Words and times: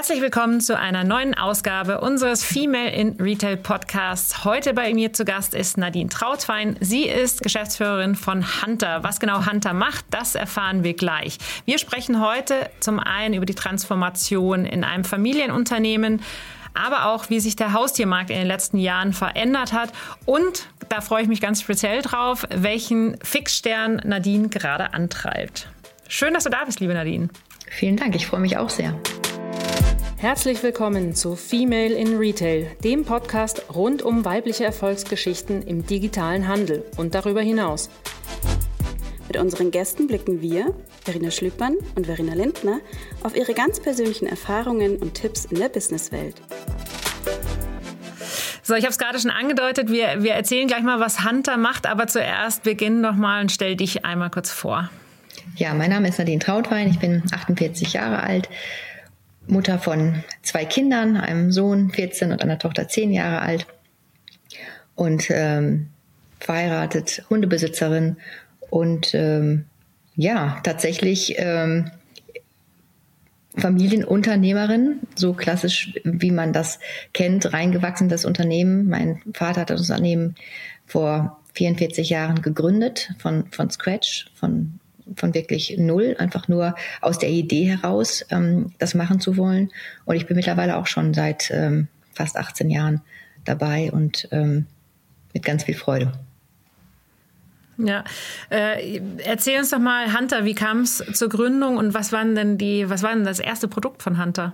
Herzlich 0.00 0.22
willkommen 0.22 0.62
zu 0.62 0.78
einer 0.78 1.04
neuen 1.04 1.34
Ausgabe 1.34 2.00
unseres 2.00 2.42
Female 2.42 2.90
in 2.90 3.20
Retail 3.20 3.58
Podcasts. 3.58 4.46
Heute 4.46 4.72
bei 4.72 4.94
mir 4.94 5.12
zu 5.12 5.26
Gast 5.26 5.52
ist 5.52 5.76
Nadine 5.76 6.08
Trautwein. 6.08 6.78
Sie 6.80 7.02
ist 7.02 7.42
Geschäftsführerin 7.42 8.14
von 8.14 8.42
Hunter. 8.62 9.04
Was 9.04 9.20
genau 9.20 9.44
Hunter 9.44 9.74
macht, 9.74 10.06
das 10.08 10.36
erfahren 10.36 10.84
wir 10.84 10.94
gleich. 10.94 11.36
Wir 11.66 11.76
sprechen 11.76 12.18
heute 12.26 12.70
zum 12.80 12.98
einen 12.98 13.34
über 13.34 13.44
die 13.44 13.54
Transformation 13.54 14.64
in 14.64 14.84
einem 14.84 15.04
Familienunternehmen, 15.04 16.22
aber 16.72 17.12
auch, 17.12 17.28
wie 17.28 17.38
sich 17.38 17.54
der 17.54 17.74
Haustiermarkt 17.74 18.30
in 18.30 18.38
den 18.38 18.48
letzten 18.48 18.78
Jahren 18.78 19.12
verändert 19.12 19.74
hat. 19.74 19.92
Und 20.24 20.66
da 20.88 21.02
freue 21.02 21.24
ich 21.24 21.28
mich 21.28 21.42
ganz 21.42 21.60
speziell 21.60 22.00
drauf, 22.00 22.46
welchen 22.48 23.18
Fixstern 23.22 24.00
Nadine 24.02 24.48
gerade 24.48 24.94
antreibt. 24.94 25.68
Schön, 26.08 26.32
dass 26.32 26.44
du 26.44 26.50
da 26.50 26.64
bist, 26.64 26.80
liebe 26.80 26.94
Nadine. 26.94 27.28
Vielen 27.68 27.98
Dank, 27.98 28.14
ich 28.16 28.26
freue 28.26 28.40
mich 28.40 28.56
auch 28.56 28.70
sehr. 28.70 28.98
Herzlich 30.20 30.62
willkommen 30.62 31.14
zu 31.14 31.34
Female 31.34 31.94
in 31.94 32.18
Retail, 32.18 32.66
dem 32.84 33.06
Podcast 33.06 33.64
rund 33.74 34.02
um 34.02 34.22
weibliche 34.26 34.66
Erfolgsgeschichten 34.66 35.62
im 35.62 35.86
digitalen 35.86 36.46
Handel 36.46 36.84
und 36.98 37.14
darüber 37.14 37.40
hinaus. 37.40 37.88
Mit 39.28 39.38
unseren 39.38 39.70
Gästen 39.70 40.08
blicken 40.08 40.42
wir, 40.42 40.74
Verena 41.04 41.30
Schlüppmann 41.30 41.76
und 41.94 42.04
Verena 42.04 42.34
Lindner, 42.34 42.80
auf 43.22 43.34
ihre 43.34 43.54
ganz 43.54 43.80
persönlichen 43.80 44.26
Erfahrungen 44.26 44.98
und 44.98 45.14
Tipps 45.14 45.46
in 45.46 45.58
der 45.58 45.70
Businesswelt. 45.70 46.34
So, 48.62 48.74
ich 48.74 48.84
habe 48.84 48.90
es 48.90 48.98
gerade 48.98 49.18
schon 49.18 49.30
angedeutet, 49.30 49.90
wir, 49.90 50.22
wir 50.22 50.34
erzählen 50.34 50.68
gleich 50.68 50.82
mal, 50.82 51.00
was 51.00 51.24
Hunter 51.24 51.56
macht, 51.56 51.86
aber 51.86 52.08
zuerst 52.08 52.62
beginn 52.62 53.00
noch 53.00 53.16
mal 53.16 53.40
und 53.40 53.52
stell 53.52 53.74
dich 53.74 54.04
einmal 54.04 54.28
kurz 54.28 54.50
vor. 54.50 54.90
Ja, 55.56 55.72
mein 55.72 55.88
Name 55.88 56.08
ist 56.08 56.18
Nadine 56.18 56.40
Trautwein, 56.40 56.90
ich 56.90 56.98
bin 56.98 57.22
48 57.32 57.94
Jahre 57.94 58.22
alt, 58.22 58.50
Mutter 59.50 59.78
von 59.78 60.24
zwei 60.42 60.64
Kindern, 60.64 61.16
einem 61.16 61.52
Sohn 61.52 61.90
14 61.90 62.32
und 62.32 62.42
einer 62.42 62.58
Tochter 62.58 62.88
10 62.88 63.12
Jahre 63.12 63.42
alt 63.42 63.66
und 64.94 65.30
ähm, 65.30 65.88
verheiratet, 66.38 67.24
Hundebesitzerin 67.30 68.16
und 68.70 69.14
ähm, 69.14 69.66
ja, 70.16 70.60
tatsächlich 70.62 71.34
ähm, 71.38 71.90
Familienunternehmerin, 73.56 75.00
so 75.14 75.32
klassisch, 75.32 75.94
wie 76.04 76.30
man 76.30 76.52
das 76.52 76.78
kennt, 77.12 77.52
reingewachsen 77.52 78.08
das 78.08 78.24
Unternehmen. 78.24 78.88
Mein 78.88 79.22
Vater 79.34 79.62
hat 79.62 79.70
das 79.70 79.80
Unternehmen 79.80 80.36
vor 80.86 81.40
44 81.54 82.10
Jahren 82.10 82.42
gegründet, 82.42 83.12
von, 83.18 83.46
von 83.50 83.70
Scratch, 83.70 84.30
von 84.34 84.79
von 85.16 85.34
wirklich 85.34 85.76
null, 85.78 86.16
einfach 86.18 86.48
nur 86.48 86.74
aus 87.00 87.18
der 87.18 87.30
Idee 87.30 87.64
heraus, 87.64 88.24
ähm, 88.30 88.72
das 88.78 88.94
machen 88.94 89.20
zu 89.20 89.36
wollen. 89.36 89.70
Und 90.04 90.16
ich 90.16 90.26
bin 90.26 90.36
mittlerweile 90.36 90.76
auch 90.76 90.86
schon 90.86 91.14
seit 91.14 91.50
ähm, 91.50 91.88
fast 92.12 92.36
18 92.36 92.70
Jahren 92.70 93.02
dabei 93.44 93.90
und 93.92 94.28
ähm, 94.32 94.66
mit 95.32 95.44
ganz 95.44 95.64
viel 95.64 95.74
Freude. 95.74 96.12
Ja, 97.78 98.04
äh, 98.50 99.00
erzähl 99.24 99.58
uns 99.58 99.70
doch 99.70 99.78
mal, 99.78 100.14
Hunter, 100.18 100.44
wie 100.44 100.54
kam 100.54 100.82
es 100.82 101.02
zur 101.14 101.28
Gründung 101.30 101.78
und 101.78 101.94
was 101.94 102.12
waren 102.12 102.34
denn 102.34 102.58
die, 102.58 102.90
was 102.90 103.02
war 103.02 103.14
denn 103.14 103.24
das 103.24 103.38
erste 103.38 103.68
Produkt 103.68 104.02
von 104.02 104.22
Hunter? 104.22 104.52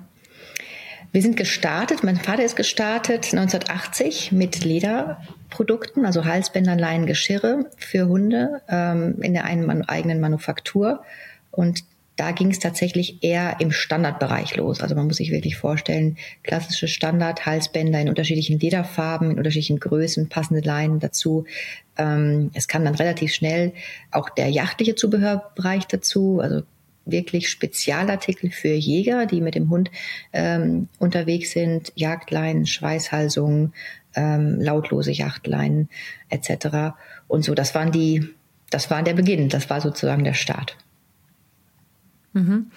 Wir 1.13 1.23
sind 1.23 1.37
gestartet, 1.37 2.05
mein 2.05 2.17
Vater 2.17 2.45
ist 2.45 2.57
gestartet 2.57 3.33
1980 3.33 4.33
mit 4.33 4.65
Lederprodukten, 4.65 6.05
also 6.05 6.25
Halsbänder, 6.25 6.77
Leinen, 6.77 7.07
Geschirre 7.07 7.71
für 7.77 8.07
Hunde 8.09 8.61
ähm, 8.69 9.21
in 9.23 9.33
der 9.35 9.45
eigenen 9.45 10.21
Manufaktur. 10.21 11.03
Und 11.51 11.85
da 12.17 12.33
ging 12.33 12.51
es 12.51 12.59
tatsächlich 12.59 13.23
eher 13.23 13.57
im 13.61 13.73
Standardbereich 13.73 14.57
los. 14.57 14.81
Also 14.81 14.95
man 14.95 15.07
muss 15.07 15.19
sich 15.19 15.31
wirklich 15.31 15.57
vorstellen, 15.57 16.17
klassische 16.43 16.89
Standard-Halsbänder 16.89 18.01
in 18.01 18.09
unterschiedlichen 18.09 18.59
Lederfarben, 18.59 19.31
in 19.31 19.39
unterschiedlichen 19.39 19.79
Größen, 19.79 20.29
passende 20.29 20.67
Leinen 20.67 20.99
dazu. 20.99 21.45
Ähm, 21.99 22.51
es 22.55 22.69
kam 22.69 22.85
dann 22.85 22.95
relativ 22.95 23.35
schnell 23.35 23.73
auch 24.11 24.31
der 24.31 24.49
jachtliche 24.49 24.95
Zubehörbereich 24.95 25.87
dazu, 25.87 26.41
also 26.41 26.63
wirklich 27.07 27.49
Spezialartikel 27.49 28.51
für 28.51 28.75
Jäger, 28.75 29.27
die 29.27 29.41
mit 29.41 29.55
dem 29.55 29.71
Hund 29.71 29.91
ähm, 30.33 30.89
unterwegs 30.99 31.53
sind, 31.53 31.93
Jagdleinen, 31.95 32.67
Schweißhalsungen, 32.67 33.73
ähm, 34.15 34.61
lautlose 34.61 35.13
Jagdleinen 35.13 35.89
etc. 36.29 36.97
Und 37.29 37.45
so, 37.45 37.55
das 37.55 37.75
waren 37.75 37.93
die, 37.93 38.29
das 38.71 38.91
war 38.91 39.03
der 39.03 39.15
Beginn, 39.15 39.49
das 39.49 39.71
war 39.71 39.81
sozusagen 39.81 40.25
der 40.25 40.35
Start. 40.35 40.77
Mhm. 42.33 42.71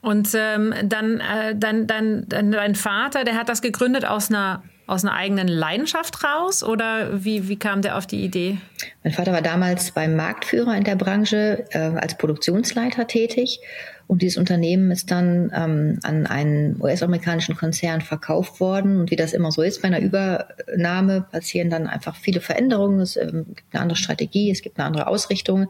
Und 0.00 0.30
ähm, 0.34 0.74
dann, 0.84 1.20
äh, 1.20 1.54
dann, 1.54 1.86
dann, 1.86 2.28
dann 2.28 2.52
dein 2.52 2.74
Vater, 2.74 3.24
der 3.24 3.34
hat 3.34 3.48
das 3.48 3.60
gegründet 3.60 4.06
aus 4.06 4.30
einer 4.30 4.62
aus 4.92 5.04
einer 5.04 5.14
eigenen 5.14 5.48
Leidenschaft 5.48 6.22
raus 6.22 6.62
oder 6.62 7.24
wie, 7.24 7.48
wie 7.48 7.56
kam 7.56 7.80
der 7.80 7.96
auf 7.96 8.06
die 8.06 8.22
Idee? 8.22 8.58
Mein 9.02 9.14
Vater 9.14 9.32
war 9.32 9.40
damals 9.40 9.90
beim 9.92 10.14
Marktführer 10.16 10.76
in 10.76 10.84
der 10.84 10.96
Branche 10.96 11.64
äh, 11.70 11.78
als 11.78 12.18
Produktionsleiter 12.18 13.06
tätig 13.06 13.60
und 14.06 14.20
dieses 14.20 14.36
Unternehmen 14.36 14.90
ist 14.90 15.10
dann 15.10 15.50
ähm, 15.54 15.98
an 16.02 16.26
einen 16.26 16.78
US-amerikanischen 16.82 17.56
Konzern 17.56 18.02
verkauft 18.02 18.60
worden. 18.60 19.00
Und 19.00 19.10
wie 19.10 19.16
das 19.16 19.32
immer 19.32 19.50
so 19.50 19.62
ist 19.62 19.80
bei 19.80 19.88
einer 19.88 20.00
Übernahme, 20.00 21.22
passieren 21.32 21.70
dann 21.70 21.86
einfach 21.86 22.16
viele 22.16 22.40
Veränderungen. 22.40 23.00
Es 23.00 23.16
ähm, 23.16 23.46
gibt 23.56 23.72
eine 23.72 23.80
andere 23.80 23.96
Strategie, 23.96 24.50
es 24.50 24.60
gibt 24.60 24.78
eine 24.78 24.86
andere 24.86 25.06
Ausrichtung. 25.06 25.68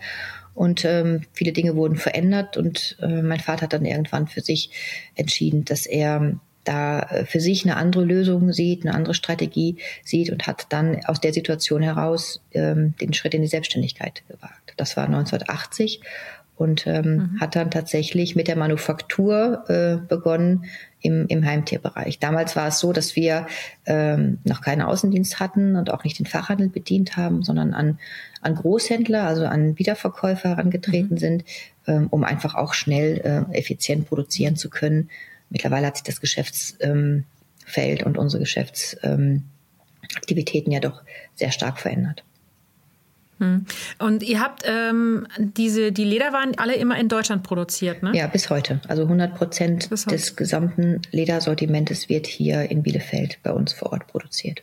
Und 0.55 0.85
ähm, 0.85 1.23
viele 1.33 1.53
Dinge 1.53 1.77
wurden 1.77 1.95
verändert. 1.95 2.57
Und 2.57 2.97
äh, 3.01 3.23
mein 3.23 3.39
Vater 3.39 3.63
hat 3.63 3.75
dann 3.75 3.85
irgendwann 3.85 4.27
für 4.27 4.41
sich 4.41 4.71
entschieden, 5.15 5.65
dass 5.65 5.87
er 5.87 6.35
da 6.65 7.01
äh, 7.01 7.25
für 7.25 7.41
sich 7.41 7.65
eine 7.65 7.77
andere 7.77 8.05
Lösung 8.05 8.53
sieht, 8.53 8.85
eine 8.85 8.95
andere 8.95 9.15
Strategie 9.15 9.77
sieht 10.05 10.31
und 10.31 10.47
hat 10.47 10.67
dann 10.71 11.05
aus 11.07 11.21
der 11.21 11.33
Situation 11.33 11.83
heraus 11.83 12.41
ähm, 12.53 12.95
den 13.01 13.13
Schritt 13.13 13.35
in 13.35 13.43
die 13.43 13.49
Selbstständigkeit 13.49 14.23
gewagt. 14.29 14.75
Das 14.77 14.97
war 14.97 15.05
1980 15.07 16.01
und 16.57 16.87
ähm, 16.87 17.03
mhm. 17.05 17.41
hat 17.41 17.57
dann 17.57 17.71
tatsächlich 17.71 18.37
mit 18.37 18.47
der 18.47 18.57
Manufaktur 18.57 19.65
äh, 19.69 19.97
begonnen 20.07 20.67
im, 21.01 21.27
im 21.27 21.45
Heimtierbereich. 21.45 22.21
Damals 22.21 22.55
war 22.55 22.69
es 22.69 22.79
so, 22.79 22.93
dass 22.93 23.17
wir 23.17 23.47
ähm, 23.87 24.39
noch 24.45 24.61
keinen 24.61 24.83
Außendienst 24.83 25.41
hatten 25.41 25.75
und 25.75 25.91
auch 25.91 26.05
nicht 26.05 26.19
den 26.19 26.27
Fachhandel 26.27 26.69
bedient 26.69 27.17
haben, 27.17 27.43
sondern 27.43 27.75
an, 27.75 27.99
an 28.43 28.55
Großhändler, 28.55 29.25
also 29.25 29.45
an 29.47 29.79
Wiederverkäufer 29.79 30.51
herangetreten 30.51 31.15
mhm. 31.15 31.19
sind, 31.19 31.45
ähm, 31.89 32.07
um 32.11 32.23
einfach 32.23 32.55
auch 32.55 32.75
schnell 32.75 33.47
äh, 33.51 33.59
effizient 33.59 34.09
produzieren 34.09 34.55
zu 34.55 34.71
können 34.71 35.11
Mittlerweile 35.53 35.87
hat 35.87 35.97
sich 35.97 36.05
das 36.05 36.21
Geschäftsfeld 36.21 38.03
und 38.05 38.19
unsere 38.19 38.41
Geschäftsaktivitäten 38.41 40.73
ja 40.73 40.81
doch 40.81 41.03
sehr 41.35 41.53
stark 41.53 41.79
verändert. 41.79 42.25
Hm. 43.39 43.67
Und 43.99 44.23
ihr 44.23 44.41
habt 44.41 44.63
ähm, 44.65 45.27
diese, 45.37 45.93
die 45.93 46.05
Lederwaren 46.05 46.57
alle 46.59 46.75
immer 46.77 46.99
in 46.99 47.09
Deutschland 47.09 47.43
produziert, 47.43 48.03
ne? 48.03 48.13
Ja, 48.15 48.27
bis 48.29 48.51
heute. 48.51 48.81
Also 48.89 49.03
100 49.03 49.35
Prozent 49.35 49.91
des 49.91 50.37
gesamten 50.37 51.01
Ledersortimentes 51.11 52.09
wird 52.09 52.27
hier 52.27 52.71
in 52.71 52.83
Bielefeld 52.83 53.39
bei 53.43 53.53
uns 53.53 53.73
vor 53.73 53.93
Ort 53.93 54.07
produziert. 54.07 54.63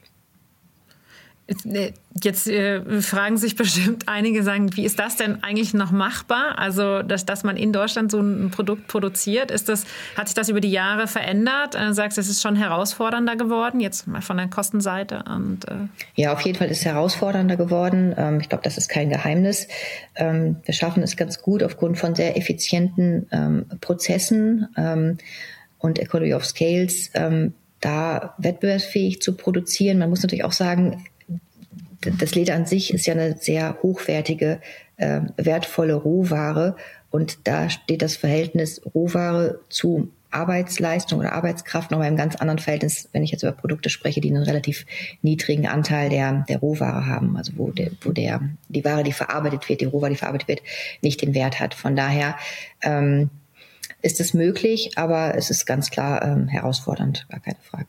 Äh, 1.66 1.92
jetzt 2.24 2.48
äh, 2.48 3.02
fragen 3.02 3.38
sich 3.38 3.56
bestimmt 3.56 4.08
einige, 4.08 4.44
sagen, 4.44 4.76
wie 4.76 4.86
ist 4.86 5.00
das 5.00 5.16
denn 5.16 5.44
eigentlich 5.44 5.74
noch 5.74 5.92
machbar? 5.92 6.58
Also, 6.58 7.02
dass, 7.02 7.26
dass 7.26 7.44
man 7.44 7.58
in 7.58 7.74
Deutschland 7.74 8.12
so 8.12 8.20
ein 8.20 8.52
Produkt 8.52 8.88
produziert, 8.88 9.52
ist 9.52 9.70
das, 9.70 9.86
hat 10.16 10.28
sich 10.28 10.36
das 10.36 10.50
über 10.50 10.62
die 10.62 10.72
Jahre 10.72 11.08
verändert? 11.08 11.74
Du 11.74 11.80
äh, 11.80 11.94
sagst, 11.94 12.18
es 12.18 12.30
ist 12.30 12.42
schon 12.42 12.56
herausfordernder 12.56 13.36
geworden, 13.36 13.80
jetzt 13.80 14.08
mal 14.08 14.22
von 14.22 14.38
der 14.38 14.48
Kostenseite. 14.48 15.24
Und, 15.28 15.68
äh 15.68 15.88
ja, 16.16 16.34
auf 16.34 16.42
jeden 16.42 16.58
Fall 16.58 16.70
ist 16.70 16.80
es 16.80 16.86
herausfordernder 16.86 17.58
geworden. 17.58 18.14
Ähm, 18.18 18.40
ich 18.40 18.50
glaube, 18.50 18.64
das 18.64 18.78
ist 18.78 18.90
kein 18.90 19.10
Geheimnis. 19.10 19.68
Ähm, 20.16 20.58
wir 20.66 20.74
schaffen 20.74 21.04
es 21.04 21.16
ganz 21.16 21.42
gut 21.42 21.64
aufgrund 21.64 21.98
von 21.98 22.16
sehr 22.16 22.38
effizienten 22.38 23.28
ähm, 23.31 23.66
Prozessen 23.81 24.68
ähm, 24.78 25.18
und 25.78 26.00
Economy 26.00 26.34
of 26.34 26.46
Scales 26.46 27.10
ähm, 27.14 27.54
da 27.81 28.36
wettbewerbsfähig 28.38 29.22
zu 29.22 29.36
produzieren. 29.36 30.00
Man 30.00 30.10
muss 30.10 30.22
natürlich 30.22 30.44
auch 30.44 30.51
sagen, 30.51 31.06
das 32.01 32.36
Leder 32.36 32.56
an 32.56 32.66
sich 32.66 32.94
ist 32.94 33.06
ja 33.06 33.13
eine 33.13 33.38
sehr 33.38 33.78
hochwertige, 33.81 34.60
äh, 34.98 35.22
wertvolle 35.38 35.96
Rohware. 35.96 36.75
Und 37.12 37.48
da 37.48 37.69
steht 37.69 38.01
das 38.01 38.16
Verhältnis 38.16 38.81
Rohware 38.94 39.60
zu 39.69 40.12
Arbeitsleistung 40.31 41.19
oder 41.19 41.34
Arbeitskraft 41.34 41.90
nochmal 41.90 42.07
im 42.07 42.16
ganz 42.16 42.36
anderen 42.36 42.60
Verhältnis, 42.60 43.10
wenn 43.13 43.24
ich 43.24 43.31
jetzt 43.31 43.42
über 43.42 43.51
Produkte 43.51 43.90
spreche, 43.90 44.22
die 44.22 44.30
einen 44.30 44.44
relativ 44.44 44.86
niedrigen 45.24 45.68
Anteil 45.68 46.10
der, 46.10 46.46
der 46.48 46.60
Rohware 46.60 47.07
haben, 47.07 47.36
also 47.36 47.54
wo 47.56 47.72
der, 47.72 47.92
wo 48.01 48.12
der, 48.12 48.42
die 48.68 48.86
Ware, 48.86 49.04
die 49.04 49.12
verarbeitet 49.12 49.68
wird, 49.68 49.81
die 49.81 49.86
Rohware, 49.86 50.12
die 50.12 50.18
verarbeitet 50.18 50.48
wird, 50.48 50.62
nicht 51.01 51.22
den 51.22 51.34
Wert 51.34 51.60
hat. 51.60 51.74
Von 51.74 51.96
daher 51.96 52.36
ähm, 52.84 53.31
ist 54.01 54.19
es 54.19 54.36
möglich, 54.36 54.92
aber 54.98 55.36
es 55.36 55.50
ist 55.50 55.66
ganz 55.66 55.90
klar 55.90 56.24
ähm, 56.24 56.48
herausfordernd, 56.48 57.25
gar 57.30 57.40
keine 57.40 57.57
Frage. 57.62 57.88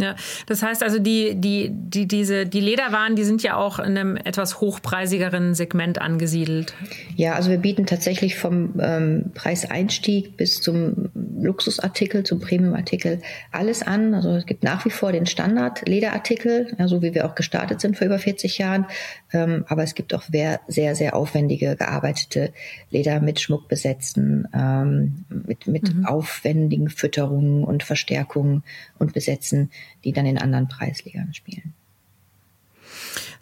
Ja, 0.00 0.16
das 0.46 0.62
heißt 0.62 0.82
also, 0.82 0.98
die, 0.98 1.34
die, 1.34 1.70
die, 1.70 2.06
diese, 2.06 2.46
die 2.46 2.60
Lederwaren, 2.60 3.16
die 3.16 3.24
sind 3.24 3.42
ja 3.42 3.56
auch 3.56 3.78
in 3.78 3.96
einem 3.96 4.16
etwas 4.16 4.60
hochpreisigeren 4.60 5.54
Segment 5.54 6.00
angesiedelt. 6.00 6.74
Ja, 7.16 7.34
also 7.34 7.50
wir 7.50 7.58
bieten 7.58 7.86
tatsächlich 7.86 8.38
vom 8.38 8.74
ähm, 8.80 9.30
Preiseinstieg 9.34 10.36
bis 10.36 10.60
zum 10.60 11.10
Luxusartikel 11.14 12.24
zum 12.24 12.40
Premiumartikel 12.40 13.20
alles 13.52 13.82
an. 13.82 14.14
Also 14.14 14.30
es 14.30 14.46
gibt 14.46 14.62
nach 14.62 14.84
wie 14.84 14.90
vor 14.90 15.12
den 15.12 15.26
Standard 15.26 15.86
Lederartikel, 15.88 16.74
ja, 16.78 16.88
so 16.88 17.02
wie 17.02 17.14
wir 17.14 17.26
auch 17.26 17.34
gestartet 17.34 17.80
sind 17.80 17.96
vor 17.96 18.06
über 18.06 18.18
40 18.18 18.58
Jahren. 18.58 18.86
Ähm, 19.32 19.64
aber 19.68 19.82
es 19.82 19.94
gibt 19.94 20.14
auch 20.14 20.22
sehr, 20.22 20.60
sehr, 20.68 20.94
sehr 20.94 21.14
aufwendige 21.16 21.76
gearbeitete 21.76 22.52
Leder 22.90 23.20
mit 23.20 23.40
Schmuck 23.40 23.68
besetzten, 23.68 24.46
ähm, 24.54 25.24
mit, 25.28 25.66
mit 25.66 25.94
mhm. 25.94 26.06
aufwendigen 26.06 26.88
Fütterungen 26.88 27.64
und 27.64 27.82
Verstärkungen 27.82 28.62
und 28.98 29.12
Besetzen, 29.12 29.70
die 30.04 30.12
dann 30.12 30.26
in 30.26 30.38
anderen 30.38 30.68
Preisligern 30.68 31.34
spielen. 31.34 31.74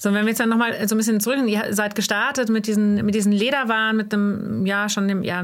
So, 0.01 0.13
wenn 0.15 0.23
wir 0.25 0.29
jetzt 0.29 0.39
dann 0.39 0.49
nochmal 0.49 0.87
so 0.87 0.95
ein 0.95 0.99
bisschen 0.99 1.21
zurück, 1.21 1.39
ihr 1.49 1.75
seid 1.75 1.97
gestartet 1.97 2.49
mit 2.51 2.69
diesen, 2.69 3.05
mit 3.05 3.17
diesen 3.17 3.33
Lederwaren, 3.33 3.97
mit 3.97 4.15
einem, 4.15 4.65
ja, 4.65 4.89
schon 4.89 5.09
dem, 5.09 5.25
ja, 5.25 5.43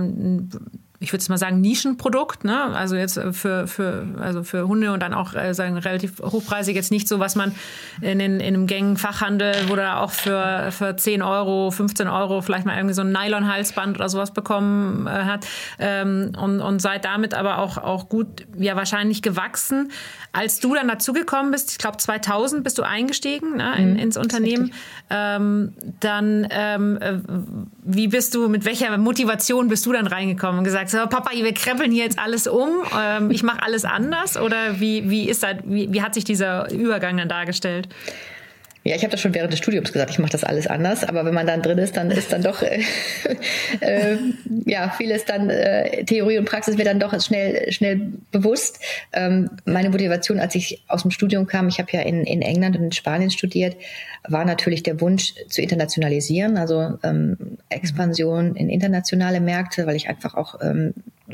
ich 1.05 1.13
würde 1.13 1.21
es 1.21 1.29
mal 1.29 1.39
sagen, 1.39 1.61
Nischenprodukt, 1.61 2.45
ne? 2.45 2.75
Also 2.75 2.97
jetzt 2.97 3.21
für, 3.33 3.67
für, 3.67 4.07
also 4.19 4.43
für 4.43 4.67
Hunde 4.67 4.93
und 4.93 5.01
dann 5.01 5.15
auch 5.15 5.35
äh, 5.35 5.55
sagen, 5.55 5.77
relativ 5.77 6.21
hochpreisig, 6.21 6.75
jetzt 6.75 6.91
nicht 6.91 7.07
so, 7.07 7.21
was 7.21 7.37
man 7.37 7.55
in, 8.01 8.19
in, 8.21 8.41
in 8.41 8.55
einem 8.55 8.67
gängigen 8.67 8.97
Fachhandel, 8.97 9.55
wo 9.69 9.77
da 9.77 10.01
auch 10.01 10.11
für, 10.11 10.71
für 10.71 10.97
10 10.97 11.23
Euro, 11.23 11.71
15 11.71 12.09
Euro 12.09 12.41
vielleicht 12.41 12.67
mal 12.67 12.77
irgendwie 12.77 12.95
so 12.95 13.03
ein 13.03 13.13
Nylon-Halsband 13.13 13.97
oder 13.97 14.09
sowas 14.09 14.33
bekommen 14.33 15.07
äh, 15.07 15.11
hat. 15.11 15.47
Ähm, 15.79 16.33
und, 16.41 16.61
und 16.61 16.81
seid 16.81 17.05
damit 17.05 17.35
aber 17.35 17.59
auch, 17.59 17.79
auch 17.79 18.09
gut, 18.09 18.47
ja, 18.57 18.77
wahrscheinlich 18.77 19.23
gewachsen. 19.23 19.93
Als 20.33 20.59
du 20.59 20.75
dann 20.75 20.89
dazugekommen 20.89 21.53
bist, 21.53 21.73
ich 21.73 21.79
glaube 21.79 21.99
2000 21.99 22.65
bist 22.65 22.79
du 22.79 22.83
eingestiegen 22.83 23.59
ne, 23.59 23.75
in, 23.79 23.93
mhm, 23.93 23.99
ins 23.99 24.17
Unternehmen, 24.17 24.73
ähm, 25.11 25.75
dann 26.01 26.47
ähm, 26.51 26.99
äh, 27.01 27.19
wie 27.85 28.09
bist 28.09 28.35
du, 28.35 28.49
mit 28.49 28.65
welcher 28.65 28.97
Motivation 28.99 29.69
bist 29.69 29.87
du 29.87 29.93
dann 29.93 30.07
reingekommen 30.07 30.59
und 30.59 30.65
gesagt, 30.65 30.91
so, 30.95 31.07
Papa, 31.09 31.31
wir 31.33 31.53
krempeln 31.55 31.91
hier 31.91 32.05
jetzt 32.05 32.19
alles 32.19 32.47
um, 32.47 32.71
ähm, 32.97 33.31
ich 33.31 33.43
mache 33.43 33.63
alles 33.63 33.85
anders 33.85 34.37
oder 34.37 34.81
wie, 34.81 35.11
wie 35.11 35.29
ist 35.29 35.43
das, 35.43 35.57
wie, 35.65 35.93
wie 35.93 36.03
hat 36.03 36.15
sich 36.15 36.25
dieser 36.25 36.71
Übergang 36.71 37.17
dann 37.17 37.29
dargestellt? 37.29 37.89
Ja, 38.87 38.95
ich 38.95 39.03
habe 39.03 39.13
das 39.13 39.23
schon 39.23 39.35
während 39.35 39.51
des 39.51 39.61
Studiums 39.61 39.93
gesagt, 39.93 40.11
ich 40.11 40.19
mache 40.19 40.33
das 40.33 40.45
alles 40.45 40.67
anders, 40.67 41.05
aber 41.05 41.25
wenn 41.25 41.33
man 41.33 41.47
dann 41.47 41.63
drin 41.63 41.79
ist, 41.79 41.97
dann 41.97 42.11
ist 42.11 42.31
dann 42.33 42.43
doch 42.43 42.63
äh, 42.63 42.83
äh, 43.81 44.19
ja 44.67 44.91
vieles 44.91 45.25
dann 45.25 45.49
äh, 45.49 46.05
Theorie 46.05 46.37
und 46.37 46.45
Praxis 46.45 46.77
wird 46.77 46.87
dann 46.87 47.01
doch 47.01 47.19
schnell 47.23 47.73
schnell 47.73 48.13
bewusst. 48.31 48.81
Ähm, 49.15 49.49
meine 49.65 49.89
Motivation, 49.89 50.39
als 50.39 50.55
ich 50.55 50.85
aus 50.87 51.01
dem 51.01 51.11
Studium 51.11 51.47
kam, 51.47 51.69
ich 51.69 51.79
habe 51.79 51.89
ja 51.93 52.03
in, 52.03 52.25
in 52.25 52.43
England 52.43 52.77
und 52.77 52.85
in 52.85 52.93
Spanien 52.93 53.31
studiert, 53.31 53.75
war 54.29 54.45
natürlich 54.45 54.83
der 54.83 55.01
Wunsch 55.01 55.35
zu 55.49 55.63
internationalisieren, 55.63 56.59
also 56.59 56.99
ähm, 57.03 57.59
Expansion 57.71 58.55
in 58.55 58.69
internationale 58.69 59.41
Märkte, 59.41 59.87
weil 59.87 59.97
ich 59.97 60.11
einfach 60.11 60.35
auch 60.35 60.61
ähm, 60.61 60.93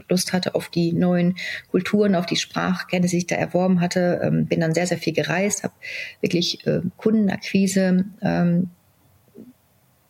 Lust 0.09 0.33
hatte 0.33 0.55
auf 0.55 0.69
die 0.69 0.93
neuen 0.93 1.37
Kulturen, 1.71 2.15
auf 2.15 2.27
die 2.27 2.37
Sprachkenntnisse, 2.37 3.17
die 3.17 3.19
ich 3.19 3.27
da 3.27 3.37
erworben 3.37 3.81
hatte. 3.81 4.21
Ähm, 4.23 4.47
bin 4.47 4.61
dann 4.61 4.75
sehr, 4.75 4.87
sehr 4.87 4.99
viel 4.99 5.13
gereist, 5.13 5.65
habe 5.65 5.75
wirklich 6.21 6.67
äh, 6.67 6.81
Kundenakquise 6.97 8.05
ähm, 8.23 8.71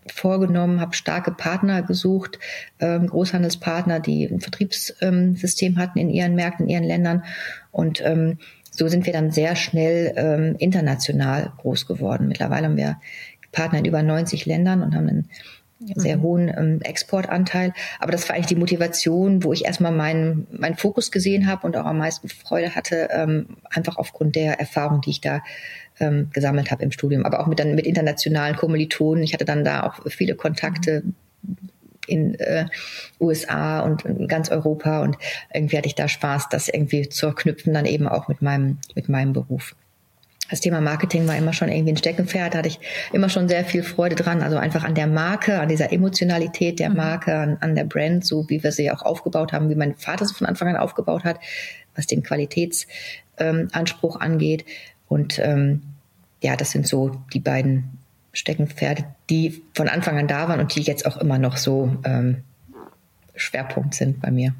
vorgenommen, 0.06 0.81
habe 0.81 0.94
starke 0.94 1.31
Partner 1.31 1.82
gesucht, 1.82 2.38
ähm, 2.81 3.06
Großhandelspartner, 3.06 4.00
die 4.00 4.25
ein 4.27 4.41
Vertriebssystem 4.41 5.79
hatten 5.79 5.99
in 5.99 6.11
ihren 6.11 6.35
Märkten, 6.35 6.67
in 6.67 6.71
ihren 6.71 6.85
Ländern. 6.85 7.25
Und 7.71 8.03
ähm, 8.05 8.38
so 8.71 8.88
sind 8.88 9.06
wir 9.06 9.12
dann 9.12 9.31
sehr 9.31 9.56
schnell 9.56 10.12
ähm, 10.17 10.56
international 10.59 11.53
groß 11.59 11.87
geworden. 11.87 12.29
Mittlerweile 12.29 12.67
haben 12.67 12.76
wir 12.76 13.00
Partner 13.53 13.81
in 13.81 13.85
über 13.85 14.03
90 14.03 14.47
Ländern 14.47 14.83
und 14.83 14.94
haben 14.94 15.09
einen 15.09 15.29
sehr 15.81 16.21
hohen 16.21 16.49
ähm, 16.49 16.81
Exportanteil. 16.82 17.73
Aber 17.99 18.12
das 18.12 18.29
war 18.29 18.37
eigentlich 18.37 18.47
die 18.47 18.56
Motivation, 18.56 19.43
wo 19.44 19.53
ich 19.53 19.65
erstmal 19.65 19.93
meinen, 19.93 20.47
meinen 20.53 20.77
Fokus 20.77 21.11
gesehen 21.11 21.47
habe 21.47 21.67
und 21.67 21.77
auch 21.77 21.87
am 21.87 21.99
meisten 21.99 22.29
Freude 22.29 22.75
hatte, 22.75 23.09
ähm, 23.12 23.56
einfach 23.71 23.97
aufgrund 23.97 24.37
der 24.37 24.61
Erfahrung, 24.61 25.00
die 25.00 25.11
ich 25.11 25.21
da 25.21 25.43
ähm, 25.99 26.29
gesammelt 26.32 26.71
habe 26.71 26.82
im 26.82 26.93
Studium. 26.93 27.25
Aber 27.25 27.41
auch 27.41 27.47
mit 27.47 27.59
dann 27.59 27.75
mit 27.75 27.87
internationalen 27.87 28.56
Kommilitonen. 28.56 29.25
Ich 29.25 29.32
hatte 29.32 29.44
dann 29.44 29.65
da 29.65 29.85
auch 29.85 30.00
viele 30.11 30.35
Kontakte 30.35 31.03
in 32.06 32.35
äh, 32.35 32.67
USA 33.21 33.81
und 33.81 34.05
in 34.05 34.26
ganz 34.26 34.50
Europa 34.50 35.00
und 35.03 35.17
irgendwie 35.55 35.76
hatte 35.76 35.87
ich 35.87 35.94
da 35.94 36.09
Spaß, 36.09 36.49
das 36.49 36.69
irgendwie 36.69 37.09
zu 37.09 37.26
verknüpfen, 37.26 37.73
dann 37.73 37.87
eben 37.87 38.09
auch 38.09 38.29
mit 38.29 38.43
meinem, 38.43 38.79
mit 38.94 39.09
meinem 39.09 39.33
Beruf 39.33 39.76
das 40.50 40.61
Thema 40.61 40.81
Marketing 40.81 41.26
war 41.29 41.37
immer 41.37 41.52
schon 41.52 41.69
irgendwie 41.69 41.93
ein 41.93 41.97
Steckenpferd, 41.97 42.55
da 42.55 42.58
hatte 42.58 42.69
ich 42.69 42.81
immer 43.12 43.29
schon 43.29 43.49
sehr 43.49 43.64
viel 43.64 43.82
Freude 43.82 44.17
dran, 44.17 44.43
also 44.43 44.56
einfach 44.56 44.85
an 44.85 44.94
der 44.94 45.06
Marke, 45.06 45.61
an 45.61 45.69
dieser 45.69 45.93
Emotionalität 45.93 46.79
der 46.81 46.91
mhm. 46.91 46.97
Marke, 46.97 47.37
an, 47.37 47.56
an 47.61 47.75
der 47.75 47.85
Brand, 47.85 48.25
so 48.25 48.49
wie 48.49 48.62
wir 48.62 48.73
sie 48.73 48.91
auch 48.91 49.02
aufgebaut 49.02 49.52
haben, 49.52 49.70
wie 49.70 49.76
mein 49.76 49.94
Vater 49.94 50.26
sie 50.26 50.35
von 50.35 50.47
Anfang 50.47 50.69
an 50.69 50.76
aufgebaut 50.76 51.25
hat, 51.25 51.38
was 51.94 52.06
den 52.06 52.23
Qualitätsanspruch 52.23 54.17
ähm, 54.17 54.20
angeht. 54.20 54.64
Und 55.08 55.38
ähm, 55.38 55.82
ja, 56.43 56.56
das 56.56 56.73
sind 56.73 56.87
so 56.87 57.20
die 57.32 57.41
beiden 57.41 57.99
Steckenpferde, 58.32 59.05
die 59.29 59.62
von 59.75 59.88
Anfang 59.88 60.19
an 60.19 60.29
da 60.29 60.49
waren 60.49 60.61
und 60.61 60.75
die 60.75 60.82
jetzt 60.82 61.06
auch 61.06 61.17
immer 61.17 61.38
noch 61.38 61.56
so 61.56 61.97
ähm, 62.05 62.38
Schwerpunkt 63.35 63.94
sind 63.94 64.20
bei 64.20 64.31
mir 64.31 64.55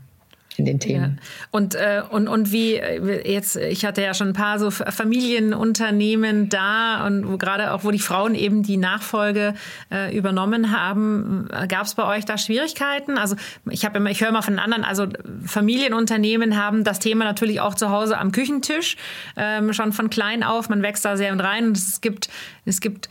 in 0.60 0.66
den 0.66 0.78
Themen. 0.78 1.18
Ja. 1.20 1.48
Und, 1.50 1.74
äh, 1.74 2.02
und, 2.08 2.28
und 2.28 2.52
wie 2.52 2.74
äh, 2.74 3.32
jetzt, 3.32 3.56
ich 3.56 3.84
hatte 3.84 4.02
ja 4.02 4.14
schon 4.14 4.28
ein 4.28 4.32
paar 4.34 4.58
so 4.58 4.70
Familienunternehmen 4.70 6.48
da 6.48 7.06
und 7.06 7.28
wo 7.28 7.36
gerade 7.36 7.72
auch, 7.72 7.84
wo 7.84 7.90
die 7.90 7.98
Frauen 7.98 8.34
eben 8.34 8.62
die 8.62 8.76
Nachfolge 8.76 9.54
äh, 9.90 10.16
übernommen 10.16 10.70
haben, 10.70 11.48
gab 11.68 11.86
es 11.86 11.94
bei 11.94 12.04
euch 12.04 12.24
da 12.24 12.38
Schwierigkeiten? 12.38 13.18
Also 13.18 13.36
ich 13.68 13.84
habe 13.84 13.98
immer, 13.98 14.10
ich 14.10 14.20
höre 14.20 14.32
mal 14.32 14.42
von 14.42 14.58
anderen, 14.58 14.84
also 14.84 15.06
Familienunternehmen 15.44 16.56
haben 16.56 16.84
das 16.84 16.98
Thema 16.98 17.24
natürlich 17.24 17.60
auch 17.60 17.74
zu 17.74 17.90
Hause 17.90 18.18
am 18.18 18.32
Küchentisch, 18.32 18.96
ähm, 19.36 19.72
schon 19.72 19.92
von 19.92 20.10
klein 20.10 20.42
auf, 20.42 20.68
man 20.68 20.82
wächst 20.82 21.04
da 21.04 21.16
sehr 21.16 21.32
und 21.32 21.40
rein 21.40 21.68
und 21.68 21.76
es 21.76 22.00
gibt, 22.00 22.28
es 22.64 22.80
gibt 22.80 23.08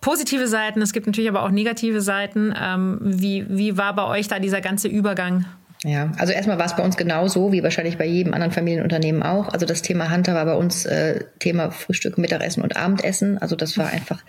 positive 0.00 0.46
Seiten, 0.48 0.82
es 0.82 0.92
gibt 0.92 1.06
natürlich 1.06 1.30
aber 1.30 1.42
auch 1.42 1.50
negative 1.50 2.02
Seiten. 2.02 2.52
Ähm, 2.60 2.98
wie, 3.00 3.46
wie 3.48 3.78
war 3.78 3.94
bei 3.94 4.04
euch 4.04 4.28
da 4.28 4.38
dieser 4.38 4.60
ganze 4.60 4.88
Übergang? 4.88 5.46
Ja, 5.84 6.12
also 6.16 6.32
erstmal 6.32 6.58
war 6.58 6.66
es 6.66 6.76
bei 6.76 6.84
uns 6.84 6.96
genauso, 6.96 7.50
wie 7.50 7.64
wahrscheinlich 7.64 7.98
bei 7.98 8.04
jedem 8.04 8.34
anderen 8.34 8.52
Familienunternehmen 8.52 9.24
auch. 9.24 9.48
Also 9.48 9.66
das 9.66 9.82
Thema 9.82 10.12
Hunter 10.12 10.34
war 10.34 10.44
bei 10.44 10.54
uns 10.54 10.86
äh, 10.86 11.24
Thema 11.40 11.72
Frühstück, 11.72 12.18
Mittagessen 12.18 12.62
und 12.62 12.76
Abendessen. 12.76 13.38
Also 13.38 13.56
das 13.56 13.76
war 13.76 13.88
einfach 13.88 14.22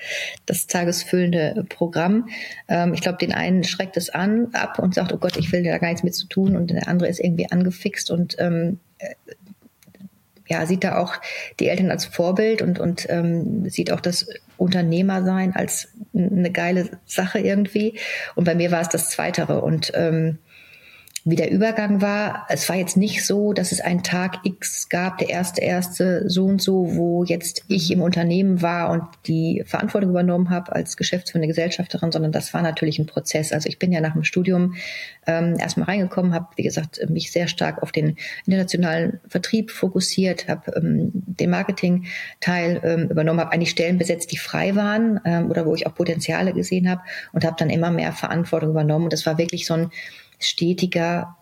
das 0.48 0.66
tagesfüllende 0.66 1.64
Programm. 1.70 2.28
Ähm, 2.68 2.96
ich 2.96 3.02
glaube, 3.02 3.20
den 3.20 3.34
einen 3.34 3.64
schreckt 3.64 3.98
es 3.98 4.10
an 4.10 4.48
ab 4.54 4.80
und 4.80 4.96
sagt, 4.96 5.14
oh 5.14 5.18
Gott, 5.18 5.38
ich 5.38 5.52
will 5.52 5.64
da 5.64 5.78
gar 5.78 5.90
nichts 5.90 6.02
mit 6.02 6.16
zu 6.16 6.26
tun. 6.26 6.56
Und 6.56 6.72
der 6.72 6.88
andere 6.88 7.08
ist 7.08 7.20
irgendwie 7.20 7.52
angefixt 7.52 8.10
und 8.10 8.36
ähm, 8.40 8.80
äh, 8.98 9.14
ja, 10.48 10.66
sieht 10.66 10.84
da 10.84 10.98
auch 10.98 11.14
die 11.60 11.68
Eltern 11.68 11.92
als 11.92 12.06
Vorbild 12.06 12.64
und, 12.64 12.80
und 12.80 13.06
ähm, 13.10 13.70
sieht 13.70 13.92
auch 13.92 14.02
das 14.02 14.28
Unternehmersein 14.58 15.56
als 15.56 15.90
eine 16.16 16.52
geile 16.52 16.90
Sache 17.06 17.40
irgendwie. 17.40 18.00
Und 18.34 18.46
bei 18.46 18.56
mir 18.56 18.72
war 18.72 18.82
es 18.82 18.90
das 18.90 19.12
Zweitere. 19.12 19.62
Und 19.62 19.92
ähm, 19.96 20.40
wie 21.26 21.38
der 21.38 21.52
Übergang 21.52 22.02
war. 22.02 22.46
Es 22.50 22.68
war 22.68 22.76
jetzt 22.76 22.98
nicht 22.98 23.26
so, 23.26 23.54
dass 23.54 23.72
es 23.72 23.80
einen 23.80 24.04
Tag 24.04 24.40
X 24.44 24.90
gab, 24.90 25.20
der 25.20 25.30
erste, 25.30 25.62
erste 25.62 26.30
so 26.30 26.46
und 26.46 26.62
so, 26.62 26.96
wo 26.96 27.24
jetzt 27.24 27.64
ich 27.70 27.92
im 27.92 28.02
Unternehmen 28.02 28.62
war 28.62 28.90
und 28.90 29.04
die 29.26 29.64
Verantwortung 29.66 30.10
übernommen 30.10 30.50
habe 30.50 30.74
als 30.74 30.98
geschäftsführende 30.98 31.48
Gesellschafterin, 31.48 32.12
sondern 32.12 32.34
das 32.34 32.54
war 32.54 32.62
natürlich 32.62 33.00
ein 33.00 33.06
Prozess. 33.06 33.54
Also 33.54 33.70
ich 33.70 33.80
bin 33.80 33.94
ja 33.94 34.02
nach 34.02 34.14
dem 34.14 34.26
Studium 34.26 34.76
ähm, 35.26 35.56
erstmal 35.58 35.86
reingekommen, 35.86 36.34
habe, 36.34 36.48
wie 36.58 36.64
gesagt, 36.64 37.00
mich 37.10 37.32
sehr 37.32 37.48
stark 37.48 37.82
auf 37.82 37.94
den 37.94 38.18
internationalen 38.46 39.22
Vertrieb 39.30 39.72
fokussiert, 39.72 40.50
habe 40.50 40.74
ähm, 40.76 41.12
den 41.14 41.50
Marketing-Teil 41.50 42.82
ähm, 42.84 43.10
übernommen, 43.10 43.40
habe 43.40 43.54
eigentlich 43.54 43.70
Stellen 43.70 43.98
besetzt, 43.98 44.34
die 44.34 44.38
frei 44.38 44.76
waren 44.76 45.22
ähm, 45.24 45.50
oder 45.50 45.66
wo 45.66 45.74
ich 45.74 45.88
auch 45.88 45.96
Potenziale 45.96 46.52
gesehen 46.52 46.90
habe 46.90 47.02
und 47.32 47.46
habe 47.46 47.56
dann 47.58 47.70
immer 47.70 47.92
mehr 47.92 48.12
Verantwortung 48.12 48.72
übernommen. 48.72 49.06
Und 49.06 49.14
das 49.14 49.26
war 49.26 49.38
wirklich 49.38 49.66
so 49.66 49.76
ein 49.76 49.90
stetiger, 50.46 51.38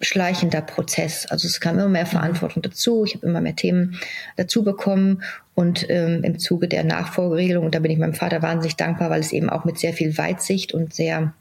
schleichender 0.00 0.60
Prozess. 0.60 1.26
Also 1.26 1.46
es 1.46 1.60
kam 1.60 1.78
immer 1.78 1.88
mehr 1.88 2.06
Verantwortung 2.06 2.62
dazu. 2.62 3.04
Ich 3.04 3.14
habe 3.14 3.26
immer 3.26 3.40
mehr 3.40 3.56
Themen 3.56 3.98
dazu 4.36 4.64
bekommen 4.64 5.22
und 5.54 5.88
ähm, 5.88 6.24
im 6.24 6.38
Zuge 6.38 6.66
der 6.66 6.84
Nachfolgeregelung, 6.84 7.64
und 7.64 7.74
da 7.74 7.78
bin 7.78 7.90
ich 7.90 7.98
meinem 7.98 8.14
Vater 8.14 8.42
wahnsinnig 8.42 8.76
dankbar, 8.76 9.10
weil 9.10 9.20
es 9.20 9.32
eben 9.32 9.48
auch 9.48 9.64
mit 9.64 9.78
sehr 9.78 9.92
viel 9.92 10.18
Weitsicht 10.18 10.74
und 10.74 10.92
sehr 10.92 11.34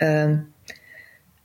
ähm, 0.00 0.46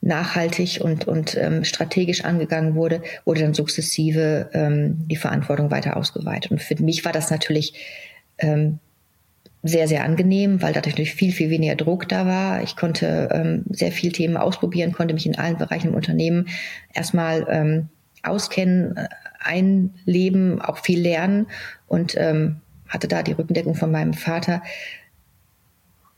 nachhaltig 0.02 0.82
und, 0.82 1.08
und 1.08 1.36
ähm, 1.36 1.64
strategisch 1.64 2.24
angegangen 2.24 2.76
wurde, 2.76 3.02
wurde 3.26 3.42
dann 3.42 3.54
sukzessive 3.54 4.50
ähm, 4.54 5.08
die 5.08 5.16
Verantwortung 5.16 5.72
weiter 5.72 5.98
ausgeweitet. 5.98 6.52
Und 6.52 6.62
für 6.62 6.82
mich 6.82 7.06
war 7.06 7.12
das 7.12 7.32
natürlich 7.32 7.74
ähm, 8.38 8.80
sehr, 9.68 9.88
sehr 9.88 10.04
angenehm, 10.04 10.62
weil 10.62 10.74
dadurch 10.74 10.94
natürlich 10.94 11.16
viel, 11.16 11.32
viel 11.32 11.50
weniger 11.50 11.76
Druck 11.76 12.08
da 12.08 12.28
war. 12.28 12.62
Ich 12.62 12.76
konnte 12.76 13.30
ähm, 13.32 13.64
sehr 13.70 13.92
viel 13.92 14.12
Themen 14.12 14.38
ausprobieren, 14.38 14.92
konnte 14.92 15.16
mich 15.16 15.26
in 15.26 15.38
allen 15.38 15.58
Bereichen 15.58 15.90
im 15.90 15.96
Unternehmen 15.96 16.50
erstmal 16.94 17.48
ähm, 17.50 17.90
auskennen, 18.22 18.96
äh, 18.96 19.08
einleben, 19.40 20.62
auch 20.62 20.78
viel 20.78 21.02
lernen 21.02 21.48
und 21.88 22.16
ähm, 22.16 22.58
hatte 22.88 23.08
da 23.08 23.24
die 23.24 23.32
Rückendeckung 23.32 23.74
von 23.74 23.92
meinem 23.92 24.14
Vater 24.14 24.62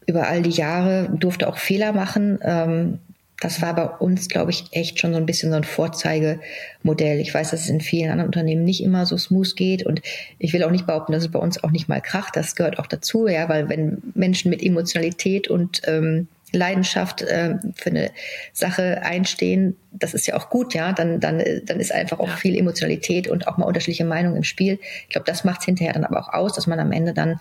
über 0.08 0.28
all 0.28 0.42
die 0.42 0.50
Jahre, 0.50 1.10
durfte 1.18 1.48
auch 1.48 1.58
Fehler 1.58 1.94
machen, 1.94 2.40
ähm, 2.42 3.00
das 3.40 3.62
war 3.62 3.76
bei 3.76 3.86
uns, 3.86 4.30
glaube 4.30 4.50
ich, 4.52 4.66
echt 4.72 5.00
schon 5.00 5.14
so 5.14 5.18
ein 5.18 5.28
bisschen 5.28 5.52
so 5.52 5.58
ein 5.58 5.64
Vorzeigemodell. 5.64 7.20
Ich 7.20 7.34
weiß, 7.34 7.52
dass 7.52 7.62
es 7.62 7.70
in 7.70 7.82
vielen 7.82 8.10
anderen 8.10 8.28
Unternehmen 8.28 8.64
nicht 8.64 8.82
immer 8.82 9.06
so 9.06 9.16
smooth 9.16 9.56
geht 9.56 9.86
und 9.86 10.02
ich 10.40 10.54
will 10.54 10.64
auch 10.64 10.72
nicht 10.72 10.88
behaupten, 10.88 11.12
dass 11.12 11.24
es 11.24 11.32
bei 11.32 11.40
uns 11.40 11.64
auch 11.64 11.72
nicht 11.72 11.88
mal 11.88 12.02
kracht. 12.02 12.36
Das 12.36 12.56
gehört 12.56 12.80
auch 12.80 12.88
dazu, 12.88 13.28
ja, 13.28 13.48
weil 13.48 13.70
wenn 13.70 14.02
Menschen 14.16 14.50
mit 14.50 14.64
Emotionalität 14.64 15.50
und 15.50 15.82
ähm, 15.86 16.28
Leidenschaft 16.52 17.22
äh, 17.22 17.56
für 17.76 17.90
eine 17.92 18.10
Sache 18.54 19.04
einstehen, 19.04 19.76
das 19.92 20.14
ist 20.14 20.26
ja 20.26 20.36
auch 20.36 20.50
gut, 20.50 20.74
ja, 20.74 20.94
dann, 20.94 21.20
dann, 21.20 21.44
dann 21.66 21.80
ist 21.80 21.92
einfach 21.92 22.20
auch 22.20 22.30
viel 22.30 22.58
Emotionalität 22.58 23.28
und 23.28 23.48
auch 23.48 23.58
mal 23.58 23.66
unterschiedliche 23.66 24.06
Meinungen 24.06 24.38
im 24.38 24.44
Spiel. 24.44 24.80
Ich 25.04 25.10
glaube, 25.10 25.26
das 25.26 25.44
macht 25.44 25.60
es 25.60 25.66
hinterher 25.66 25.94
dann 25.94 26.06
aber 26.06 26.22
auch 26.22 26.34
aus, 26.34 26.54
dass 26.54 26.66
man 26.66 26.80
am 26.80 26.92
Ende 26.92 27.14
dann 27.14 27.40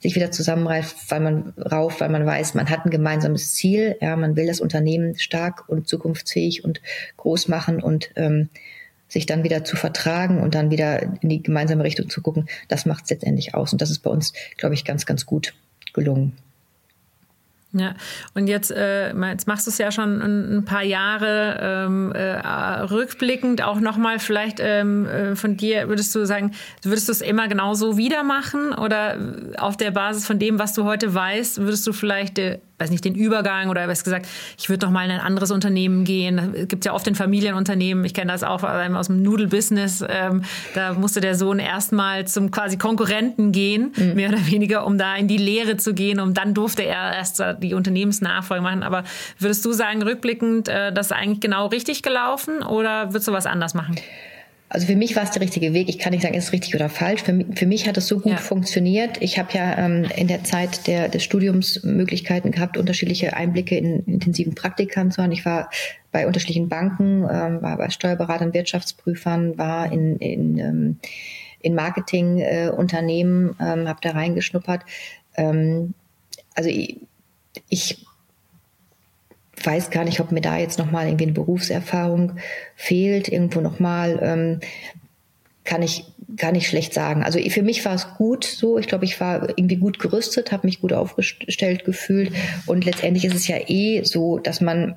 sich 0.00 0.14
wieder 0.14 0.30
zusammenreift, 0.30 1.10
weil 1.10 1.20
man 1.20 1.54
rauf, 1.58 2.00
weil 2.00 2.10
man 2.10 2.26
weiß, 2.26 2.54
man 2.54 2.68
hat 2.68 2.84
ein 2.84 2.90
gemeinsames 2.90 3.52
Ziel, 3.52 3.96
ja, 4.00 4.16
man 4.16 4.36
will 4.36 4.46
das 4.46 4.60
Unternehmen 4.60 5.18
stark 5.18 5.68
und 5.68 5.88
zukunftsfähig 5.88 6.64
und 6.64 6.80
groß 7.16 7.48
machen 7.48 7.82
und 7.82 8.10
ähm, 8.16 8.48
sich 9.08 9.26
dann 9.26 9.44
wieder 9.44 9.64
zu 9.64 9.76
vertragen 9.76 10.40
und 10.40 10.54
dann 10.54 10.70
wieder 10.70 11.02
in 11.02 11.28
die 11.28 11.42
gemeinsame 11.42 11.84
Richtung 11.84 12.10
zu 12.10 12.20
gucken, 12.22 12.48
das 12.68 12.86
macht 12.86 13.04
es 13.04 13.10
letztendlich 13.10 13.54
aus. 13.54 13.72
Und 13.72 13.80
das 13.80 13.90
ist 13.90 14.00
bei 14.00 14.10
uns, 14.10 14.32
glaube 14.56 14.74
ich, 14.74 14.84
ganz, 14.84 15.06
ganz 15.06 15.26
gut 15.26 15.54
gelungen. 15.92 16.36
Ja, 17.78 17.94
und 18.34 18.46
jetzt, 18.46 18.70
äh, 18.70 19.14
jetzt 19.14 19.46
machst 19.46 19.66
du 19.66 19.70
es 19.70 19.78
ja 19.78 19.90
schon 19.90 20.20
ein, 20.22 20.64
paar 20.64 20.82
Jahre 20.82 21.58
ähm, 21.60 22.12
äh, 22.12 22.38
rückblickend 22.38 23.62
auch 23.62 23.80
nochmal 23.80 24.18
vielleicht 24.18 24.58
ähm, 24.60 25.06
äh, 25.06 25.36
von 25.36 25.56
dir, 25.56 25.88
würdest 25.88 26.14
du 26.14 26.24
sagen, 26.24 26.52
würdest 26.82 27.08
du 27.08 27.12
es 27.12 27.20
immer 27.20 27.48
genauso 27.48 27.98
wieder 27.98 28.22
machen? 28.22 28.72
Oder 28.72 29.16
auf 29.58 29.76
der 29.76 29.90
Basis 29.90 30.26
von 30.26 30.38
dem, 30.38 30.58
was 30.58 30.72
du 30.72 30.84
heute 30.84 31.12
weißt, 31.12 31.58
würdest 31.58 31.86
du 31.86 31.92
vielleicht 31.92 32.38
äh, 32.38 32.58
weiß 32.78 32.90
nicht, 32.90 33.04
den 33.04 33.14
Übergang 33.14 33.68
oder 33.70 33.88
was 33.88 34.04
gesagt, 34.04 34.26
ich 34.58 34.68
würde 34.68 34.80
doch 34.80 34.90
mal 34.90 35.04
in 35.04 35.10
ein 35.10 35.20
anderes 35.20 35.50
Unternehmen 35.50 36.04
gehen. 36.04 36.54
Es 36.54 36.68
gibt 36.68 36.84
ja 36.84 36.92
oft 36.92 37.06
in 37.06 37.14
Familienunternehmen, 37.14 38.04
ich 38.04 38.14
kenne 38.14 38.32
das 38.32 38.42
auch 38.42 38.62
aus 38.62 39.06
dem 39.06 39.22
Nudelbusiness, 39.22 40.04
ähm, 40.08 40.42
da 40.74 40.92
musste 40.92 41.20
der 41.20 41.34
Sohn 41.34 41.58
erstmal 41.58 42.26
zum 42.26 42.50
quasi 42.50 42.76
Konkurrenten 42.76 43.52
gehen, 43.52 43.92
mhm. 43.96 44.14
mehr 44.14 44.28
oder 44.28 44.46
weniger, 44.46 44.86
um 44.86 44.98
da 44.98 45.16
in 45.16 45.28
die 45.28 45.38
Lehre 45.38 45.76
zu 45.76 45.94
gehen, 45.94 46.20
und 46.20 46.36
dann 46.36 46.54
durfte 46.54 46.82
er 46.82 47.14
erst 47.14 47.42
die 47.62 47.74
Unternehmensnachfolge 47.74 48.62
machen. 48.62 48.82
Aber 48.82 49.04
würdest 49.38 49.64
du 49.64 49.72
sagen, 49.72 50.02
rückblickend, 50.02 50.68
äh, 50.68 50.92
das 50.92 51.06
ist 51.06 51.12
eigentlich 51.12 51.40
genau 51.40 51.66
richtig 51.66 52.02
gelaufen 52.02 52.62
oder 52.62 53.08
würdest 53.08 53.28
du 53.28 53.32
was 53.32 53.46
anders 53.46 53.74
machen? 53.74 53.96
Also 54.68 54.88
für 54.88 54.96
mich 54.96 55.14
war 55.14 55.22
es 55.22 55.30
der 55.30 55.42
richtige 55.42 55.72
Weg. 55.74 55.88
Ich 55.88 55.98
kann 55.98 56.12
nicht 56.12 56.22
sagen, 56.22 56.34
ist 56.34 56.44
es 56.44 56.52
richtig 56.52 56.74
oder 56.74 56.88
falsch. 56.88 57.22
Für 57.22 57.32
mich, 57.32 57.46
für 57.56 57.66
mich 57.66 57.86
hat 57.86 57.96
es 57.96 58.08
so 58.08 58.18
gut 58.18 58.32
ja. 58.32 58.38
funktioniert. 58.38 59.22
Ich 59.22 59.38
habe 59.38 59.52
ja 59.52 59.78
ähm, 59.78 60.06
in 60.16 60.26
der 60.26 60.42
Zeit 60.42 60.88
der, 60.88 61.08
des 61.08 61.22
Studiums 61.22 61.84
Möglichkeiten 61.84 62.50
gehabt, 62.50 62.76
unterschiedliche 62.76 63.36
Einblicke 63.36 63.76
in 63.76 64.00
intensiven 64.06 64.54
Praktikern 64.56 65.12
zu 65.12 65.22
haben. 65.22 65.30
Ich 65.30 65.44
war 65.44 65.70
bei 66.10 66.26
unterschiedlichen 66.26 66.68
Banken, 66.68 67.22
ähm, 67.30 67.62
war 67.62 67.76
bei 67.76 67.90
Steuerberatern, 67.90 68.54
Wirtschaftsprüfern, 68.54 69.56
war 69.56 69.92
in, 69.92 70.16
in, 70.16 70.58
ähm, 70.58 70.96
in 71.60 71.74
Marketingunternehmen, 71.74 73.56
äh, 73.60 73.72
ähm, 73.72 73.88
habe 73.88 74.00
da 74.02 74.10
reingeschnuppert. 74.10 74.82
Ähm, 75.36 75.94
also 76.54 76.70
ich, 76.70 76.96
ich 77.68 78.04
weiß 79.66 79.90
gar 79.90 80.04
nicht, 80.04 80.20
ob 80.20 80.32
mir 80.32 80.40
da 80.40 80.56
jetzt 80.56 80.78
nochmal 80.78 81.06
irgendwie 81.06 81.24
eine 81.24 81.32
Berufserfahrung 81.32 82.36
fehlt, 82.76 83.28
irgendwo 83.28 83.60
nochmal, 83.60 84.18
ähm, 84.22 84.60
kann 85.64 85.82
ich 85.82 86.04
kann 86.36 86.54
ich 86.54 86.68
schlecht 86.68 86.92
sagen. 86.92 87.22
Also 87.22 87.38
für 87.38 87.62
mich 87.62 87.84
war 87.84 87.94
es 87.94 88.14
gut 88.14 88.44
so. 88.44 88.78
Ich 88.78 88.88
glaube, 88.88 89.04
ich 89.04 89.20
war 89.20 89.48
irgendwie 89.50 89.76
gut 89.76 89.98
gerüstet, 89.98 90.52
habe 90.52 90.66
mich 90.66 90.80
gut 90.80 90.92
aufgestellt 90.92 91.84
gefühlt. 91.84 92.32
Und 92.66 92.84
letztendlich 92.84 93.24
ist 93.24 93.34
es 93.34 93.46
ja 93.46 93.56
eh 93.66 94.02
so, 94.02 94.38
dass 94.38 94.60
man, 94.60 94.96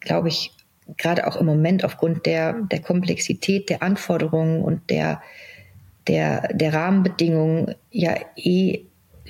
glaube 0.00 0.28
ich, 0.28 0.52
gerade 0.96 1.26
auch 1.26 1.36
im 1.36 1.46
Moment 1.46 1.84
aufgrund 1.84 2.26
der, 2.26 2.54
der 2.54 2.80
Komplexität 2.80 3.68
der 3.68 3.82
Anforderungen 3.82 4.62
und 4.62 4.88
der, 4.88 5.20
der, 6.08 6.48
der 6.54 6.72
Rahmenbedingungen 6.72 7.74
ja 7.90 8.14
eh 8.36 8.80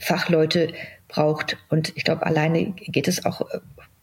Fachleute 0.01 0.73
braucht. 1.09 1.57
Und 1.69 1.93
ich 1.97 2.05
glaube, 2.05 2.25
alleine 2.25 2.73
geht 2.73 3.09
es 3.09 3.25
auch 3.25 3.43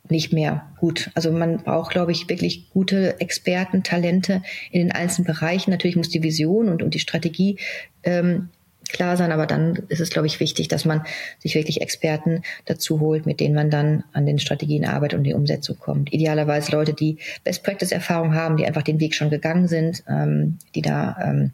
nicht 0.09 0.33
mehr 0.33 0.67
gut. 0.79 1.11
Also 1.13 1.31
man 1.31 1.57
braucht, 1.57 1.91
glaube 1.91 2.11
ich, 2.11 2.27
wirklich 2.29 2.69
gute 2.69 3.19
Experten, 3.21 3.83
Talente 3.83 4.41
in 4.71 4.81
den 4.81 4.91
einzelnen 4.91 5.25
Bereichen. 5.25 5.71
Natürlich 5.71 5.95
muss 5.95 6.09
die 6.09 6.23
Vision 6.23 6.69
und, 6.69 6.83
und 6.83 6.93
die 6.93 6.99
Strategie 6.99 7.57
ähm, 8.03 8.49
klar 8.89 9.15
sein, 9.15 9.31
aber 9.31 9.47
dann 9.47 9.75
ist 9.87 10.01
es, 10.01 10.09
glaube 10.09 10.27
ich, 10.27 10.39
wichtig, 10.39 10.67
dass 10.67 10.83
man 10.85 11.03
sich 11.39 11.55
wirklich 11.55 11.81
Experten 11.81 12.43
dazu 12.65 12.99
holt, 12.99 13.25
mit 13.25 13.39
denen 13.39 13.55
man 13.55 13.69
dann 13.69 14.03
an 14.11 14.25
den 14.25 14.39
Strategien 14.39 14.85
arbeitet 14.85 15.17
und 15.17 15.23
die 15.23 15.33
Umsetzung 15.33 15.77
kommt. 15.79 16.13
Idealerweise 16.13 16.71
Leute, 16.73 16.93
die 16.93 17.17
Best-Practice-Erfahrung 17.43 18.35
haben, 18.35 18.57
die 18.57 18.65
einfach 18.65 18.83
den 18.83 18.99
Weg 18.99 19.15
schon 19.15 19.29
gegangen 19.29 19.67
sind, 19.67 20.03
ähm, 20.07 20.59
die 20.75 20.81
da 20.81 21.17
ähm, 21.23 21.51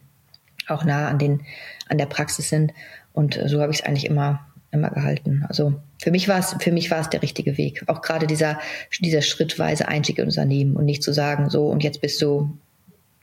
auch 0.68 0.84
nah 0.84 1.08
an 1.08 1.20
den 1.20 1.42
an 1.88 1.98
der 1.98 2.06
Praxis 2.06 2.50
sind. 2.50 2.72
Und 3.14 3.40
so 3.48 3.62
habe 3.62 3.72
ich 3.72 3.80
es 3.80 3.86
eigentlich 3.86 4.06
immer 4.06 4.48
immer 4.72 4.90
gehalten. 4.90 5.46
Also 5.48 5.74
für 6.02 6.12
mich 6.12 6.28
war 6.28 6.40
es, 6.40 6.56
für 6.60 6.72
mich 6.72 6.92
war 6.92 7.00
es 7.00 7.10
der 7.10 7.22
richtige 7.22 7.58
Weg. 7.58 7.84
Auch 7.88 8.02
gerade 8.02 8.28
dieser, 8.28 8.60
dieser 9.00 9.22
schrittweise 9.22 9.88
Einstieg 9.88 10.20
in 10.20 10.26
Unternehmen 10.26 10.76
und 10.76 10.86
nicht 10.86 11.04
zu 11.04 11.14
sagen, 11.14 11.50
so 11.50 11.68
und 11.68 11.84
jetzt 11.84 12.02
bist 12.02 12.22
du 12.22 12.58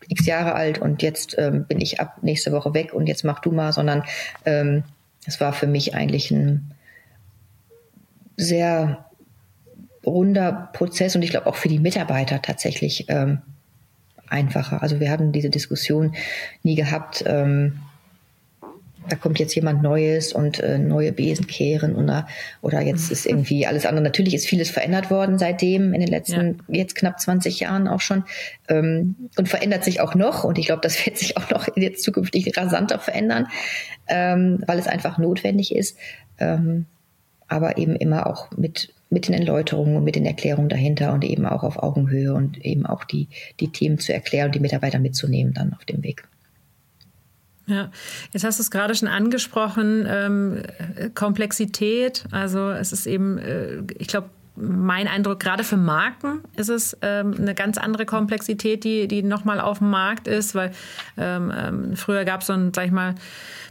x 0.09 0.27
Jahre 0.27 0.55
alt 0.55 0.79
und 0.79 1.03
jetzt 1.03 1.37
ähm, 1.39 1.65
bin 1.67 1.81
ich 1.81 2.01
ab 2.01 2.19
nächste 2.23 2.53
Woche 2.53 2.75
weg 2.75 2.93
und 2.93 3.07
jetzt 3.07 3.25
mach 3.25 3.41
du 3.41 3.53
mal, 3.53 3.73
sondern 3.73 4.05
ähm, 4.45 4.85
es 5.27 5.41
war 5.41 5.53
für 5.53 5.67
mich 5.67 5.95
eigentlich 5.95 6.31
ein 6.31 6.73
sehr 8.37 9.05
runder 10.05 10.71
Prozess 10.73 11.17
und 11.17 11.23
ich 11.23 11.31
glaube 11.31 11.47
auch 11.47 11.57
für 11.57 11.69
die 11.69 11.81
Mitarbeiter 11.81 12.41
tatsächlich 12.41 13.07
ähm, 13.09 13.43
einfacher. 14.29 14.83
Also 14.83 15.01
wir 15.01 15.11
haben 15.11 15.33
diese 15.33 15.51
Diskussion 15.51 16.15
nie 16.63 16.75
gehabt. 16.75 17.25
Ähm, 17.27 17.81
da 19.09 19.17
kommt 19.17 19.39
jetzt 19.39 19.55
jemand 19.55 19.83
Neues 19.83 20.33
und 20.33 20.61
äh, 20.61 20.79
neue 20.79 21.13
Besen 21.13 21.47
kehren 21.47 21.97
oder, 21.97 22.27
oder 22.63 22.81
jetzt 22.81 23.11
ist 23.11 23.27
irgendwie 23.27 23.67
alles 23.67 23.87
andere. 23.87 24.03
Natürlich 24.03 24.35
ist 24.35 24.47
vieles 24.47 24.71
verändert 24.71 25.11
worden 25.11 25.39
seitdem, 25.39 25.95
in 25.95 26.01
den 26.01 26.09
letzten 26.09 26.59
ja. 26.69 26.81
jetzt 26.81 26.95
knapp 26.95 27.21
20 27.21 27.61
Jahren 27.61 27.89
auch 27.89 28.01
schon 28.01 28.25
ähm, 28.69 29.17
und 29.37 29.49
verändert 29.49 29.85
sich 29.85 30.01
auch 30.01 30.15
noch 30.15 30.45
und 30.45 30.59
ich 30.59 30.67
glaube, 30.67 30.83
das 30.83 31.05
wird 31.07 31.19
sich 31.19 31.37
auch 31.37 31.51
noch 31.51 31.69
jetzt 31.77 32.03
zukünftig 32.03 32.57
rasanter 32.57 32.99
verändern, 32.99 33.49
ähm, 34.09 34.63
weil 34.67 34.79
es 34.79 34.87
einfach 34.87 35.19
notwendig 35.19 35.75
ist, 35.75 35.99
ähm, 36.39 36.87
aber 37.49 37.79
eben 37.79 37.97
immer 37.97 38.27
auch 38.27 38.51
mit 38.57 38.93
mit 39.09 39.29
den 39.29 39.35
Erläuterungen 39.35 39.97
und 39.97 40.05
mit 40.05 40.17
den 40.17 40.27
Erklärungen 40.27 40.69
dahinter 40.69 41.13
und 41.13 41.25
eben 41.25 41.47
auch 41.47 41.63
auf 41.63 41.81
Augenhöhe 41.81 42.35
und 42.35 42.65
eben 42.65 42.87
auch 42.87 43.05
die, 43.05 43.29
die 43.61 43.69
Themen 43.69 43.99
zu 43.99 44.13
erklären 44.13 44.47
und 44.47 44.55
die 44.57 44.61
Mitarbeiter 44.61 44.99
mitzunehmen 44.99 45.55
dann 45.55 45.73
auf 45.75 45.85
dem 45.85 46.03
Weg. 46.03 46.25
Ja, 47.69 47.91
jetzt 48.33 48.45
hast 48.45 48.61
du 48.61 48.63
es 48.63 48.71
gerade 48.71 48.95
schon 48.95 49.09
angesprochen, 49.09 50.07
ähm, 50.09 50.63
Komplexität. 51.15 52.25
Also 52.31 52.71
es 52.71 52.93
ist 52.93 53.07
eben, 53.07 53.39
äh, 53.39 53.83
ich 53.99 54.07
glaube, 54.07 54.31
mein 54.57 55.09
Eindruck, 55.09 55.41
gerade 55.41 55.65
für 55.65 55.77
Marken 55.77 56.41
ist 56.57 56.69
es 56.69 56.97
ähm, 57.03 57.35
eine 57.39 57.55
ganz 57.55 57.79
andere 57.79 58.07
Komplexität, 58.07 58.85
die, 58.85 59.09
die 59.09 59.23
nochmal 59.23 59.61
auf 59.61 59.79
dem 59.79 59.91
Markt 59.91 60.29
ist, 60.29 60.55
weil 60.55 60.73
ähm, 61.17 61.53
ähm 61.57 61.97
früher 61.97 62.25
gab 62.25 62.41
es 62.41 62.49
so 62.49 62.53
ein, 62.53 62.73
sag 62.75 62.87
ich 62.87 62.93
mal, 62.93 63.15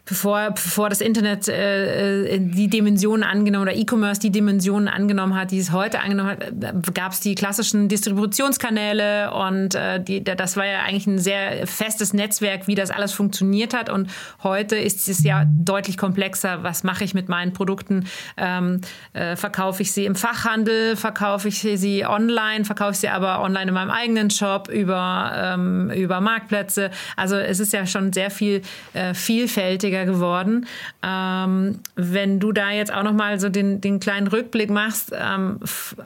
bevor, 0.06 0.51
bevor 0.51 0.89
das 0.89 1.01
Internet 1.01 1.48
äh, 1.48 2.36
äh, 2.36 2.39
die 2.39 2.70
Dimensionen 2.70 3.24
angenommen 3.24 3.63
oder 3.63 3.75
E-Commerce 3.75 4.22
die 4.22 4.30
Dimensionen 4.30 4.88
angenommen 4.88 5.36
hat, 5.36 5.51
die 5.51 5.60
es 5.60 5.72
heute 5.72 6.00
angenommen 6.00 6.30
hat, 6.30 6.44
äh, 6.44 6.92
gab 6.94 7.12
es 7.12 7.20
die 7.20 7.36
klassischen 7.36 7.89
Distributionskanäle 7.89 9.34
und 9.34 9.75
äh, 9.75 10.00
die, 10.01 10.24
das 10.24 10.58
war 10.58 10.65
ja 10.65 10.80
eigentlich 10.82 11.08
ein 11.08 11.20
sehr 11.20 11.65
festes 11.65 12.13
Netzwerk, 12.13 12.68
wie 12.68 12.75
das 12.75 12.92
alles 12.92 13.13
funktioniert 13.13 13.74
hat. 13.74 13.89
Und 13.89 14.10
heute 14.44 14.75
ist 14.75 15.08
es 15.10 15.24
ja 15.24 15.46
deutlich 15.50 15.98
komplexer. 15.98 16.63
Was 16.63 16.84
mache 16.84 17.04
ich 17.04 17.13
mit 17.13 17.27
meinen 17.27 17.54
Produkten? 17.54 18.06
Ähm, 18.38 18.82
äh, 19.13 19.36
verkaufe 19.36 19.82
ich 19.82 19.92
sie 19.92 20.06
im 20.06 20.15
Fachhandel? 20.15 20.75
Verkaufe 20.96 21.48
ich 21.48 21.60
sie 21.60 22.05
online? 22.05 22.65
Verkaufe 22.65 22.91
ich 22.91 23.00
sie 23.00 23.10
aber 23.10 23.41
online 23.41 23.70
in 23.70 23.74
meinem 23.74 23.91
eigenen 23.91 24.29
Shop 24.29 24.70
über, 24.70 25.32
ähm, 25.36 25.89
über 25.91 26.22
Marktplätze? 26.22 26.91
Also 27.15 27.36
es 27.36 27.60
ist 27.60 27.74
ja 27.74 27.86
schon 27.86 28.13
sehr 28.13 28.32
viel 28.32 28.62
äh, 28.94 29.13
vielfältiger 29.13 30.05
geworden. 30.05 30.67
Ähm, 31.03 31.79
wenn 31.96 32.39
du 32.39 32.51
da 32.51 32.72
jetzt 32.72 32.94
auch 32.94 33.03
noch 33.03 33.13
mal 33.13 33.39
so 33.39 33.50
den, 33.50 33.82
den 33.82 34.00
kleinen 34.00 34.27
Rückblick 34.27 34.70
machst 34.70 35.13
ähm, 35.13 35.60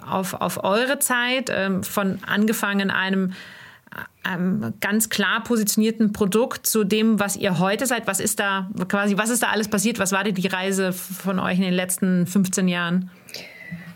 auf, 0.08 0.34
auf 0.34 0.64
eure 0.64 1.00
Zeit, 1.00 1.50
ähm, 1.54 1.84
von 1.84 2.20
angefangen 2.26 2.80
in 2.80 2.92
einem 2.92 3.34
ganz 4.80 5.10
klar 5.10 5.44
positionierten 5.44 6.14
Produkt 6.14 6.68
zu 6.68 6.84
dem, 6.84 7.20
was 7.20 7.36
ihr 7.36 7.58
heute 7.58 7.86
seid. 7.88 8.06
Was 8.06 8.20
ist 8.20 8.40
da 8.40 8.70
quasi, 8.88 9.18
was 9.18 9.30
ist 9.30 9.42
da 9.42 9.48
alles 9.48 9.68
passiert? 9.68 9.98
Was 9.98 10.12
war 10.12 10.24
die 10.24 10.48
Reise 10.48 10.94
von 10.94 11.40
euch 11.40 11.58
in 11.58 11.64
den 11.64 11.74
letzten 11.74 12.28
15 12.28 12.68
Jahren? 12.68 13.10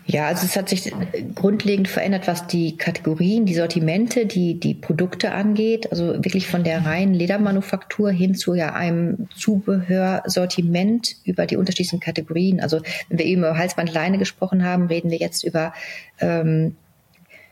Ja, 0.06 0.26
also 0.26 0.44
es 0.44 0.54
hat 0.54 0.68
sich 0.68 0.92
grundlegend 1.34 1.88
verändert, 1.88 2.26
was 2.26 2.46
die 2.46 2.76
Kategorien, 2.76 3.46
die 3.46 3.54
Sortimente, 3.54 4.26
die, 4.26 4.60
die 4.60 4.74
Produkte 4.74 5.32
angeht. 5.32 5.90
Also 5.90 6.22
wirklich 6.22 6.46
von 6.46 6.62
der 6.62 6.84
reinen 6.84 7.14
Ledermanufaktur 7.14 8.10
hin 8.10 8.34
zu 8.34 8.54
ja 8.54 8.74
einem 8.74 9.28
Zubehörsortiment 9.34 11.16
über 11.24 11.46
die 11.46 11.56
unterschiedlichen 11.56 12.00
Kategorien. 12.00 12.60
Also 12.60 12.80
wenn 13.08 13.18
wir 13.18 13.24
eben 13.24 13.42
über 13.42 13.56
Halsband 13.56 13.94
Leine 13.94 14.18
gesprochen 14.18 14.62
haben, 14.62 14.88
reden 14.88 15.10
wir 15.10 15.18
jetzt 15.18 15.42
über 15.42 15.72
ähm, 16.20 16.76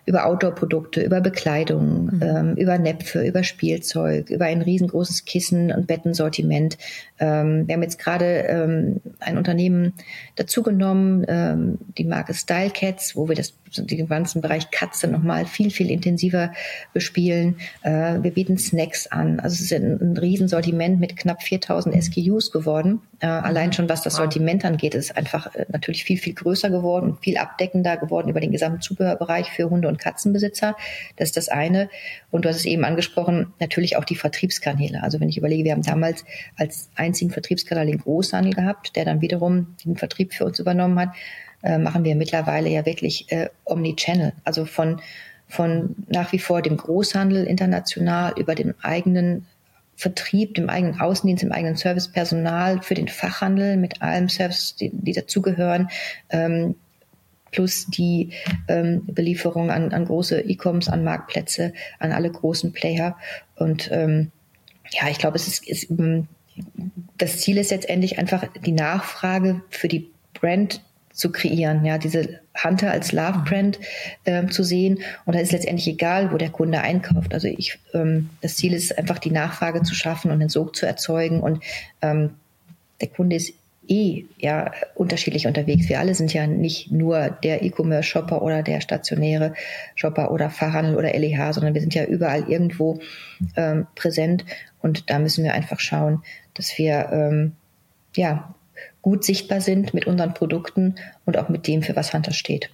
über 0.05 0.27
Outdoor-Produkte, 0.27 1.03
über 1.03 1.21
Bekleidung, 1.21 2.07
mhm. 2.07 2.23
ähm, 2.23 2.57
über 2.57 2.79
Näpfe, 2.79 3.25
über 3.25 3.45
Spielzeug, 3.45 4.31
über 4.31 4.47
ein 4.47 4.63
riesengroßes 4.63 5.25
Kissen- 5.25 5.73
und 5.73 5.87
Bettensortiment. 5.87 6.77
Ähm, 7.21 7.69
wir 7.69 7.75
haben 7.75 7.83
jetzt 7.83 7.99
gerade 7.99 8.25
ähm, 8.49 9.01
ein 9.21 9.39
Unternehmen 9.39 9.95
dazugenommen, 10.35 11.25
ähm, 11.29 11.79
die 11.97 12.05
Marke 12.05 12.35
Style 12.35 12.71
Cats, 12.71 13.15
wo 13.15 13.29
wir 13.29 13.37
das, 13.37 13.55
den 13.77 14.09
ganzen 14.09 14.43
Bereich 14.43 14.71
Katze 14.73 15.07
nochmal 15.07 15.47
viel, 15.47 15.71
viel 15.71 15.91
intensiver 15.91 16.53
bespielen. 16.93 17.57
Äh, 17.83 18.23
wir 18.23 18.33
bieten 18.33 18.59
Snacks 18.59 19.07
an. 19.07 19.39
Also 19.39 19.55
es 19.55 19.61
ist 19.61 19.73
ein, 19.73 20.01
ein 20.01 20.17
Riesensortiment 20.17 20.99
mit 20.99 21.17
knapp 21.17 21.45
4000 21.45 22.03
SKUs 22.03 22.51
geworden. 22.51 23.03
Äh, 23.23 23.27
allein 23.27 23.73
schon 23.73 23.89
was 23.89 24.03
das 24.03 24.17
Sortiment 24.17 24.65
angeht, 24.65 24.97
ist 24.97 25.17
einfach 25.17 25.55
äh, 25.55 25.65
natürlich 25.69 26.03
viel, 26.03 26.19
viel 26.19 26.35
größer 26.35 26.71
geworden 26.71 27.13
und 27.13 27.21
viel 27.23 27.39
abdeckender 27.39 27.97
geworden 27.97 28.29
über 28.29 28.41
den 28.41 28.51
gesamten 28.51 28.81
Zubehörbereich 28.81 29.49
für 29.53 29.71
Hunde 29.71 29.87
und 29.87 30.01
Katzenbesitzer. 30.01 30.77
Das 31.17 31.29
ist 31.29 31.37
das 31.37 31.49
eine. 31.49 31.89
Und 32.33 32.45
du 32.45 32.49
hast 32.49 32.57
es 32.57 32.65
eben 32.65 32.85
angesprochen, 32.85 33.55
natürlich 33.61 33.97
auch 33.97 34.05
die 34.05 34.17
Vertriebskanäle. 34.17 35.05
Also 35.05 35.21
wenn 35.21 35.29
ich 35.29 35.39
überlege, 35.39 35.63
wir 35.63 35.71
haben 35.71 35.83
damals 35.83 36.25
als 36.57 36.91
einzigen 36.97 37.31
Vertriebskanal 37.31 37.87
den 37.87 37.99
Großhandel 37.99 38.55
gehabt, 38.55 38.97
der 38.97 39.05
dann 39.05 39.21
wiederum 39.21 39.77
den 39.85 39.97
Vertrieb 39.97 40.35
für 40.35 40.45
uns 40.45 40.59
übernommen 40.59 40.99
hat, 40.99 41.11
äh, 41.63 41.79
machen 41.79 42.03
wir 42.03 42.17
mittlerweile 42.17 42.71
ja 42.71 42.85
wirklich 42.85 43.31
äh, 43.31 43.51
Omnichannel. 43.65 44.33
Also 44.43 44.65
von 44.65 45.01
von 45.47 45.95
nach 46.09 46.33
wie 46.33 46.39
vor 46.39 46.63
dem 46.63 46.79
Großhandel 46.79 47.45
international 47.45 48.33
über 48.39 48.55
den 48.55 48.75
eigenen 48.83 49.47
Vertrieb, 50.03 50.57
dem 50.57 50.69
eigenen 50.69 51.01
Außendienst, 51.01 51.45
dem 51.45 51.53
eigenen 51.53 51.77
Servicepersonal 51.77 52.83
für 52.83 52.95
den 52.95 53.07
Fachhandel 53.07 53.77
mit 53.77 54.03
allem 54.03 54.29
Service, 54.29 54.75
die, 54.75 54.91
die 54.93 55.13
dazugehören, 55.13 55.89
ähm, 56.31 56.75
plus 57.53 57.87
die 57.87 58.33
ähm, 58.67 59.03
Belieferung 59.07 59.71
an, 59.71 59.93
an 59.93 60.05
große 60.05 60.41
E-Coms, 60.41 60.89
an 60.89 61.05
Marktplätze, 61.05 61.73
an 62.01 62.11
alle 62.11 62.33
großen 62.33 62.73
Player. 62.73 63.17
Und 63.55 63.91
ähm, 63.93 64.33
ja, 64.91 65.09
ich 65.09 65.19
glaube, 65.19 65.37
es 65.37 65.47
ist, 65.47 65.69
ist 65.69 65.89
ähm, 65.91 66.27
das 67.17 67.39
Ziel 67.39 67.59
ist 67.59 67.71
letztendlich 67.71 68.19
einfach 68.19 68.45
die 68.67 68.73
Nachfrage 68.73 69.63
für 69.71 69.87
die 69.87 70.11
Brand 70.35 70.83
zu 71.23 71.31
kreieren, 71.31 71.85
ja, 71.85 71.99
diese 71.99 72.41
Hunter 72.65 72.91
als 72.91 73.13
Love 73.13 73.45
Brand 73.49 73.79
ähm, 74.27 74.51
zu 74.51 74.65
sehen. 74.65 74.99
Und 75.25 75.37
da 75.37 75.41
ist 75.41 75.53
letztendlich 75.53 75.87
egal, 75.87 76.33
wo 76.33 76.37
der 76.37 76.51
Kunde 76.51 76.81
einkauft. 76.81 77.33
Also 77.33 77.47
ich, 77.47 77.79
ähm, 77.95 78.31
das 78.41 78.57
Ziel 78.57 78.75
ist 78.75 78.99
einfach 78.99 79.21
die 79.21 79.31
Nachfrage 79.31 79.83
zu 79.85 79.95
schaffen 79.95 80.33
und 80.33 80.41
den 80.41 80.49
Sog 80.49 80.75
zu 80.75 80.85
erzeugen. 80.85 81.39
Und 81.39 81.63
ähm, 82.03 82.31
der 83.01 83.07
Kunde 83.07 83.37
ist 83.37 83.55
eh 83.87 84.25
ja 84.37 84.73
unterschiedlich 84.97 85.47
unterwegs. 85.47 85.89
Wir 85.89 86.01
alle 86.01 86.17
sind 86.17 86.35
ja 86.35 86.49
nicht 86.49 86.91
nur 86.91 87.31
der 87.31 87.63
E-Commerce-Shopper 87.63 88.43
oder 88.43 88.65
der 88.65 88.81
stationäre 88.81 89.55
Shopper 89.95 90.33
oder 90.33 90.51
Fachhandel 90.51 90.97
oder 90.97 91.17
LEH, 91.17 91.53
sondern 91.53 91.75
wir 91.75 91.81
sind 91.81 91.95
ja 91.95 92.05
überall 92.05 92.51
irgendwo 92.51 92.99
ähm, 93.57 93.87
präsent 93.95 94.45
und 94.81 95.09
da 95.09 95.21
müssen 95.21 95.45
wir 95.45 95.55
einfach 95.55 95.79
schauen, 95.79 96.25
dass 96.55 96.77
wir 96.79 97.11
ähm, 97.13 97.53
ja 98.17 98.55
gut 99.03 99.25
sichtbar 99.25 99.61
sind 99.61 99.93
mit 99.93 100.07
unseren 100.07 100.33
Produkten 100.33 100.95
und 101.27 101.37
auch 101.37 101.49
mit 101.49 101.67
dem, 101.67 101.83
für 101.83 101.97
was 101.97 102.15
Hunter 102.15 102.33
steht. 102.33 102.71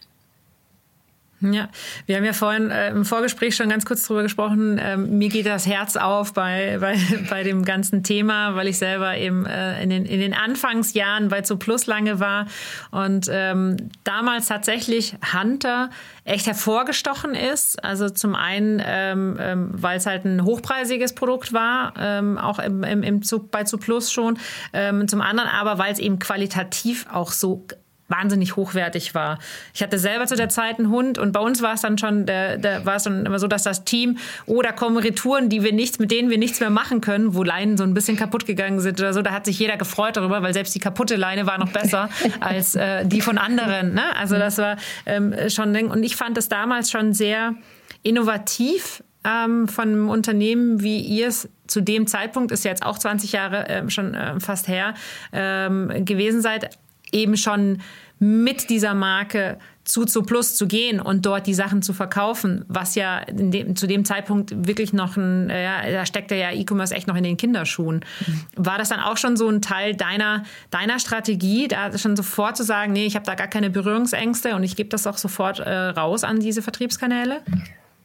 Ja, 1.40 1.68
wir 2.06 2.16
haben 2.16 2.24
ja 2.24 2.32
vorhin 2.32 2.72
äh, 2.72 2.90
im 2.90 3.04
Vorgespräch 3.04 3.54
schon 3.54 3.68
ganz 3.68 3.86
kurz 3.86 4.02
drüber 4.02 4.24
gesprochen. 4.24 4.80
Ähm, 4.82 5.18
mir 5.18 5.28
geht 5.28 5.46
das 5.46 5.68
Herz 5.68 5.96
auf 5.96 6.32
bei, 6.32 6.78
bei, 6.80 6.98
bei 7.30 7.44
dem 7.44 7.64
ganzen 7.64 8.02
Thema, 8.02 8.56
weil 8.56 8.66
ich 8.66 8.78
selber 8.78 9.16
eben 9.16 9.46
äh, 9.46 9.80
in, 9.80 9.90
den, 9.90 10.04
in 10.04 10.18
den 10.18 10.34
Anfangsjahren 10.34 11.28
bei 11.28 11.42
Zu 11.42 11.56
Plus 11.56 11.86
lange 11.86 12.18
war 12.18 12.46
und 12.90 13.28
ähm, 13.30 13.76
damals 14.02 14.48
tatsächlich 14.48 15.14
Hunter 15.32 15.90
echt 16.24 16.48
hervorgestochen 16.48 17.36
ist. 17.36 17.84
Also 17.84 18.10
zum 18.10 18.34
einen, 18.34 18.82
ähm, 18.84 19.36
ähm, 19.40 19.70
weil 19.72 19.98
es 19.98 20.06
halt 20.06 20.24
ein 20.24 20.44
hochpreisiges 20.44 21.14
Produkt 21.14 21.52
war, 21.52 21.94
ähm, 21.98 22.36
auch 22.36 22.58
im, 22.58 22.82
im, 22.82 23.04
im 23.04 23.22
Zug, 23.22 23.52
bei 23.52 23.62
Zu 23.62 23.78
Plus 23.78 24.10
schon. 24.10 24.38
Ähm, 24.72 25.06
zum 25.06 25.20
anderen 25.20 25.48
aber, 25.48 25.78
weil 25.78 25.92
es 25.92 26.00
eben 26.00 26.18
qualitativ 26.18 27.06
auch 27.12 27.30
so 27.30 27.64
wahnsinnig 28.08 28.56
hochwertig 28.56 29.14
war. 29.14 29.38
Ich 29.74 29.82
hatte 29.82 29.98
selber 29.98 30.26
zu 30.26 30.34
der 30.34 30.48
Zeit 30.48 30.78
einen 30.78 30.90
Hund 30.90 31.18
und 31.18 31.32
bei 31.32 31.40
uns 31.40 31.62
war 31.62 31.74
es 31.74 31.82
dann 31.82 31.98
schon, 31.98 32.26
der, 32.26 32.56
der 32.56 32.86
war 32.86 32.96
es 32.96 33.04
dann 33.04 33.26
immer 33.26 33.38
so, 33.38 33.46
dass 33.46 33.62
das 33.62 33.84
Team, 33.84 34.18
oh, 34.46 34.62
da 34.62 34.72
kommen 34.72 34.96
Retouren, 34.96 35.48
die 35.48 35.62
wir 35.62 35.72
nichts, 35.72 35.98
mit 35.98 36.10
denen 36.10 36.30
wir 36.30 36.38
nichts 36.38 36.60
mehr 36.60 36.70
machen 36.70 37.00
können, 37.00 37.34
wo 37.34 37.42
Leinen 37.42 37.76
so 37.76 37.84
ein 37.84 37.94
bisschen 37.94 38.16
kaputt 38.16 38.46
gegangen 38.46 38.80
sind 38.80 38.98
oder 38.98 39.12
so. 39.12 39.22
Da 39.22 39.32
hat 39.32 39.44
sich 39.44 39.58
jeder 39.58 39.76
gefreut 39.76 40.16
darüber, 40.16 40.42
weil 40.42 40.54
selbst 40.54 40.74
die 40.74 40.80
kaputte 40.80 41.16
Leine 41.16 41.46
war 41.46 41.58
noch 41.58 41.70
besser 41.70 42.08
als 42.40 42.74
äh, 42.74 43.04
die 43.04 43.20
von 43.20 43.36
anderen. 43.36 43.94
Ne? 43.94 44.16
Also 44.16 44.38
das 44.38 44.58
war 44.58 44.76
ähm, 45.06 45.34
schon 45.48 45.68
und 45.68 46.02
ich 46.02 46.16
fand 46.16 46.36
das 46.36 46.48
damals 46.48 46.90
schon 46.90 47.12
sehr 47.12 47.54
innovativ 48.02 49.02
ähm, 49.24 49.68
von 49.68 49.88
einem 49.88 50.08
Unternehmen, 50.08 50.82
wie 50.82 51.00
ihr 51.00 51.28
es 51.28 51.48
zu 51.66 51.82
dem 51.82 52.06
Zeitpunkt, 52.06 52.50
ist 52.52 52.64
jetzt 52.64 52.84
auch 52.84 52.98
20 52.98 53.32
Jahre 53.32 53.68
äh, 53.68 53.90
schon 53.90 54.14
äh, 54.14 54.40
fast 54.40 54.68
her, 54.68 54.94
ähm, 55.32 56.04
gewesen 56.04 56.40
seid, 56.40 56.78
eben 57.12 57.36
schon 57.36 57.80
mit 58.18 58.68
dieser 58.70 58.94
Marke 58.94 59.58
zu 59.88 60.04
zu 60.04 60.22
Plus 60.22 60.54
zu 60.54 60.66
gehen 60.66 61.00
und 61.00 61.24
dort 61.24 61.46
die 61.46 61.54
Sachen 61.54 61.80
zu 61.80 61.94
verkaufen, 61.94 62.64
was 62.68 62.94
ja 62.94 63.24
dem, 63.30 63.74
zu 63.74 63.86
dem 63.86 64.04
Zeitpunkt 64.04 64.66
wirklich 64.66 64.92
noch 64.92 65.16
ein, 65.16 65.48
ja, 65.48 65.90
da 65.90 66.04
steckte 66.04 66.34
ja 66.34 66.52
E-Commerce 66.52 66.94
echt 66.94 67.06
noch 67.06 67.16
in 67.16 67.24
den 67.24 67.38
Kinderschuhen. 67.38 68.04
Mhm. 68.26 68.40
War 68.56 68.76
das 68.76 68.90
dann 68.90 69.00
auch 69.00 69.16
schon 69.16 69.36
so 69.36 69.48
ein 69.48 69.62
Teil 69.62 69.96
deiner, 69.96 70.44
deiner 70.70 70.98
Strategie, 70.98 71.68
da 71.68 71.96
schon 71.96 72.16
sofort 72.16 72.56
zu 72.56 72.64
sagen, 72.64 72.92
nee, 72.92 73.06
ich 73.06 73.14
habe 73.14 73.24
da 73.24 73.34
gar 73.34 73.48
keine 73.48 73.70
Berührungsängste 73.70 74.54
und 74.54 74.62
ich 74.62 74.76
gebe 74.76 74.90
das 74.90 75.06
auch 75.06 75.16
sofort 75.16 75.60
äh, 75.60 75.70
raus 75.70 76.22
an 76.22 76.40
diese 76.40 76.60
Vertriebskanäle? 76.60 77.40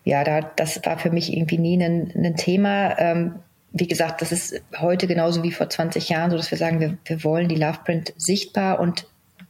Ja, 0.06 0.24
da, 0.24 0.42
das 0.42 0.80
war 0.86 0.98
für 0.98 1.12
mich 1.12 1.34
irgendwie 1.34 1.58
nie 1.58 1.84
ein, 1.84 2.12
ein 2.16 2.36
Thema. 2.38 2.98
Ähm, 2.98 3.36
wie 3.74 3.88
gesagt, 3.88 4.22
das 4.22 4.32
ist 4.32 4.62
heute 4.80 5.08
genauso 5.08 5.42
wie 5.44 5.52
vor 5.52 5.68
20 5.68 6.08
Jahren 6.10 6.30
so, 6.30 6.38
dass 6.38 6.52
wir 6.52 6.58
sagen, 6.58 6.80
wir, 6.80 6.98
wir 7.06 7.24
wollen 7.24 7.50
die 7.50 7.56
Loveprint 7.56 8.14
sichtbar 8.18 8.80
und 8.80 9.08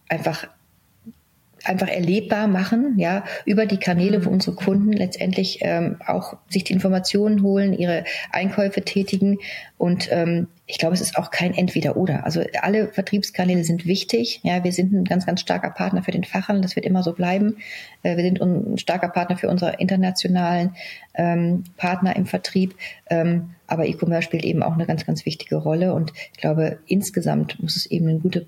einfach 0.07 0.47
einfach 1.65 1.87
erlebbar 1.87 2.47
machen, 2.47 2.95
ja, 2.97 3.23
über 3.45 3.65
die 3.65 3.77
Kanäle, 3.77 4.25
wo 4.25 4.29
mhm. 4.29 4.35
unsere 4.35 4.55
Kunden 4.55 4.91
letztendlich 4.91 5.59
ähm, 5.61 5.97
auch 6.05 6.35
sich 6.49 6.65
die 6.65 6.73
Informationen 6.73 7.41
holen, 7.41 7.73
ihre 7.73 8.03
Einkäufe 8.31 8.81
tätigen 8.81 9.39
und 9.77 10.09
ähm, 10.11 10.47
ich 10.65 10.77
glaube, 10.77 10.93
es 10.93 11.01
ist 11.01 11.17
auch 11.17 11.29
kein 11.29 11.53
Entweder-Oder. 11.53 12.25
Also 12.25 12.41
alle 12.61 12.87
Vertriebskanäle 12.87 13.65
sind 13.65 13.85
wichtig. 13.85 14.39
Ja, 14.43 14.63
wir 14.63 14.71
sind 14.71 14.93
ein 14.93 15.03
ganz, 15.03 15.25
ganz 15.25 15.41
starker 15.41 15.69
Partner 15.69 16.03
für 16.03 16.11
den 16.11 16.23
Fachhandel. 16.23 16.61
Das 16.61 16.77
wird 16.77 16.85
immer 16.85 17.03
so 17.03 17.11
bleiben. 17.11 17.57
Äh, 18.01 18.15
wir 18.15 18.23
sind 18.23 18.41
ein 18.41 18.77
starker 18.77 19.09
Partner 19.09 19.37
für 19.37 19.49
unsere 19.49 19.75
internationalen 19.79 20.75
ähm, 21.15 21.63
Partner 21.75 22.15
im 22.15 22.25
Vertrieb. 22.25 22.75
Ähm, 23.09 23.55
aber 23.67 23.87
E-Commerce 23.87 24.23
spielt 24.23 24.45
eben 24.45 24.63
auch 24.63 24.73
eine 24.73 24.85
ganz, 24.85 25.05
ganz 25.05 25.25
wichtige 25.25 25.57
Rolle. 25.57 25.93
Und 25.93 26.13
ich 26.31 26.39
glaube, 26.39 26.79
insgesamt 26.87 27.61
muss 27.61 27.75
es 27.75 27.85
eben 27.85 28.07
eine 28.07 28.19
gute 28.19 28.47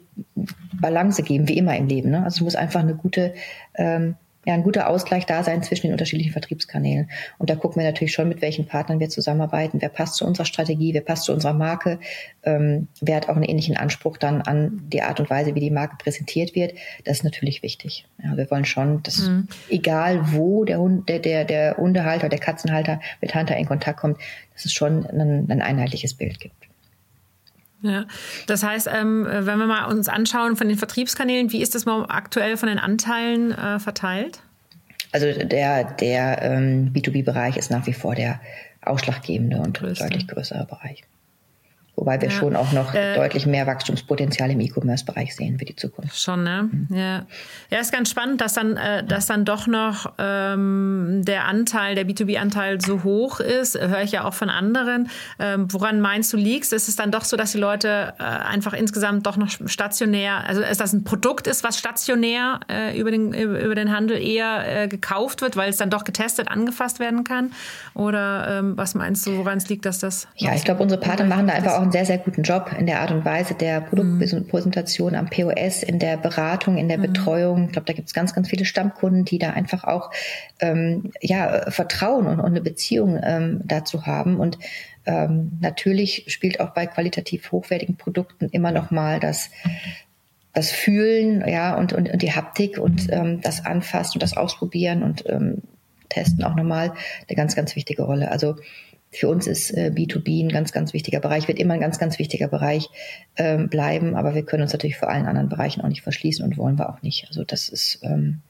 Balance 0.79 1.21
geben, 1.21 1.49
wie 1.49 1.57
immer 1.57 1.75
im 1.75 1.87
Leben. 1.87 2.11
Ne? 2.11 2.23
Also 2.23 2.37
es 2.37 2.41
muss 2.41 2.55
einfach 2.55 2.79
eine 2.79 2.95
gute 2.95 3.33
ähm, 3.75 4.15
ja, 4.45 4.53
ein 4.53 4.63
guter 4.63 4.89
Ausgleich 4.89 5.25
da 5.25 5.43
sein 5.43 5.63
zwischen 5.63 5.87
den 5.87 5.93
unterschiedlichen 5.93 6.31
Vertriebskanälen. 6.31 7.09
Und 7.39 7.49
da 7.49 7.55
gucken 7.55 7.81
wir 7.81 7.89
natürlich 7.89 8.13
schon, 8.13 8.29
mit 8.29 8.41
welchen 8.41 8.67
Partnern 8.67 8.99
wir 8.99 9.09
zusammenarbeiten. 9.09 9.81
Wer 9.81 9.89
passt 9.89 10.15
zu 10.15 10.25
unserer 10.25 10.45
Strategie, 10.45 10.93
wer 10.93 11.01
passt 11.01 11.23
zu 11.23 11.33
unserer 11.33 11.53
Marke, 11.53 11.99
ähm, 12.43 12.87
wer 13.01 13.15
hat 13.15 13.27
auch 13.27 13.35
einen 13.35 13.43
ähnlichen 13.43 13.75
Anspruch 13.75 14.17
dann 14.17 14.41
an 14.41 14.83
die 14.93 15.01
Art 15.01 15.19
und 15.19 15.29
Weise, 15.29 15.55
wie 15.55 15.59
die 15.59 15.71
Marke 15.71 15.97
präsentiert 15.97 16.53
wird. 16.53 16.73
Das 17.03 17.17
ist 17.17 17.23
natürlich 17.23 17.63
wichtig. 17.63 18.05
Ja, 18.23 18.37
wir 18.37 18.49
wollen 18.51 18.65
schon, 18.65 19.01
dass 19.01 19.27
mhm. 19.27 19.47
egal 19.69 20.33
wo 20.33 20.63
der 20.63 20.79
Hund, 20.79 21.09
der, 21.09 21.19
der, 21.19 21.43
der 21.43 21.77
Hundehalter, 21.77 22.29
der 22.29 22.39
Katzenhalter 22.39 23.01
mit 23.21 23.33
Hunter 23.33 23.57
in 23.57 23.65
Kontakt 23.65 23.99
kommt, 23.99 24.19
dass 24.53 24.65
es 24.65 24.73
schon 24.73 25.05
ein, 25.07 25.49
ein 25.49 25.61
einheitliches 25.61 26.13
Bild 26.13 26.39
gibt. 26.39 26.55
Ja, 27.81 28.05
das 28.47 28.63
heißt, 28.63 28.89
ähm, 28.91 29.25
wenn 29.25 29.57
wir 29.59 29.67
mal 29.67 29.85
uns 29.85 30.07
anschauen 30.07 30.55
von 30.55 30.67
den 30.67 30.77
Vertriebskanälen, 30.77 31.51
wie 31.51 31.61
ist 31.61 31.75
das 31.75 31.85
mal 31.85 32.05
aktuell 32.07 32.57
von 32.57 32.67
den 32.67 32.79
Anteilen 32.79 33.51
äh, 33.51 33.79
verteilt? 33.79 34.39
Also 35.11 35.31
der, 35.31 35.83
der 35.83 36.41
ähm, 36.41 36.91
B2B-Bereich 36.93 37.57
ist 37.57 37.71
nach 37.71 37.85
wie 37.87 37.93
vor 37.93 38.15
der 38.15 38.39
ausschlaggebende 38.81 39.57
und 39.57 39.77
Größte. 39.77 40.03
deutlich 40.03 40.27
größere 40.27 40.65
Bereich. 40.65 41.03
Wobei 41.95 42.19
wir 42.19 42.29
ja. 42.29 42.35
schon 42.35 42.55
auch 42.55 42.73
noch 42.73 42.93
äh, 42.93 43.15
deutlich 43.15 43.45
mehr 43.45 43.67
Wachstumspotenzial 43.67 44.51
im 44.51 44.59
E-Commerce-Bereich 44.59 45.33
sehen 45.33 45.57
für 45.57 45.65
die 45.65 45.75
Zukunft. 45.75 46.19
Schon, 46.19 46.43
ne? 46.43 46.69
Mhm. 46.69 46.87
Ja. 46.95 47.25
Ja, 47.69 47.79
ist 47.79 47.93
ganz 47.93 48.09
spannend, 48.09 48.41
dass 48.41 48.53
dann, 48.53 48.75
äh, 48.75 49.03
dass 49.05 49.27
dann 49.27 49.45
doch 49.45 49.65
noch 49.67 50.13
ähm, 50.17 51.21
der 51.23 51.45
Anteil, 51.45 51.95
der 51.95 52.05
B2B-Anteil 52.05 52.81
so 52.81 53.03
hoch 53.03 53.39
ist. 53.39 53.79
Höre 53.79 54.01
ich 54.01 54.11
ja 54.11 54.25
auch 54.25 54.33
von 54.33 54.49
anderen. 54.49 55.09
Ähm, 55.39 55.71
woran 55.71 56.01
meinst 56.01 56.33
du 56.33 56.37
liegst? 56.37 56.73
Ist 56.73 56.89
es 56.89 56.97
dann 56.97 57.11
doch 57.11 57.23
so, 57.23 57.37
dass 57.37 57.53
die 57.53 57.59
Leute 57.59 58.13
äh, 58.19 58.23
einfach 58.23 58.73
insgesamt 58.73 59.25
doch 59.25 59.37
noch 59.37 59.49
stationär, 59.65 60.43
also 60.47 60.61
ist 60.61 60.81
das 60.81 60.91
ein 60.91 61.05
Produkt 61.05 61.47
ist, 61.47 61.63
was 61.63 61.79
stationär 61.79 62.59
äh, 62.69 62.99
über, 62.99 63.11
den, 63.11 63.33
über 63.33 63.75
den 63.75 63.95
Handel 63.95 64.21
eher 64.21 64.83
äh, 64.83 64.87
gekauft 64.89 65.41
wird, 65.41 65.55
weil 65.55 65.69
es 65.69 65.77
dann 65.77 65.89
doch 65.89 66.03
getestet, 66.03 66.49
angefasst 66.49 66.99
werden 66.99 67.23
kann? 67.23 67.53
Oder 67.93 68.59
ähm, 68.59 68.77
was 68.77 68.95
meinst 68.95 69.25
du, 69.25 69.37
woran 69.37 69.57
es 69.57 69.69
liegt, 69.69 69.85
dass 69.85 69.99
das? 69.99 70.27
Ja, 70.35 70.53
ich 70.53 70.65
glaube, 70.65 70.83
unsere 70.83 70.99
Partner 70.99 71.25
machen 71.25 71.47
da 71.47 71.53
einfach 71.53 71.73
auch 71.73 71.84
einen 71.85 71.91
sehr, 71.91 72.05
sehr 72.05 72.17
guten 72.17 72.43
Job 72.43 72.71
in 72.77 72.85
der 72.85 73.01
Art 73.01 73.11
und 73.11 73.23
Weise 73.25 73.53
der 73.53 73.81
Produktpräsentation 73.81 75.15
am 75.15 75.29
POS, 75.29 75.83
in 75.83 75.99
der 75.99 76.17
Beratung, 76.17 76.77
in 76.77 76.87
der 76.87 76.97
mhm. 76.97 77.03
Betreuung. 77.03 77.65
Ich 77.65 77.71
glaube, 77.71 77.85
da 77.85 77.93
gibt 77.93 78.07
es 78.07 78.13
ganz, 78.13 78.33
ganz 78.33 78.49
viele 78.49 78.65
Stammkunden, 78.65 79.23
die 79.23 79.37
da 79.37 79.51
einfach 79.51 79.83
auch 79.83 80.11
ähm, 80.59 81.11
ja, 81.21 81.69
Vertrauen 81.69 82.27
und, 82.27 82.39
und 82.39 82.45
eine 82.45 82.61
Beziehung 82.61 83.19
ähm, 83.23 83.61
dazu 83.65 84.05
haben. 84.05 84.37
Und 84.37 84.57
ähm, 85.05 85.51
natürlich 85.61 86.25
spielt 86.27 86.59
auch 86.59 86.71
bei 86.71 86.87
qualitativ 86.87 87.51
hochwertigen 87.51 87.95
Produkten 87.95 88.49
immer 88.49 88.71
noch 88.71 88.91
mal 88.91 89.19
das 89.19 89.49
das 90.53 90.71
Fühlen, 90.71 91.45
ja, 91.45 91.75
und, 91.75 91.91
und, 91.91 92.09
und 92.09 92.21
die 92.21 92.31
Haptik 92.31 92.77
und 92.77 93.11
ähm, 93.11 93.41
das 93.41 93.65
Anfassen 93.65 94.13
und 94.13 94.23
das 94.23 94.37
Ausprobieren 94.37 95.03
und 95.03 95.25
ähm, 95.27 95.63
Testen 96.07 96.45
auch 96.45 96.55
nochmal 96.55 96.93
eine 97.27 97.35
ganz, 97.35 97.57
ganz 97.57 97.75
wichtige 97.75 98.03
Rolle. 98.03 98.31
Also 98.31 98.55
für 99.17 99.29
uns 99.29 99.47
ist 99.47 99.71
äh, 99.71 99.91
B2B 99.93 100.45
ein 100.45 100.49
ganz, 100.49 100.71
ganz 100.71 100.93
wichtiger 100.93 101.19
Bereich, 101.19 101.47
wird 101.47 101.59
immer 101.59 101.73
ein 101.73 101.79
ganz, 101.79 101.99
ganz 101.99 102.19
wichtiger 102.19 102.47
Bereich 102.47 102.89
ähm, 103.37 103.69
bleiben, 103.69 104.15
aber 104.15 104.35
wir 104.35 104.43
können 104.43 104.63
uns 104.63 104.73
natürlich 104.73 104.97
vor 104.97 105.09
allen 105.09 105.25
anderen 105.25 105.49
Bereichen 105.49 105.81
auch 105.81 105.87
nicht 105.87 106.01
verschließen 106.01 106.43
und 106.43 106.57
wollen 106.57 106.77
wir 106.77 106.89
auch 106.89 107.01
nicht. 107.01 107.25
Also 107.27 107.43
das 107.43 107.69
ist 107.69 107.99
ähm, 108.03 108.41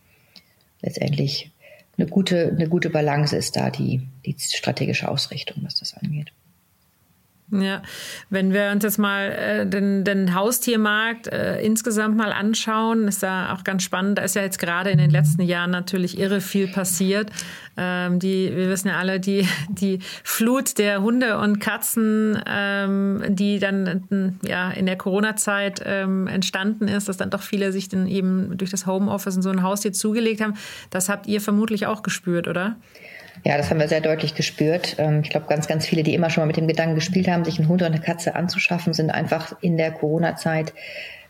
letztendlich 0.82 1.52
eine 1.98 2.08
gute, 2.08 2.50
eine 2.50 2.68
gute 2.68 2.90
Balance 2.90 3.36
ist 3.36 3.56
da 3.56 3.70
die, 3.70 4.02
die 4.26 4.36
strategische 4.38 5.08
Ausrichtung, 5.08 5.64
was 5.64 5.76
das 5.76 5.94
angeht. 5.96 6.32
Ja, 7.52 7.84
wenn 8.32 8.54
wir 8.54 8.72
uns 8.72 8.84
jetzt 8.84 8.98
mal 8.98 9.32
äh, 9.32 9.68
den, 9.68 10.04
den 10.04 10.34
Haustiermarkt 10.34 11.28
äh, 11.28 11.62
insgesamt 11.62 12.18
mal 12.18 12.32
anschauen, 12.32 13.08
ist 13.08 13.22
da 13.22 13.54
auch 13.54 13.64
ganz 13.64 13.84
spannend. 13.84 14.18
Da 14.18 14.24
ist 14.24 14.36
ja 14.36 14.42
jetzt 14.42 14.58
gerade 14.58 14.90
in 14.90 14.98
den 14.98 15.12
letzten 15.12 15.44
Jahren 15.44 15.70
natürlich 15.70 16.18
irre 16.18 16.42
viel 16.42 16.68
passiert. 16.68 17.30
Ähm, 17.78 18.18
die, 18.18 18.52
wir 18.56 18.68
wissen 18.70 18.88
ja 18.88 18.98
alle, 18.98 19.20
die, 19.20 19.48
die 19.70 20.00
Flut 20.24 20.80
der 20.80 21.04
Hunde 21.04 21.38
und 21.38 21.60
Katzen, 21.60 22.42
ähm, 22.48 23.24
die 23.30 23.60
dann 23.60 24.40
ja 24.44 24.72
in 24.72 24.88
der 24.88 24.98
Corona-Zeit 24.98 25.84
ähm, 25.86 26.26
entstanden 26.26 26.88
ist, 26.88 27.10
dass 27.10 27.18
dann 27.18 27.30
doch 27.30 27.44
viele 27.44 27.72
sich 27.72 27.90
dann 27.90 28.08
eben 28.08 28.58
durch 28.58 28.72
das 28.72 28.88
Homeoffice 28.88 29.36
und 29.36 29.44
so 29.44 29.52
ein 29.52 29.62
Haustier 29.62 29.94
zugelegt 29.94 30.42
haben. 30.42 30.56
Das 30.90 31.10
habt 31.10 31.28
ihr 31.28 31.42
vermutlich 31.42 31.86
auch 31.86 32.02
gespürt, 32.02 32.48
oder? 32.48 32.66
Ja, 32.66 33.15
das 33.58 33.70
haben 33.70 33.80
wir 33.80 33.88
sehr 33.88 34.02
deutlich 34.02 34.34
gespürt. 34.34 34.96
Ähm, 34.98 35.22
ich 35.24 35.30
glaube, 35.30 35.46
ganz, 35.48 35.68
ganz 35.68 35.86
viele, 35.86 36.04
die 36.04 36.14
immer 36.14 36.30
schon 36.30 36.42
mal 36.42 36.48
mit 36.48 36.58
dem 36.58 36.68
Gedanken 36.68 36.96
gespielt 36.96 37.28
haben, 37.28 37.46
sich 37.46 37.60
einen 37.60 37.68
Hund 37.68 37.82
oder 37.82 37.92
eine 37.92 38.02
Katze 38.02 38.36
anzuschaffen, 38.36 38.94
sind 38.94 39.12
einfach 39.12 39.56
in 39.62 39.78
der 39.78 39.92
Corona-Zeit 39.92 40.74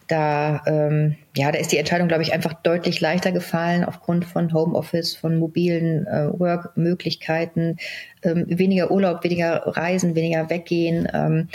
da, 0.08 0.62
ähm, 0.68 1.16
ja, 1.36 1.52
da 1.52 1.58
ist 1.58 1.72
die 1.72 1.78
Entscheidung, 1.78 2.08
glaube 2.08 2.22
ich, 2.22 2.32
einfach 2.32 2.54
deutlich 2.54 3.02
leichter 3.02 3.32
gefallen 3.32 3.84
aufgrund 3.84 4.26
von 4.26 4.54
Homeoffice, 4.54 5.16
von 5.16 5.40
mobilen 5.40 6.06
äh, 6.06 6.30
Work-Möglichkeiten, 6.40 7.78
ähm, 8.22 8.46
weniger 8.48 8.92
Urlaub, 8.92 9.24
weniger 9.24 9.64
Reisen, 9.66 10.16
weniger 10.16 10.50
Weggehen. 10.50 11.08
Ähm, 11.12 11.50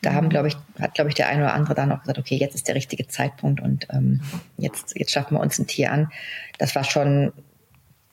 da 0.00 0.14
haben, 0.14 0.30
glaube 0.30 0.48
ich, 0.48 0.56
hat, 0.80 0.94
glaube 0.94 1.10
ich, 1.10 1.14
der 1.14 1.28
eine 1.28 1.42
oder 1.42 1.54
andere 1.54 1.74
dann 1.74 1.92
auch 1.92 2.00
gesagt, 2.00 2.18
okay, 2.18 2.36
jetzt 2.36 2.54
ist 2.54 2.66
der 2.66 2.74
richtige 2.74 3.06
Zeitpunkt 3.06 3.60
und 3.60 3.86
ähm, 3.92 4.22
jetzt, 4.56 4.98
jetzt 4.98 5.12
schaffen 5.12 5.36
wir 5.36 5.40
uns 5.40 5.58
ein 5.58 5.66
Tier 5.66 5.92
an. 5.92 6.10
Das 6.58 6.74
war 6.74 6.84
schon 6.84 7.32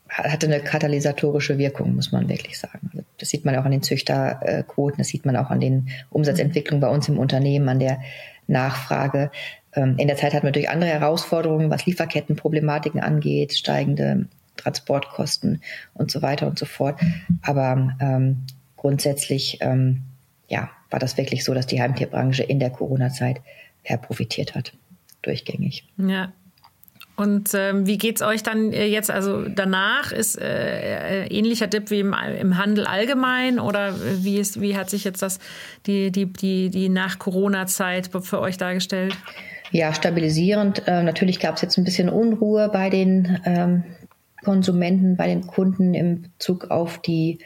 hatte 0.09 0.47
eine 0.47 0.59
katalysatorische 0.59 1.57
Wirkung, 1.57 1.95
muss 1.95 2.11
man 2.11 2.27
wirklich 2.27 2.57
sagen. 2.57 2.89
Also 2.91 3.05
das 3.17 3.29
sieht 3.29 3.45
man 3.45 3.55
auch 3.55 3.65
an 3.65 3.71
den 3.71 3.83
Züchterquoten, 3.83 4.97
das 4.97 5.07
sieht 5.07 5.25
man 5.25 5.35
auch 5.35 5.49
an 5.49 5.59
den 5.59 5.89
Umsatzentwicklungen 6.09 6.81
bei 6.81 6.89
uns 6.89 7.07
im 7.07 7.19
Unternehmen, 7.19 7.69
an 7.69 7.79
der 7.79 8.01
Nachfrage. 8.47 9.31
Ähm, 9.75 9.95
in 9.97 10.07
der 10.07 10.17
Zeit 10.17 10.33
hatten 10.33 10.43
wir 10.43 10.49
natürlich 10.49 10.69
andere 10.69 10.89
Herausforderungen, 10.89 11.69
was 11.69 11.85
Lieferkettenproblematiken 11.85 12.99
angeht, 12.99 13.53
steigende 13.53 14.25
Transportkosten 14.57 15.61
und 15.93 16.11
so 16.11 16.21
weiter 16.21 16.47
und 16.47 16.57
so 16.57 16.65
fort. 16.65 16.99
Aber 17.43 17.95
ähm, 17.99 18.45
grundsätzlich 18.75 19.59
ähm, 19.61 20.03
ja, 20.47 20.69
war 20.89 20.99
das 20.99 21.17
wirklich 21.17 21.43
so, 21.43 21.53
dass 21.53 21.67
die 21.67 21.81
Heimtierbranche 21.81 22.43
in 22.43 22.59
der 22.59 22.71
Corona-Zeit 22.71 23.41
profitiert 24.01 24.53
hat, 24.55 24.73
durchgängig. 25.21 25.83
Ja, 25.97 26.33
und 27.19 27.49
ähm, 27.53 27.85
wie 27.85 27.97
geht's 27.97 28.21
euch 28.21 28.43
dann 28.43 28.71
äh, 28.71 28.85
jetzt? 28.85 29.11
Also 29.11 29.43
danach 29.49 30.13
ist 30.13 30.39
äh, 30.39 31.25
äh, 31.25 31.27
ähnlicher 31.27 31.67
Dip 31.67 31.91
wie 31.91 31.99
im, 31.99 32.15
im 32.39 32.57
Handel 32.57 32.85
allgemein 32.85 33.59
oder 33.59 33.93
wie 34.23 34.37
ist, 34.37 34.61
wie 34.61 34.77
hat 34.77 34.89
sich 34.89 35.03
jetzt 35.03 35.21
das 35.21 35.39
die 35.85 36.11
die 36.11 36.31
die 36.31 36.69
die 36.69 36.87
nach 36.87 37.19
Corona-Zeit 37.19 38.09
für 38.21 38.39
euch 38.39 38.55
dargestellt? 38.55 39.17
Ja, 39.71 39.93
stabilisierend. 39.93 40.87
Äh, 40.87 41.03
natürlich 41.03 41.41
gab 41.41 41.55
es 41.55 41.61
jetzt 41.61 41.77
ein 41.77 41.83
bisschen 41.83 42.07
Unruhe 42.07 42.69
bei 42.71 42.89
den 42.89 43.41
ähm, 43.43 43.83
Konsumenten, 44.45 45.17
bei 45.17 45.27
den 45.27 45.45
Kunden 45.45 45.93
im 45.93 46.21
Bezug 46.21 46.71
auf 46.71 47.01
die 47.01 47.39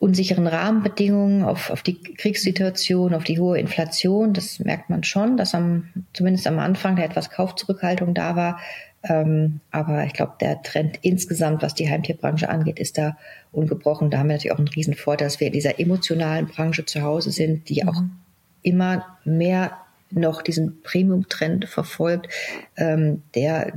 unsicheren 0.00 0.46
Rahmenbedingungen, 0.46 1.42
auf, 1.44 1.70
auf 1.70 1.82
die 1.82 2.00
Kriegssituation, 2.00 3.14
auf 3.14 3.24
die 3.24 3.40
hohe 3.40 3.58
Inflation. 3.58 4.32
Das 4.32 4.60
merkt 4.60 4.90
man 4.90 5.02
schon, 5.02 5.36
dass 5.36 5.54
am, 5.54 5.88
zumindest 6.12 6.46
am 6.46 6.58
Anfang 6.58 6.96
da 6.96 7.02
etwas 7.02 7.30
Kaufzurückhaltung 7.30 8.14
da 8.14 8.36
war. 8.36 8.60
Ähm, 9.02 9.60
aber 9.70 10.04
ich 10.04 10.12
glaube, 10.12 10.34
der 10.40 10.62
Trend 10.62 10.98
insgesamt, 11.02 11.62
was 11.62 11.74
die 11.74 11.88
Heimtierbranche 11.88 12.48
angeht, 12.48 12.78
ist 12.78 12.98
da 12.98 13.16
ungebrochen. 13.52 14.10
Da 14.10 14.18
haben 14.18 14.28
wir 14.28 14.34
natürlich 14.34 14.52
auch 14.52 14.58
einen 14.58 14.68
riesen 14.68 14.94
Vorteil, 14.94 15.26
dass 15.26 15.40
wir 15.40 15.48
in 15.48 15.52
dieser 15.52 15.80
emotionalen 15.80 16.46
Branche 16.46 16.84
zu 16.84 17.02
Hause 17.02 17.30
sind, 17.30 17.68
die 17.68 17.82
mhm. 17.82 17.88
auch 17.88 18.02
immer 18.62 19.18
mehr 19.24 19.72
noch 20.10 20.42
diesen 20.42 20.82
Premium-Trend 20.82 21.66
verfolgt, 21.66 22.28
ähm, 22.76 23.22
der 23.34 23.72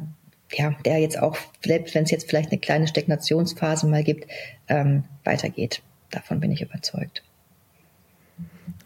ja, 0.54 0.76
der 0.84 0.98
jetzt 0.98 1.18
auch, 1.18 1.38
selbst 1.64 1.96
wenn 1.96 2.04
es 2.04 2.12
jetzt 2.12 2.30
vielleicht 2.30 2.52
eine 2.52 2.60
kleine 2.60 2.86
Stagnationsphase 2.86 3.88
mal 3.88 4.04
gibt, 4.04 4.30
ähm, 4.68 5.06
weitergeht. 5.24 5.82
Davon 6.12 6.40
bin 6.40 6.52
ich 6.52 6.62
überzeugt. 6.62 7.24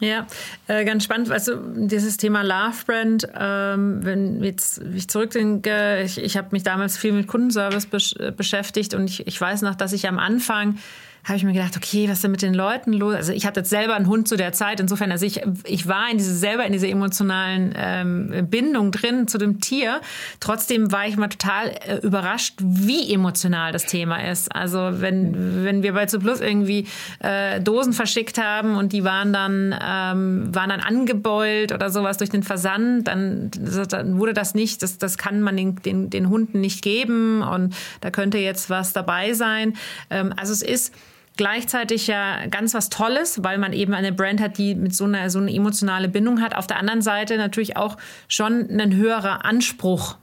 Ja, 0.00 0.26
äh, 0.68 0.84
ganz 0.84 1.04
spannend. 1.04 1.30
Also 1.30 1.56
dieses 1.56 2.16
Thema 2.18 2.42
Love 2.42 2.84
Brand, 2.86 3.28
ähm, 3.38 4.04
wenn 4.04 4.42
jetzt 4.42 4.82
ich 4.94 5.08
zurückdenke, 5.08 6.02
ich, 6.04 6.18
ich 6.18 6.36
habe 6.36 6.48
mich 6.50 6.62
damals 6.62 6.98
viel 6.98 7.12
mit 7.12 7.26
Kundenservice 7.26 7.86
besch 7.86 8.14
beschäftigt 8.36 8.94
und 8.94 9.08
ich, 9.08 9.26
ich 9.26 9.40
weiß 9.40 9.62
noch, 9.62 9.74
dass 9.74 9.92
ich 9.92 10.06
am 10.06 10.18
Anfang 10.18 10.78
habe 11.26 11.38
ich 11.38 11.44
mir 11.44 11.52
gedacht, 11.52 11.76
okay, 11.76 12.08
was 12.08 12.18
ist 12.18 12.24
denn 12.24 12.30
mit 12.30 12.42
den 12.42 12.54
Leuten 12.54 12.92
los? 12.92 13.16
Also 13.16 13.32
ich 13.32 13.46
hatte 13.46 13.60
jetzt 13.60 13.70
selber 13.70 13.96
einen 13.96 14.06
Hund 14.06 14.28
zu 14.28 14.36
der 14.36 14.52
Zeit, 14.52 14.78
insofern, 14.78 15.10
also 15.10 15.26
ich, 15.26 15.42
ich 15.64 15.88
war 15.88 16.08
in 16.08 16.18
diese, 16.18 16.32
selber 16.32 16.64
in 16.64 16.72
dieser 16.72 16.88
emotionalen 16.88 17.74
ähm, 17.76 18.48
Bindung 18.48 18.92
drin 18.92 19.26
zu 19.26 19.36
dem 19.36 19.60
Tier. 19.60 20.00
Trotzdem 20.38 20.92
war 20.92 21.08
ich 21.08 21.16
mal 21.16 21.26
total 21.26 21.70
äh, 21.84 21.96
überrascht, 22.02 22.54
wie 22.60 23.12
emotional 23.12 23.72
das 23.72 23.86
Thema 23.86 24.30
ist. 24.30 24.54
Also 24.54 24.78
wenn, 25.00 25.64
wenn 25.64 25.82
wir 25.82 25.94
bei 25.94 26.06
Zu 26.06 26.20
Plus 26.20 26.40
irgendwie 26.40 26.86
äh, 27.18 27.60
Dosen 27.60 27.92
verschickt 27.92 28.38
haben 28.38 28.76
und 28.76 28.92
die 28.92 29.02
waren 29.02 29.32
dann, 29.32 29.74
ähm, 29.84 30.54
waren 30.54 30.70
dann 30.70 30.80
angebeult 30.80 31.72
oder 31.72 31.90
sowas 31.90 32.18
durch 32.18 32.30
den 32.30 32.44
Versand, 32.44 33.08
dann, 33.08 33.50
dann 33.88 34.20
wurde 34.20 34.32
das 34.32 34.54
nicht, 34.54 34.80
das, 34.80 34.98
das 34.98 35.18
kann 35.18 35.40
man 35.40 35.56
den, 35.56 35.74
den, 35.82 36.08
den 36.08 36.28
Hunden 36.28 36.60
nicht 36.60 36.82
geben 36.82 37.42
und 37.42 37.74
da 38.00 38.12
könnte 38.12 38.38
jetzt 38.38 38.70
was 38.70 38.92
dabei 38.92 39.32
sein. 39.32 39.74
Ähm, 40.08 40.32
also 40.36 40.52
es 40.52 40.62
ist 40.62 40.94
gleichzeitig 41.36 42.06
ja 42.06 42.46
ganz 42.46 42.74
was 42.74 42.88
Tolles, 42.88 43.42
weil 43.42 43.58
man 43.58 43.72
eben 43.72 43.94
eine 43.94 44.12
Brand 44.12 44.40
hat, 44.40 44.58
die 44.58 44.74
mit 44.74 44.94
so 44.94 45.04
einer 45.04 45.30
so 45.30 45.38
eine 45.38 45.52
emotionale 45.52 46.08
Bindung 46.08 46.40
hat. 46.40 46.54
Auf 46.54 46.66
der 46.66 46.78
anderen 46.78 47.02
Seite 47.02 47.36
natürlich 47.36 47.76
auch 47.76 47.96
schon 48.28 48.68
ein 48.70 48.94
höherer 48.94 49.44
Anspruch 49.44 50.16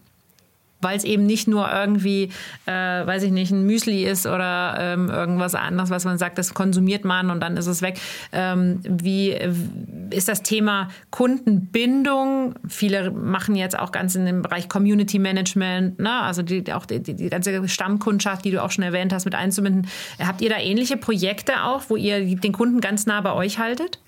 weil 0.84 0.98
es 0.98 1.04
eben 1.04 1.26
nicht 1.26 1.48
nur 1.48 1.72
irgendwie, 1.72 2.30
äh, 2.66 2.72
weiß 2.72 3.24
ich 3.24 3.32
nicht, 3.32 3.52
ein 3.52 3.66
Müsli 3.66 4.04
ist 4.04 4.28
oder 4.28 4.76
ähm, 4.80 5.10
irgendwas 5.10 5.56
anderes, 5.56 5.90
was 5.90 6.06
man 6.06 6.18
sagt, 6.18 6.38
das 6.38 6.54
konsumiert 6.54 7.06
man 7.06 7.30
und 7.30 7.40
dann 7.40 7.58
ist 7.58 7.68
es 7.68 7.82
weg. 7.82 8.00
Ähm, 8.32 8.82
wie 8.84 9.32
ist 10.14 10.28
das 10.28 10.44
Thema 10.44 10.90
Kundenbindung? 11.12 12.56
Viele 12.68 13.12
machen 13.12 13.56
jetzt 13.56 13.78
auch 13.78 13.92
ganz 13.92 14.16
in 14.16 14.26
dem 14.26 14.42
Bereich 14.42 14.70
Community 14.70 15.20
Management, 15.20 16.00
ne? 16.00 16.22
also 16.22 16.42
die, 16.42 16.72
auch 16.74 16.86
die, 16.86 17.02
die 17.02 17.30
ganze 17.30 17.68
Stammkundschaft, 17.68 18.46
die 18.46 18.52
du 18.52 18.64
auch 18.64 18.72
schon 18.72 18.84
erwähnt 18.84 19.14
hast, 19.14 19.26
mit 19.26 19.36
einzubinden. 19.36 19.88
Habt 20.20 20.42
ihr 20.42 20.50
da 20.50 20.58
ähnliche 20.60 20.98
Projekte 20.98 21.64
auch, 21.64 21.84
wo 21.90 21.96
ihr 21.96 22.36
den 22.36 22.52
Kunden 22.52 22.82
ganz 22.82 23.06
nah 23.06 23.22
bei 23.22 23.34
euch 23.34 23.60
haltet? 23.60 24.00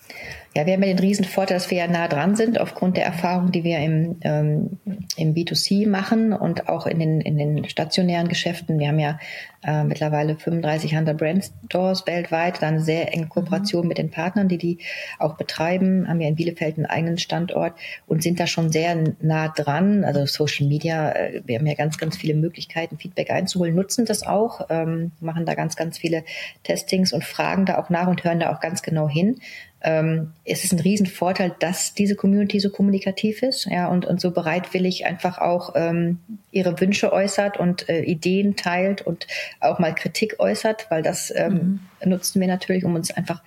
Ja, 0.57 0.65
wir 0.65 0.71
haben 0.71 0.83
ja 0.83 0.87
den 0.87 0.99
riesen 0.99 1.25
Vorteil, 1.25 1.57
dass 1.57 1.69
wir 1.69 1.79
ja 1.79 1.87
nah 1.87 2.07
dran 2.07 2.37
sind, 2.37 2.61
aufgrund 2.61 2.95
der 2.95 3.03
Erfahrung, 3.03 3.51
die 3.51 3.65
wir 3.65 3.79
im, 3.79 4.15
ähm, 4.21 4.79
im 5.17 5.33
B2C 5.33 5.85
machen 5.85 6.31
und 6.31 6.69
auch 6.69 6.87
in 6.87 6.97
den, 6.99 7.19
in 7.19 7.37
den 7.37 7.67
stationären 7.67 8.29
Geschäften. 8.29 8.79
Wir 8.79 8.87
haben 8.87 8.99
ja 8.99 9.19
äh, 9.65 9.83
mittlerweile 9.83 10.37
35 10.37 10.95
Hunter 10.95 11.13
Brand 11.13 11.51
Stores 11.65 12.07
weltweit, 12.07 12.61
dann 12.61 12.79
sehr 12.79 13.13
enge 13.13 13.27
Kooperation 13.27 13.81
mhm. 13.81 13.87
mit 13.89 13.97
den 13.97 14.11
Partnern, 14.11 14.47
die 14.47 14.57
die 14.57 14.77
auch 15.19 15.35
betreiben, 15.35 16.07
haben 16.07 16.21
ja 16.21 16.29
in 16.29 16.35
Bielefeld 16.35 16.77
einen 16.77 16.85
eigenen 16.85 17.17
Standort 17.17 17.73
und 18.07 18.23
sind 18.23 18.39
da 18.39 18.47
schon 18.47 18.71
sehr 18.71 18.95
nah 19.19 19.49
dran. 19.49 20.05
Also 20.05 20.25
Social 20.25 20.67
Media, 20.67 21.11
äh, 21.11 21.41
wir 21.43 21.59
haben 21.59 21.67
ja 21.67 21.73
ganz, 21.73 21.97
ganz 21.97 22.15
viele 22.15 22.33
Möglichkeiten, 22.33 22.97
Feedback 22.97 23.29
einzuholen, 23.29 23.75
nutzen 23.75 24.05
das 24.05 24.25
auch, 24.25 24.67
ähm, 24.69 25.11
machen 25.19 25.45
da 25.45 25.53
ganz, 25.53 25.75
ganz 25.75 25.97
viele 25.97 26.23
Testings 26.63 27.11
und 27.11 27.25
fragen 27.25 27.65
da 27.65 27.77
auch 27.77 27.89
nach 27.89 28.07
und 28.07 28.23
hören 28.23 28.39
da 28.39 28.55
auch 28.55 28.61
ganz 28.61 28.81
genau 28.83 29.09
hin 29.09 29.41
ähm, 29.85 30.31
es 30.45 30.63
ist 30.63 30.73
ein 30.73 30.79
Riesenvorteil, 30.79 31.55
dass 31.59 31.93
diese 31.93 32.15
Community 32.15 32.59
so 32.59 32.71
kommunikativ 32.71 33.43
ist 33.43 33.65
ja, 33.65 33.87
und, 33.87 34.07
und 34.07 34.19
so 34.19 34.31
bereitwillig 34.31 35.05
einfach 35.05 35.37
auch 35.37 35.73
ähm, 35.75 36.19
ihre 36.51 36.81
Wünsche 36.81 37.13
äußert 37.13 37.57
und 37.59 37.87
äh, 37.87 38.01
Ideen 38.01 38.55
teilt 38.55 39.03
und 39.03 39.27
auch 39.59 39.77
mal 39.77 39.93
Kritik 39.93 40.39
äußert, 40.39 40.87
weil 40.89 41.03
das 41.03 41.31
ähm, 41.35 41.81
mhm. 42.01 42.09
nutzen 42.09 42.41
wir 42.41 42.47
natürlich, 42.47 42.83
um 42.83 42.95
uns 42.95 43.11
einfach 43.11 43.43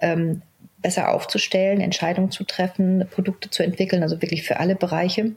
ähm, 0.00 0.42
besser 0.82 1.14
aufzustellen, 1.14 1.80
Entscheidungen 1.80 2.32
zu 2.32 2.42
treffen, 2.42 3.06
Produkte 3.08 3.48
zu 3.48 3.62
entwickeln, 3.62 4.02
also 4.02 4.20
wirklich 4.20 4.42
für 4.42 4.58
alle 4.58 4.74
Bereiche. 4.74 5.32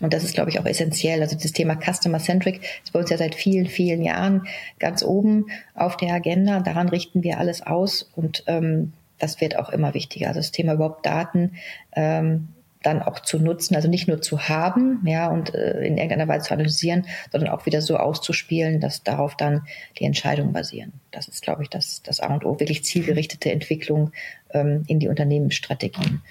Und 0.00 0.14
das 0.14 0.24
ist, 0.24 0.34
glaube 0.34 0.50
ich, 0.50 0.58
auch 0.58 0.66
essentiell. 0.66 1.20
Also 1.22 1.36
das 1.40 1.52
Thema 1.52 1.76
Customer 1.76 2.18
Centric 2.18 2.60
ist 2.82 2.92
bei 2.92 2.98
uns 2.98 3.10
ja 3.10 3.18
seit 3.18 3.36
vielen, 3.36 3.66
vielen 3.66 4.02
Jahren 4.02 4.48
ganz 4.80 5.04
oben 5.04 5.46
auf 5.74 5.96
der 5.96 6.12
Agenda. 6.12 6.58
Daran 6.58 6.88
richten 6.88 7.22
wir 7.22 7.38
alles 7.38 7.64
aus 7.64 8.10
und 8.16 8.42
ähm, 8.48 8.94
das 9.20 9.40
wird 9.40 9.56
auch 9.56 9.68
immer 9.68 9.94
wichtiger. 9.94 10.28
Also 10.28 10.40
das 10.40 10.50
Thema 10.50 10.74
überhaupt 10.74 11.06
Daten 11.06 11.52
ähm, 11.92 12.48
dann 12.82 13.02
auch 13.02 13.20
zu 13.20 13.38
nutzen, 13.38 13.76
also 13.76 13.88
nicht 13.88 14.08
nur 14.08 14.22
zu 14.22 14.48
haben, 14.48 15.02
ja, 15.04 15.28
und 15.28 15.54
äh, 15.54 15.80
in 15.84 15.98
irgendeiner 15.98 16.28
Weise 16.28 16.48
zu 16.48 16.54
analysieren, 16.54 17.06
sondern 17.30 17.50
auch 17.50 17.66
wieder 17.66 17.82
so 17.82 17.98
auszuspielen, 17.98 18.80
dass 18.80 19.02
darauf 19.02 19.36
dann 19.36 19.66
die 19.98 20.04
Entscheidungen 20.04 20.52
basieren. 20.52 20.92
Das 21.10 21.28
ist, 21.28 21.42
glaube 21.42 21.62
ich, 21.62 21.68
das, 21.68 22.02
das 22.02 22.20
A 22.20 22.32
und 22.32 22.44
O, 22.46 22.58
wirklich 22.58 22.84
zielgerichtete 22.84 23.52
Entwicklung 23.52 24.12
ähm, 24.54 24.84
in 24.86 24.98
die 24.98 25.08
Unternehmensstrategien. 25.08 26.22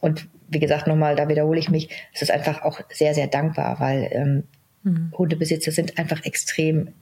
Und 0.00 0.28
wie 0.48 0.60
gesagt, 0.60 0.86
nochmal, 0.86 1.16
da 1.16 1.28
wiederhole 1.28 1.58
ich 1.58 1.68
mich, 1.68 1.88
es 2.14 2.22
ist 2.22 2.30
einfach 2.30 2.62
auch 2.62 2.80
sehr, 2.90 3.14
sehr 3.14 3.26
dankbar, 3.26 3.80
weil 3.80 4.08
ähm, 4.12 4.44
mhm. 4.84 5.12
Hundebesitzer 5.18 5.72
sind 5.72 5.98
einfach 5.98 6.24
extrem 6.24 6.92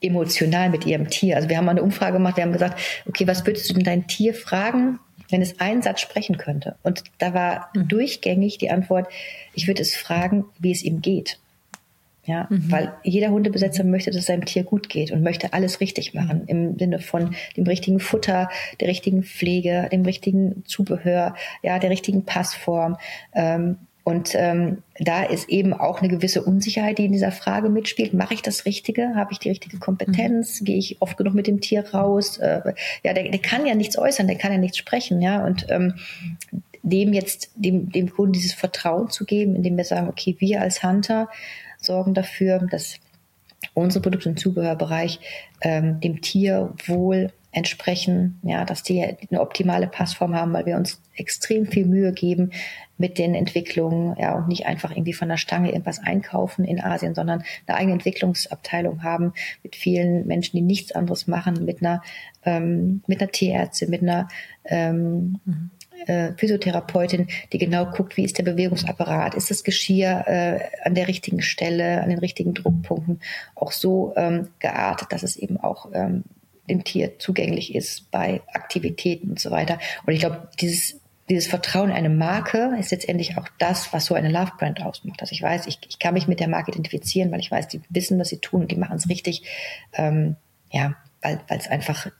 emotional 0.00 0.70
mit 0.70 0.86
ihrem 0.86 1.08
Tier. 1.08 1.36
Also 1.36 1.48
wir 1.48 1.56
haben 1.56 1.64
mal 1.64 1.72
eine 1.72 1.82
Umfrage 1.82 2.14
gemacht, 2.14 2.36
wir 2.36 2.44
haben 2.44 2.52
gesagt, 2.52 2.80
okay, 3.06 3.26
was 3.26 3.46
würdest 3.46 3.68
du 3.70 3.74
denn 3.74 3.84
dein 3.84 4.06
Tier 4.06 4.34
fragen, 4.34 4.98
wenn 5.28 5.42
es 5.42 5.60
einen 5.60 5.82
Satz 5.82 6.00
sprechen 6.00 6.38
könnte? 6.38 6.76
Und 6.82 7.04
da 7.18 7.34
war 7.34 7.70
mhm. 7.74 7.88
durchgängig 7.88 8.58
die 8.58 8.70
Antwort, 8.70 9.08
ich 9.54 9.66
würde 9.66 9.82
es 9.82 9.94
fragen, 9.94 10.44
wie 10.58 10.72
es 10.72 10.82
ihm 10.82 11.00
geht. 11.00 11.38
Ja, 12.26 12.46
mhm. 12.50 12.70
weil 12.70 12.92
jeder 13.02 13.30
Hundebesetzer 13.30 13.82
möchte, 13.82 14.10
dass 14.10 14.20
es 14.20 14.26
seinem 14.26 14.44
Tier 14.44 14.62
gut 14.62 14.88
geht 14.88 15.10
und 15.10 15.22
möchte 15.22 15.52
alles 15.54 15.80
richtig 15.80 16.12
machen 16.12 16.44
im 16.46 16.78
Sinne 16.78 16.98
von 16.98 17.34
dem 17.56 17.64
richtigen 17.64 17.98
Futter, 17.98 18.50
der 18.78 18.88
richtigen 18.88 19.22
Pflege, 19.22 19.88
dem 19.90 20.04
richtigen 20.04 20.62
Zubehör, 20.66 21.34
ja, 21.62 21.78
der 21.78 21.90
richtigen 21.90 22.26
Passform. 22.26 22.98
Ähm, 23.34 23.78
und 24.10 24.34
ähm, 24.34 24.82
da 24.98 25.22
ist 25.22 25.48
eben 25.48 25.72
auch 25.72 26.00
eine 26.00 26.08
gewisse 26.08 26.42
Unsicherheit, 26.42 26.98
die 26.98 27.04
in 27.04 27.12
dieser 27.12 27.30
Frage 27.30 27.68
mitspielt. 27.68 28.12
Mache 28.12 28.34
ich 28.34 28.42
das 28.42 28.64
Richtige? 28.64 29.14
Habe 29.14 29.32
ich 29.32 29.38
die 29.38 29.50
richtige 29.50 29.78
Kompetenz? 29.78 30.60
Mhm. 30.60 30.64
Gehe 30.64 30.76
ich 30.78 31.00
oft 31.00 31.16
genug 31.16 31.34
mit 31.34 31.46
dem 31.46 31.60
Tier 31.60 31.88
raus? 31.94 32.38
Äh, 32.38 32.74
ja, 33.04 33.12
der, 33.12 33.30
der 33.30 33.40
kann 33.40 33.64
ja 33.66 33.76
nichts 33.76 33.96
äußern, 33.96 34.26
der 34.26 34.36
kann 34.36 34.50
ja 34.50 34.58
nichts 34.58 34.78
sprechen, 34.78 35.22
ja. 35.22 35.44
Und 35.46 35.66
ähm, 35.68 35.94
dem 36.82 37.12
jetzt, 37.12 37.52
dem, 37.54 37.92
dem 37.92 38.10
Kunden 38.10 38.32
dieses 38.32 38.52
Vertrauen 38.52 39.10
zu 39.10 39.24
geben, 39.24 39.54
indem 39.54 39.76
wir 39.76 39.84
sagen, 39.84 40.08
okay, 40.08 40.34
wir 40.40 40.60
als 40.60 40.82
Hunter 40.82 41.28
sorgen 41.78 42.12
dafür, 42.12 42.66
dass 42.68 42.96
unsere 43.74 44.02
Produkte 44.02 44.30
im 44.30 44.36
Zubehörbereich 44.36 45.20
ähm, 45.60 46.00
dem 46.00 46.20
Tierwohl 46.20 47.32
entsprechen, 47.52 48.38
ja, 48.42 48.64
dass 48.64 48.82
die 48.82 49.02
eine 49.02 49.40
optimale 49.40 49.86
Passform 49.86 50.34
haben, 50.34 50.52
weil 50.52 50.66
wir 50.66 50.76
uns 50.76 51.00
extrem 51.14 51.66
viel 51.66 51.84
Mühe 51.84 52.12
geben 52.12 52.52
mit 53.00 53.16
den 53.16 53.34
Entwicklungen, 53.34 54.14
ja, 54.18 54.34
und 54.34 54.46
nicht 54.46 54.66
einfach 54.66 54.90
irgendwie 54.90 55.14
von 55.14 55.30
der 55.30 55.38
Stange 55.38 55.70
irgendwas 55.70 56.00
einkaufen 56.00 56.66
in 56.66 56.82
Asien, 56.82 57.14
sondern 57.14 57.42
eine 57.66 57.78
eigene 57.78 57.94
Entwicklungsabteilung 57.94 59.02
haben 59.02 59.32
mit 59.62 59.74
vielen 59.74 60.26
Menschen, 60.26 60.58
die 60.58 60.62
nichts 60.62 60.92
anderes 60.92 61.26
machen, 61.26 61.64
mit 61.64 61.80
einer, 61.80 62.02
ähm, 62.44 63.02
mit 63.06 63.22
einer 63.22 63.30
Tierärztin, 63.30 63.88
mit 63.88 64.02
einer 64.02 64.28
ähm, 64.66 65.40
mhm. 65.46 65.70
äh, 66.06 66.32
Physiotherapeutin, 66.36 67.28
die 67.54 67.58
genau 67.58 67.86
guckt, 67.86 68.18
wie 68.18 68.24
ist 68.24 68.36
der 68.36 68.44
Bewegungsapparat, 68.44 69.34
ist 69.34 69.50
das 69.50 69.64
Geschirr 69.64 70.24
äh, 70.26 70.60
an 70.84 70.94
der 70.94 71.08
richtigen 71.08 71.40
Stelle, 71.40 72.02
an 72.02 72.10
den 72.10 72.18
richtigen 72.18 72.52
Druckpunkten? 72.52 73.20
Auch 73.54 73.72
so 73.72 74.12
ähm, 74.16 74.48
geartet, 74.58 75.10
dass 75.10 75.22
es 75.22 75.36
eben 75.36 75.56
auch 75.56 75.88
ähm, 75.94 76.24
dem 76.68 76.84
Tier 76.84 77.18
zugänglich 77.18 77.74
ist 77.74 78.10
bei 78.10 78.42
Aktivitäten 78.52 79.30
und 79.30 79.40
so 79.40 79.50
weiter. 79.50 79.78
Und 80.04 80.12
ich 80.12 80.20
glaube, 80.20 80.50
dieses 80.60 80.99
dieses 81.30 81.46
Vertrauen 81.46 81.90
in 81.90 81.96
eine 81.96 82.10
Marke 82.10 82.74
ist 82.78 82.90
letztendlich 82.90 83.38
auch 83.38 83.48
das, 83.58 83.92
was 83.92 84.06
so 84.06 84.14
eine 84.14 84.28
Love 84.28 84.52
Brand 84.58 84.82
ausmacht. 84.82 85.20
Also 85.20 85.32
ich 85.32 85.40
weiß, 85.40 85.66
ich, 85.68 85.78
ich 85.88 85.98
kann 85.98 86.14
mich 86.14 86.26
mit 86.26 86.40
der 86.40 86.48
Marke 86.48 86.72
identifizieren, 86.72 87.30
weil 87.30 87.40
ich 87.40 87.50
weiß, 87.50 87.68
die 87.68 87.80
wissen, 87.88 88.18
was 88.18 88.28
sie 88.28 88.38
tun 88.38 88.62
und 88.62 88.70
die 88.70 88.76
machen 88.76 88.96
es 88.96 89.08
richtig. 89.08 89.44
Ähm, 89.92 90.36
ja, 90.70 90.96
weil 91.22 91.40
es 91.48 91.68
einfach 91.68 92.10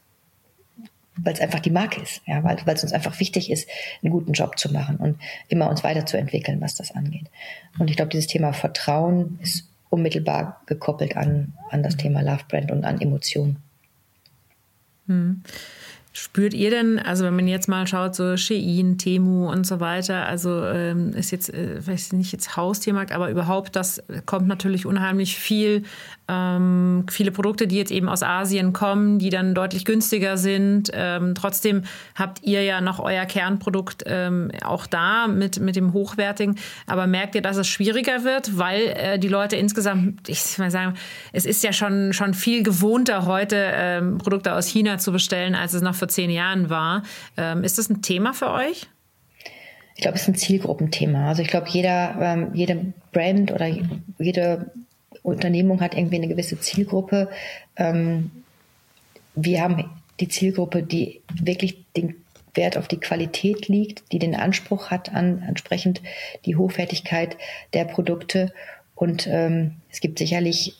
einfach 1.24 1.60
die 1.60 1.70
Marke 1.70 2.00
ist, 2.00 2.22
ja, 2.26 2.42
weil 2.44 2.56
es 2.74 2.82
uns 2.82 2.94
einfach 2.94 3.18
wichtig 3.20 3.50
ist, 3.50 3.68
einen 4.02 4.10
guten 4.10 4.32
Job 4.32 4.58
zu 4.58 4.72
machen 4.72 4.96
und 4.96 5.18
immer 5.48 5.68
uns 5.68 5.84
weiterzuentwickeln, 5.84 6.62
was 6.62 6.76
das 6.76 6.92
angeht. 6.92 7.26
Und 7.78 7.90
ich 7.90 7.96
glaube, 7.96 8.10
dieses 8.10 8.26
Thema 8.26 8.54
Vertrauen 8.54 9.38
ist 9.42 9.68
unmittelbar 9.90 10.62
gekoppelt 10.64 11.16
an, 11.16 11.52
an 11.68 11.82
das 11.82 11.98
Thema 11.98 12.22
Love 12.22 12.44
Brand 12.48 12.70
und 12.70 12.84
an 12.84 13.00
Emotionen. 13.02 13.58
Hm. 15.08 15.42
Spürt 16.12 16.54
ihr 16.54 16.70
denn, 16.70 16.98
also 16.98 17.24
wenn 17.24 17.36
man 17.36 17.46
jetzt 17.46 17.68
mal 17.68 17.86
schaut, 17.86 18.16
so 18.16 18.36
Shein, 18.36 18.98
Temu 18.98 19.48
und 19.48 19.64
so 19.64 19.78
weiter, 19.78 20.26
also 20.26 20.64
ähm, 20.64 21.12
ist 21.12 21.30
jetzt, 21.30 21.54
äh, 21.54 21.86
weiß 21.86 22.14
nicht 22.14 22.32
jetzt 22.32 22.56
Haustiermarkt, 22.56 23.12
aber 23.12 23.30
überhaupt, 23.30 23.76
das 23.76 24.02
kommt 24.26 24.48
natürlich 24.48 24.86
unheimlich 24.86 25.36
viel, 25.36 25.84
ähm, 26.30 27.06
viele 27.10 27.32
Produkte, 27.32 27.66
die 27.66 27.76
jetzt 27.76 27.90
eben 27.90 28.08
aus 28.08 28.22
Asien 28.22 28.72
kommen, 28.72 29.18
die 29.18 29.30
dann 29.30 29.54
deutlich 29.54 29.84
günstiger 29.84 30.36
sind. 30.36 30.90
Ähm, 30.92 31.34
trotzdem 31.34 31.82
habt 32.14 32.42
ihr 32.42 32.62
ja 32.62 32.80
noch 32.80 33.00
euer 33.00 33.24
Kernprodukt 33.26 34.04
ähm, 34.06 34.50
auch 34.64 34.86
da 34.86 35.26
mit, 35.26 35.58
mit 35.60 35.76
dem 35.76 35.92
Hochwertigen. 35.92 36.56
Aber 36.86 37.06
merkt 37.06 37.34
ihr, 37.34 37.42
dass 37.42 37.56
es 37.56 37.66
schwieriger 37.66 38.24
wird, 38.24 38.58
weil 38.58 38.80
äh, 38.80 39.18
die 39.18 39.28
Leute 39.28 39.56
insgesamt, 39.56 40.28
ich 40.28 40.58
mal 40.58 40.70
sagen, 40.70 40.94
es 41.32 41.46
ist 41.46 41.64
ja 41.64 41.72
schon, 41.72 42.12
schon 42.12 42.34
viel 42.34 42.62
gewohnter 42.62 43.26
heute, 43.26 43.70
ähm, 43.74 44.18
Produkte 44.18 44.54
aus 44.54 44.66
China 44.66 44.98
zu 44.98 45.10
bestellen, 45.10 45.56
als 45.56 45.74
es 45.74 45.82
noch 45.82 45.99
vor 46.00 46.08
zehn 46.08 46.30
Jahren 46.30 46.68
war. 46.68 47.04
Ähm, 47.36 47.62
ist 47.62 47.78
das 47.78 47.88
ein 47.88 48.02
Thema 48.02 48.34
für 48.34 48.50
euch? 48.50 48.88
Ich 49.94 50.02
glaube, 50.02 50.16
es 50.16 50.22
ist 50.22 50.28
ein 50.28 50.34
Zielgruppenthema. 50.34 51.28
Also 51.28 51.42
ich 51.42 51.48
glaube, 51.48 51.68
jeder, 51.68 52.16
ähm, 52.20 52.50
jede 52.54 52.92
Brand 53.12 53.52
oder 53.52 53.68
jede 54.18 54.72
Unternehmung 55.22 55.80
hat 55.80 55.94
irgendwie 55.94 56.16
eine 56.16 56.28
gewisse 56.28 56.58
Zielgruppe. 56.58 57.28
Ähm, 57.76 58.30
wir 59.34 59.62
haben 59.62 59.90
die 60.18 60.28
Zielgruppe, 60.28 60.82
die 60.82 61.20
wirklich 61.34 61.84
den 61.96 62.16
Wert 62.54 62.76
auf 62.76 62.88
die 62.88 62.98
Qualität 62.98 63.68
liegt, 63.68 64.10
die 64.12 64.18
den 64.18 64.34
Anspruch 64.34 64.90
hat 64.90 65.14
an 65.14 65.42
entsprechend 65.46 66.02
die 66.46 66.56
Hochwertigkeit 66.56 67.36
der 67.74 67.84
Produkte. 67.84 68.52
Und 68.94 69.26
ähm, 69.26 69.76
es 69.90 70.00
gibt 70.00 70.18
sicherlich 70.18 70.76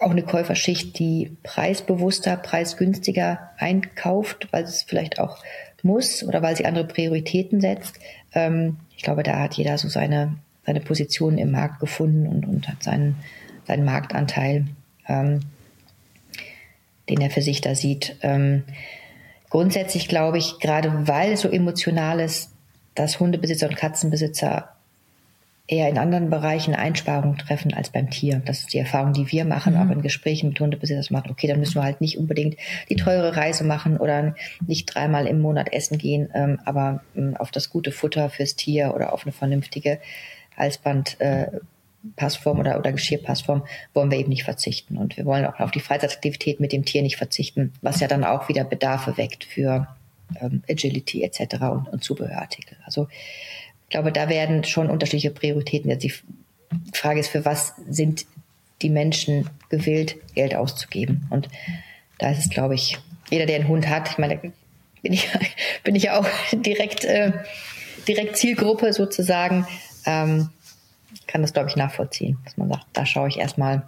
auch 0.00 0.10
eine 0.10 0.22
Käuferschicht, 0.22 0.98
die 0.98 1.36
preisbewusster, 1.42 2.36
preisgünstiger 2.36 3.50
einkauft, 3.56 4.48
weil 4.50 4.64
es 4.64 4.82
vielleicht 4.82 5.20
auch 5.20 5.38
muss 5.82 6.22
oder 6.22 6.42
weil 6.42 6.56
sie 6.56 6.66
andere 6.66 6.86
Prioritäten 6.86 7.60
setzt. 7.60 7.98
Ähm, 8.34 8.78
ich 8.96 9.02
glaube, 9.02 9.22
da 9.22 9.40
hat 9.40 9.54
jeder 9.54 9.78
so 9.78 9.88
seine, 9.88 10.36
seine 10.64 10.80
Position 10.80 11.38
im 11.38 11.52
Markt 11.52 11.80
gefunden 11.80 12.26
und, 12.26 12.46
und 12.46 12.68
hat 12.68 12.82
seinen, 12.82 13.16
seinen 13.66 13.84
Marktanteil, 13.84 14.66
ähm, 15.08 15.40
den 17.08 17.20
er 17.20 17.30
für 17.30 17.42
sich 17.42 17.60
da 17.60 17.74
sieht. 17.74 18.16
Ähm, 18.22 18.64
grundsätzlich 19.48 20.08
glaube 20.08 20.38
ich, 20.38 20.58
gerade 20.58 21.06
weil 21.06 21.32
es 21.32 21.42
so 21.42 21.48
emotional 21.48 22.20
ist, 22.20 22.50
dass 22.94 23.20
Hundebesitzer 23.20 23.68
und 23.68 23.76
Katzenbesitzer 23.76 24.75
eher 25.68 25.88
in 25.88 25.98
anderen 25.98 26.30
Bereichen 26.30 26.74
Einsparungen 26.74 27.38
treffen 27.38 27.74
als 27.74 27.90
beim 27.90 28.08
Tier. 28.10 28.40
Das 28.44 28.60
ist 28.60 28.72
die 28.72 28.78
Erfahrung, 28.78 29.12
die 29.12 29.30
wir 29.32 29.44
machen, 29.44 29.74
mhm. 29.74 29.80
auch 29.80 29.92
in 29.92 30.02
Gesprächen 30.02 30.50
mit 30.50 30.60
Hundebesitzern 30.60 31.06
machen. 31.10 31.30
Okay, 31.30 31.48
dann 31.48 31.58
müssen 31.58 31.76
wir 31.76 31.82
halt 31.82 32.00
nicht 32.00 32.18
unbedingt 32.18 32.56
die 32.88 32.96
teure 32.96 33.36
Reise 33.36 33.64
machen 33.64 33.96
oder 33.96 34.34
nicht 34.66 34.86
dreimal 34.86 35.26
im 35.26 35.40
Monat 35.40 35.72
essen 35.72 35.98
gehen, 35.98 36.28
ähm, 36.34 36.60
aber 36.64 37.02
ähm, 37.16 37.36
auf 37.36 37.50
das 37.50 37.70
gute 37.70 37.90
Futter 37.90 38.30
fürs 38.30 38.54
Tier 38.54 38.94
oder 38.94 39.12
auf 39.12 39.24
eine 39.24 39.32
vernünftige 39.32 39.98
Halsband. 40.56 41.20
Äh, 41.20 41.48
Passform 42.14 42.60
oder, 42.60 42.78
oder 42.78 42.92
Geschirrpassform 42.92 43.64
wollen 43.92 44.12
wir 44.12 44.18
eben 44.18 44.28
nicht 44.28 44.44
verzichten. 44.44 44.96
Und 44.96 45.16
wir 45.16 45.24
wollen 45.24 45.44
auch 45.44 45.58
auf 45.58 45.72
die 45.72 45.80
Freizeitaktivität 45.80 46.60
mit 46.60 46.70
dem 46.70 46.84
Tier 46.84 47.02
nicht 47.02 47.16
verzichten, 47.16 47.72
was 47.82 47.98
ja 47.98 48.06
dann 48.06 48.22
auch 48.22 48.48
wieder 48.48 48.62
Bedarfe 48.62 49.16
weckt 49.16 49.42
für 49.42 49.88
ähm, 50.40 50.62
Agility 50.68 51.22
etc. 51.24 51.56
Und, 51.62 51.88
und 51.88 52.04
Zubehörartikel. 52.04 52.76
Also 52.84 53.08
ich 53.86 53.90
glaube, 53.90 54.10
da 54.10 54.28
werden 54.28 54.64
schon 54.64 54.90
unterschiedliche 54.90 55.30
Prioritäten. 55.30 55.90
Jetzt 55.90 56.02
die 56.02 56.12
Frage 56.92 57.20
ist, 57.20 57.28
für 57.28 57.44
was 57.44 57.74
sind 57.88 58.26
die 58.82 58.90
Menschen 58.90 59.48
gewillt, 59.70 60.16
Geld 60.34 60.56
auszugeben? 60.56 61.26
Und 61.30 61.48
da 62.18 62.30
ist 62.30 62.40
es, 62.40 62.50
glaube 62.50 62.74
ich, 62.74 62.98
jeder, 63.30 63.46
der 63.46 63.56
einen 63.56 63.68
Hund 63.68 63.88
hat, 63.88 64.10
ich 64.10 64.18
meine, 64.18 64.38
bin 65.02 65.12
ich, 65.12 65.28
bin 65.84 65.94
ich 65.94 66.04
ja 66.04 66.18
auch 66.18 66.26
direkt, 66.52 67.04
äh, 67.04 67.32
direkt 68.08 68.36
Zielgruppe 68.36 68.92
sozusagen, 68.92 69.66
ähm, 70.04 70.50
kann 71.28 71.42
das, 71.42 71.52
glaube 71.52 71.68
ich, 71.68 71.76
nachvollziehen, 71.76 72.38
dass 72.44 72.56
man 72.56 72.68
sagt, 72.68 72.86
da 72.92 73.06
schaue 73.06 73.28
ich 73.28 73.38
erstmal, 73.38 73.86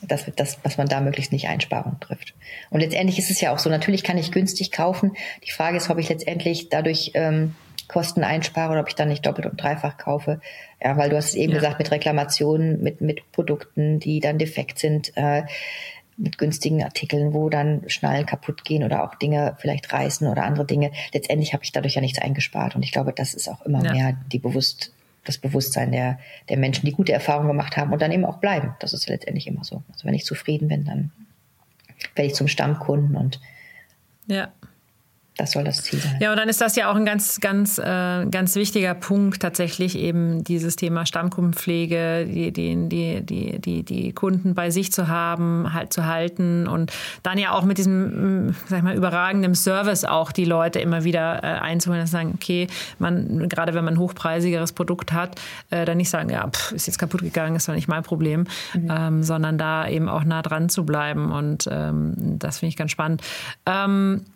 dass, 0.00 0.26
das, 0.36 0.58
was 0.62 0.78
man 0.78 0.88
da 0.88 1.00
möglichst 1.00 1.32
nicht 1.32 1.48
Einsparungen 1.48 1.98
trifft. 1.98 2.34
Und 2.70 2.80
letztendlich 2.80 3.18
ist 3.18 3.30
es 3.30 3.40
ja 3.40 3.52
auch 3.52 3.58
so, 3.58 3.68
natürlich 3.68 4.04
kann 4.04 4.18
ich 4.18 4.30
günstig 4.30 4.70
kaufen. 4.70 5.16
Die 5.44 5.50
Frage 5.50 5.76
ist, 5.76 5.90
ob 5.90 5.98
ich 5.98 6.08
letztendlich 6.08 6.68
dadurch 6.68 7.12
ähm, 7.14 7.54
Kosten 7.92 8.24
einspare 8.24 8.72
oder 8.72 8.80
ob 8.80 8.88
ich 8.88 8.94
dann 8.94 9.08
nicht 9.08 9.26
doppelt 9.26 9.46
und 9.46 9.62
dreifach 9.62 9.98
kaufe. 9.98 10.40
Ja, 10.82 10.96
weil 10.96 11.10
du 11.10 11.16
hast 11.16 11.34
eben 11.34 11.52
ja. 11.52 11.58
gesagt, 11.58 11.78
mit 11.78 11.90
Reklamationen, 11.90 12.82
mit, 12.82 13.00
mit 13.00 13.30
Produkten, 13.32 14.00
die 14.00 14.20
dann 14.20 14.38
defekt 14.38 14.78
sind. 14.78 15.12
Äh, 15.16 15.42
mit 16.16 16.38
günstigen 16.38 16.82
Artikeln, 16.82 17.32
wo 17.32 17.48
dann 17.48 17.82
Schnallen 17.88 18.26
kaputt 18.26 18.64
gehen 18.64 18.84
oder 18.84 19.02
auch 19.02 19.14
Dinge 19.14 19.56
vielleicht 19.58 19.92
reißen 19.92 20.28
oder 20.28 20.44
andere 20.44 20.66
Dinge. 20.66 20.92
Letztendlich 21.12 21.52
habe 21.52 21.64
ich 21.64 21.72
dadurch 21.72 21.94
ja 21.94 22.00
nichts 22.00 22.20
eingespart. 22.20 22.76
Und 22.76 22.82
ich 22.82 22.92
glaube, 22.92 23.12
das 23.12 23.34
ist 23.34 23.48
auch 23.48 23.62
immer 23.62 23.82
ja. 23.84 23.92
mehr 23.92 24.16
die 24.30 24.38
bewusst, 24.38 24.92
das 25.24 25.38
Bewusstsein 25.38 25.90
der, 25.90 26.18
der 26.48 26.58
Menschen, 26.58 26.84
die 26.86 26.92
gute 26.92 27.12
Erfahrungen 27.12 27.48
gemacht 27.48 27.76
haben 27.76 27.92
und 27.92 28.02
dann 28.02 28.12
eben 28.12 28.24
auch 28.24 28.38
bleiben. 28.38 28.74
Das 28.80 28.92
ist 28.92 29.08
letztendlich 29.08 29.46
immer 29.46 29.64
so. 29.64 29.82
Also 29.90 30.06
wenn 30.06 30.14
ich 30.14 30.24
zufrieden 30.24 30.68
bin, 30.68 30.84
dann 30.84 31.12
werde 32.14 32.28
ich 32.28 32.34
zum 32.34 32.48
Stammkunden 32.48 33.16
und 33.16 33.40
ja. 34.26 34.52
Das 35.38 35.52
soll 35.52 35.64
das 35.64 35.82
Ziel 35.82 35.98
sein. 35.98 36.18
Ja, 36.20 36.30
und 36.30 36.36
dann 36.36 36.50
ist 36.50 36.60
das 36.60 36.76
ja 36.76 36.90
auch 36.90 36.94
ein 36.94 37.06
ganz, 37.06 37.40
ganz, 37.40 37.78
äh, 37.78 38.26
ganz 38.26 38.54
wichtiger 38.54 38.92
Punkt 38.92 39.40
tatsächlich 39.40 39.96
eben 39.96 40.44
dieses 40.44 40.76
Thema 40.76 41.06
Stammkundenpflege, 41.06 42.26
die, 42.26 42.52
die, 42.52 42.88
die, 42.88 43.22
die, 43.22 43.58
die, 43.58 43.82
die 43.82 44.12
Kunden 44.12 44.54
bei 44.54 44.70
sich 44.70 44.92
zu 44.92 45.08
haben, 45.08 45.72
halt 45.72 45.94
zu 45.94 46.04
halten 46.04 46.68
und 46.68 46.92
dann 47.22 47.38
ja 47.38 47.52
auch 47.52 47.64
mit 47.64 47.78
diesem, 47.78 48.48
mm, 48.48 48.56
sag 48.68 48.78
ich 48.78 48.84
mal, 48.84 48.94
überragenden 48.94 49.54
Service 49.54 50.04
auch 50.04 50.32
die 50.32 50.44
Leute 50.44 50.80
immer 50.80 51.02
wieder 51.02 51.42
äh, 51.42 51.46
einzuholen 51.46 52.02
und 52.02 52.08
sagen, 52.08 52.32
okay, 52.34 52.66
man, 52.98 53.48
gerade 53.48 53.72
wenn 53.72 53.86
man 53.86 53.94
ein 53.94 54.00
hochpreisigeres 54.00 54.72
Produkt 54.72 55.14
hat, 55.14 55.40
äh, 55.70 55.86
dann 55.86 55.96
nicht 55.96 56.10
sagen, 56.10 56.28
ja, 56.28 56.46
pff, 56.46 56.72
ist 56.72 56.86
jetzt 56.86 56.98
kaputt 56.98 57.22
gegangen, 57.22 57.56
ist 57.56 57.66
doch 57.66 57.74
nicht 57.74 57.88
mein 57.88 58.02
Problem, 58.02 58.46
mhm. 58.74 58.88
ähm, 58.90 59.22
sondern 59.22 59.56
da 59.56 59.88
eben 59.88 60.10
auch 60.10 60.24
nah 60.24 60.42
dran 60.42 60.68
zu 60.68 60.84
bleiben 60.84 61.32
und 61.32 61.66
ähm, 61.70 62.38
das 62.38 62.58
finde 62.58 62.68
ich 62.68 62.76
ganz 62.76 62.90
spannend. 62.90 63.22
Ähm, 63.64 64.26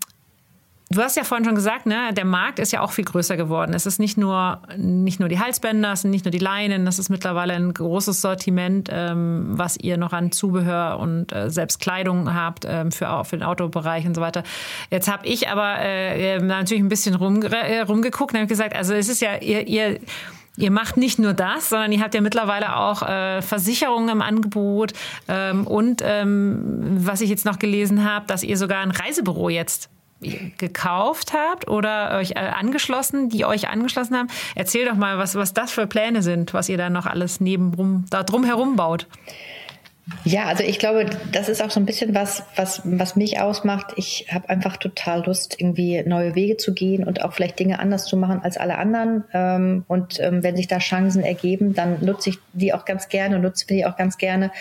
Du 0.89 1.03
hast 1.03 1.17
ja 1.17 1.25
vorhin 1.25 1.45
schon 1.45 1.57
gesagt, 1.57 1.87
ne, 1.87 2.13
der 2.13 2.25
Markt 2.25 2.61
ist 2.61 2.73
ja 2.73 2.81
auch 2.81 2.93
viel 2.93 3.05
größer 3.05 3.37
geworden. 3.37 3.75
Es 3.75 3.87
ist 3.87 3.99
nicht 3.99 4.17
nur, 4.17 4.63
nicht 4.77 5.19
nur 5.19 5.29
die 5.29 5.41
Halsbänder, 5.41 5.93
es 5.93 6.03
sind 6.03 6.13
nicht 6.13 6.25
nur 6.25 6.31
die 6.31 6.39
Leinen, 6.39 6.85
das 6.85 7.01
ist 7.01 7.09
mittlerweile 7.09 7.55
ein 7.55 7.75
großes 7.75 8.21
Sortiment, 8.21 8.89
ähm, 8.93 9.47
was 9.49 9.77
ihr 9.77 9.97
noch 9.97 10.13
an 10.13 10.31
Zubehör 10.31 11.01
und 11.01 11.33
äh, 11.33 11.51
selbst 11.51 11.81
Kleidung 11.81 12.33
habt 12.33 12.65
ähm, 12.69 12.93
für, 12.93 13.25
für 13.25 13.37
den 13.37 13.43
Autobereich 13.43 14.07
und 14.07 14.15
so 14.15 14.21
weiter. 14.21 14.45
Jetzt 14.89 15.11
habe 15.11 15.27
ich 15.27 15.49
aber 15.49 15.81
äh, 15.81 16.39
natürlich 16.39 16.85
ein 16.85 16.89
bisschen 16.89 17.17
rum, 17.17 17.43
äh, 17.43 17.81
rumgeguckt 17.81 18.35
und 18.35 18.39
habe 18.39 18.49
gesagt, 18.49 18.77
also 18.77 18.95
es 18.95 19.09
ist 19.09 19.21
ja, 19.21 19.37
ihr, 19.39 19.67
ihr 19.67 19.99
Ihr 20.59 20.71
macht 20.71 20.97
nicht 20.97 21.19
nur 21.19 21.35
das, 21.35 21.69
sondern 21.69 21.93
ihr 21.93 22.01
habt 22.01 22.15
ja 22.15 22.23
mittlerweile 22.23 22.77
auch 22.77 23.03
äh, 23.03 23.43
Versicherungen 23.43 24.09
im 24.09 24.23
Angebot 24.23 24.95
ähm, 25.29 25.67
und 25.67 26.01
ähm, 26.03 26.97
was 27.05 27.21
ich 27.21 27.29
jetzt 27.29 27.45
noch 27.45 27.59
gelesen 27.59 28.11
habe, 28.11 28.27
dass 28.27 28.43
ihr 28.43 28.57
sogar 28.57 28.81
ein 28.81 28.91
Reisebüro 28.91 29.51
jetzt 29.51 29.91
gekauft 30.21 31.33
habt 31.35 31.69
oder 31.69 32.17
euch 32.17 32.33
äh, 32.33 32.39
angeschlossen, 32.39 33.29
die 33.29 33.45
euch 33.45 33.69
angeschlossen 33.69 34.17
haben. 34.17 34.29
Erzähl 34.55 34.87
doch 34.87 34.95
mal, 34.95 35.19
was, 35.19 35.35
was 35.35 35.53
das 35.53 35.73
für 35.73 35.87
Pläne 35.87 36.23
sind, 36.23 36.55
was 36.55 36.69
ihr 36.69 36.79
da 36.79 36.91
noch 36.91 37.07
alles 37.07 37.41
nebenrum, 37.41 38.07
da 38.11 38.23
drum 38.23 38.45
herum 38.45 38.77
baut. 38.77 39.07
Ja, 40.25 40.45
also 40.45 40.63
ich 40.63 40.79
glaube, 40.79 41.07
das 41.33 41.49
ist 41.49 41.61
auch 41.61 41.71
so 41.73 41.81
ein 41.81 41.87
bisschen 41.87 42.15
was, 42.15 42.45
was, 42.55 42.81
was 42.85 43.17
mich 43.17 43.41
ausmacht. 43.41 43.93
Ich 43.97 44.27
habe 44.33 44.49
einfach 44.49 44.77
total 44.77 45.25
Lust, 45.27 45.57
irgendwie 45.59 46.01
neue 46.07 46.37
Wege 46.37 46.57
zu 46.57 46.75
gehen 46.75 47.03
und 47.03 47.23
auch 47.25 47.33
vielleicht 47.33 47.59
Dinge 47.59 47.81
anders 47.81 48.05
zu 48.05 48.17
machen 48.17 48.41
als 48.41 48.57
alle 48.57 48.79
anderen. 48.79 49.25
Ähm, 49.33 49.85
und 49.89 50.21
ähm, 50.21 50.45
wenn 50.45 50.57
sich 50.57 50.69
da 50.69 50.79
Chancen 50.79 51.25
ergeben, 51.25 51.75
dann 51.75 52.05
nutze 52.05 52.31
ich 52.31 52.39
die 52.53 52.73
auch 52.73 52.85
ganz 52.85 53.09
gerne 53.09 53.37
und 53.37 53.43
nutze 53.43 53.67
die 53.67 53.85
auch 53.85 53.97
ganz 53.97 54.17
gerne. 54.17 54.53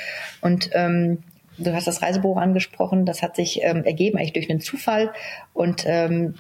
Und 0.41 0.71
ähm, 0.73 1.19
Du 1.57 1.73
hast 1.73 1.87
das 1.87 2.01
Reisebuch 2.01 2.37
angesprochen, 2.37 3.05
das 3.05 3.21
hat 3.21 3.35
sich 3.35 3.61
ähm, 3.63 3.83
ergeben 3.83 4.17
eigentlich 4.17 4.33
durch 4.33 4.49
einen 4.49 4.61
Zufall. 4.61 5.11
Und 5.53 5.83
ähm, 5.85 6.35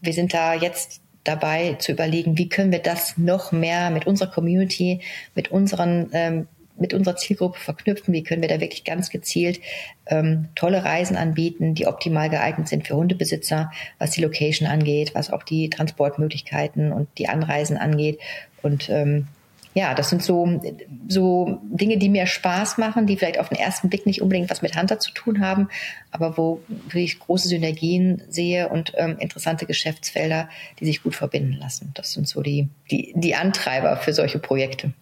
wir 0.00 0.12
sind 0.12 0.34
da 0.34 0.54
jetzt 0.54 1.00
dabei 1.24 1.74
zu 1.74 1.92
überlegen, 1.92 2.38
wie 2.38 2.48
können 2.48 2.72
wir 2.72 2.78
das 2.78 3.18
noch 3.18 3.52
mehr 3.52 3.90
mit 3.90 4.06
unserer 4.06 4.30
Community, 4.30 5.00
mit 5.34 5.50
unseren 5.50 6.10
ähm, 6.12 6.48
mit 6.78 6.92
unserer 6.92 7.16
Zielgruppe 7.16 7.58
verknüpfen, 7.58 8.12
wie 8.12 8.22
können 8.22 8.42
wir 8.42 8.48
da 8.48 8.60
wirklich 8.60 8.84
ganz 8.84 9.10
gezielt 9.10 9.60
ähm, 10.06 10.48
tolle 10.54 10.84
Reisen 10.84 11.16
anbieten, 11.16 11.74
die 11.74 11.86
optimal 11.86 12.28
geeignet 12.28 12.68
sind 12.68 12.86
für 12.86 12.96
Hundebesitzer, 12.96 13.70
was 13.98 14.10
die 14.10 14.20
Location 14.20 14.68
angeht, 14.68 15.14
was 15.14 15.30
auch 15.30 15.42
die 15.42 15.70
Transportmöglichkeiten 15.70 16.92
und 16.92 17.08
die 17.18 17.28
Anreisen 17.28 17.76
angeht. 17.76 18.18
Und 18.62 18.90
ähm, 18.90 19.28
ja, 19.76 19.92
das 19.92 20.08
sind 20.08 20.22
so, 20.22 20.58
so 21.06 21.60
Dinge, 21.64 21.98
die 21.98 22.08
mir 22.08 22.26
Spaß 22.26 22.78
machen, 22.78 23.06
die 23.06 23.18
vielleicht 23.18 23.38
auf 23.38 23.50
den 23.50 23.58
ersten 23.58 23.90
Blick 23.90 24.06
nicht 24.06 24.22
unbedingt 24.22 24.48
was 24.48 24.62
mit 24.62 24.74
Hunter 24.74 24.98
zu 24.98 25.12
tun 25.12 25.40
haben, 25.40 25.68
aber 26.10 26.38
wo 26.38 26.62
ich 26.94 27.18
große 27.18 27.46
Synergien 27.46 28.22
sehe 28.30 28.70
und 28.70 28.94
ähm, 28.96 29.18
interessante 29.18 29.66
Geschäftsfelder, 29.66 30.48
die 30.80 30.86
sich 30.86 31.02
gut 31.02 31.14
verbinden 31.14 31.52
lassen. 31.52 31.90
Das 31.92 32.14
sind 32.14 32.26
so 32.26 32.40
die, 32.40 32.70
die, 32.90 33.12
die 33.16 33.34
Antreiber 33.34 33.98
für 33.98 34.14
solche 34.14 34.38
Projekte. 34.38 34.94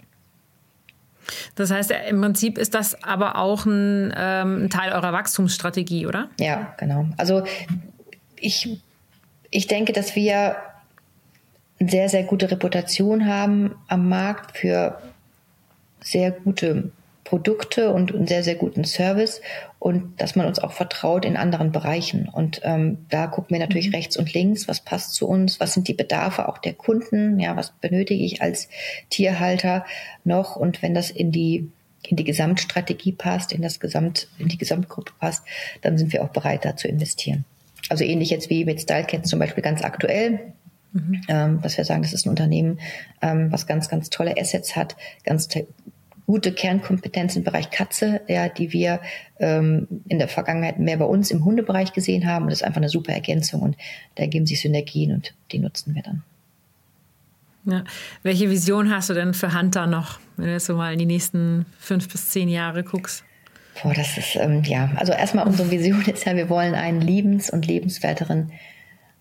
Das 1.55 1.71
heißt, 1.71 1.93
im 2.09 2.21
Prinzip 2.21 2.59
ist 2.59 2.75
das 2.75 3.01
aber 3.01 3.39
auch 3.39 3.67
ein, 3.67 4.13
ähm, 4.17 4.65
ein 4.65 4.71
Teil 4.71 4.93
eurer 4.93 5.13
Wachstumsstrategie, 5.13 6.07
oder? 6.07 6.31
Ja, 6.41 6.75
genau. 6.79 7.07
Also 7.17 7.45
ich, 8.35 8.81
ich 9.51 9.69
denke, 9.69 9.93
dass 9.93 10.17
wir 10.17 10.57
sehr, 11.89 12.09
sehr 12.09 12.25
gute 12.25 12.51
Reputation 12.51 13.27
haben 13.27 13.75
am 13.89 14.09
Markt 14.09 14.59
für 14.59 14.99
sehr 16.01 16.31
gute 16.31 16.93
Produkte 17.25 17.91
und 17.91 18.15
einen 18.15 18.27
sehr, 18.27 18.45
sehr 18.45 18.55
guten 18.55 18.85
Service 18.85 19.41
und 19.79 20.21
dass 20.21 20.37
man 20.37 20.47
uns 20.47 20.59
auch 20.59 20.73
vertraut 20.73 21.25
in 21.25 21.37
anderen 21.37 21.73
Bereichen. 21.73 22.29
Und 22.29 22.61
ähm, 22.65 22.99
da 23.09 23.27
gucken 23.27 23.55
wir 23.55 23.61
natürlich 23.61 23.89
mhm. 23.89 23.95
rechts 23.95 24.17
und 24.17 24.33
links, 24.35 24.69
was 24.69 24.81
passt 24.81 25.15
zu 25.15 25.27
uns, 25.27 25.59
was 25.59 25.73
sind 25.73 25.89
die 25.89 25.95
Bedarfe 25.95 26.49
auch 26.49 26.59
der 26.59 26.75
Kunden, 26.75 27.41
ja, 27.41 27.57
was 27.57 27.73
benötige 27.81 28.23
ich 28.23 28.43
als 28.43 28.69
Tierhalter 29.09 29.85
noch 30.23 30.57
und 30.57 30.83
wenn 30.83 30.95
das 30.95 31.11
in 31.11 31.33
die 31.33 31.71
in 32.07 32.19
die 32.19 32.25
Gesamtstrategie 32.25 33.13
passt, 33.13 33.51
in 33.51 33.63
das 33.63 33.81
Gesamt, 33.81 34.29
in 34.39 34.49
die 34.49 34.59
Gesamtgruppe 34.59 35.13
passt, 35.19 35.43
dann 35.81 35.97
sind 35.97 36.13
wir 36.13 36.23
auch 36.23 36.29
bereit, 36.29 36.67
da 36.67 36.77
zu 36.77 36.87
investieren. 36.87 37.47
Also 37.89 38.05
ähnlich 38.05 38.29
jetzt 38.29 38.51
wie 38.51 38.67
mit 38.67 38.81
StyleCats 38.81 39.31
zum 39.31 39.39
Beispiel 39.39 39.63
ganz 39.63 39.83
aktuell. 39.83 40.53
Mhm. 40.95 41.21
Ähm, 41.29 41.61
dass 41.61 41.77
wir 41.77 41.85
sagen, 41.85 42.03
das 42.03 42.13
ist 42.13 42.25
ein 42.25 42.31
Unternehmen, 42.31 42.79
ähm, 43.21 43.51
was 43.51 43.67
ganz, 43.67 43.89
ganz 43.89 44.11
tolle 44.11 44.39
Assets 44.39 44.77
hat, 44.77 44.97
ganz 45.25 45.49
gute 46.27 46.53
Kernkompetenz 46.53 47.37
im 47.37 47.43
Bereich 47.45 47.71
Katze, 47.71 48.21
ja, 48.29 48.49
die 48.49 48.73
wir 48.73 49.01
ähm, 49.39 49.89
in 50.09 50.19
der 50.19 50.29
Vergangenheit 50.29 50.79
mehr 50.79 50.97
bei 50.97 51.05
uns 51.05 51.31
im 51.31 51.45
Hundebereich 51.45 51.93
gesehen 51.93 52.27
haben. 52.27 52.45
Und 52.45 52.51
das 52.51 52.61
ist 52.61 52.65
einfach 52.65 52.81
eine 52.81 52.89
super 52.89 53.13
Ergänzung 53.13 53.61
und 53.63 53.77
da 54.15 54.23
ergeben 54.23 54.47
sich 54.47 54.61
Synergien 54.61 55.13
und 55.13 55.35
die 55.53 55.59
nutzen 55.59 55.95
wir 55.95 56.03
dann. 56.03 56.23
Ja. 57.67 57.85
Welche 58.23 58.51
Vision 58.51 58.91
hast 58.91 59.11
du 59.11 59.15
denn 59.15 59.35
für 59.35 59.59
Hunter 59.59 59.87
noch, 59.87 60.21
wenn 60.37 60.47
du 60.47 60.53
jetzt 60.53 60.67
so 60.67 60.77
mal 60.77 60.93
in 60.93 60.99
die 60.99 61.07
nächsten 61.07 61.67
fünf 61.79 62.09
bis 62.09 62.31
zehn 62.31 62.49
Jahre 62.49 62.85
guckst? 62.85 63.25
Boah, 63.83 63.93
das 63.93 64.17
ist, 64.17 64.37
ähm, 64.37 64.63
ja, 64.65 64.93
also 64.97 65.13
erstmal 65.13 65.47
unsere 65.47 65.71
Vision 65.71 66.03
ist 66.03 66.25
ja, 66.25 66.37
wir 66.37 66.49
wollen 66.49 66.75
einen 66.75 67.01
liebens- 67.01 67.51
und 67.51 67.67
lebenswerteren 67.67 68.53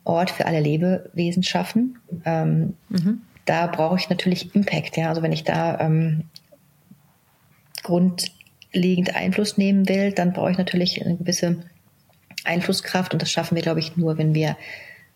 Ort 0.05 0.31
für 0.31 0.45
alle 0.45 0.59
Lebewesen 0.59 1.43
schaffen. 1.43 1.99
Ähm, 2.25 2.75
mhm. 2.89 3.21
Da 3.45 3.67
brauche 3.67 3.97
ich 3.97 4.09
natürlich 4.09 4.55
Impact. 4.55 4.97
Ja? 4.97 5.09
Also 5.09 5.21
wenn 5.21 5.31
ich 5.31 5.43
da 5.43 5.79
ähm, 5.79 6.23
grundlegend 7.83 9.15
Einfluss 9.15 9.57
nehmen 9.57 9.87
will, 9.87 10.11
dann 10.11 10.33
brauche 10.33 10.51
ich 10.51 10.57
natürlich 10.57 11.03
eine 11.03 11.17
gewisse 11.17 11.63
Einflusskraft 12.43 13.13
und 13.13 13.21
das 13.21 13.31
schaffen 13.31 13.55
wir, 13.55 13.61
glaube 13.61 13.79
ich, 13.79 13.95
nur, 13.95 14.17
wenn 14.17 14.33
wir 14.33 14.57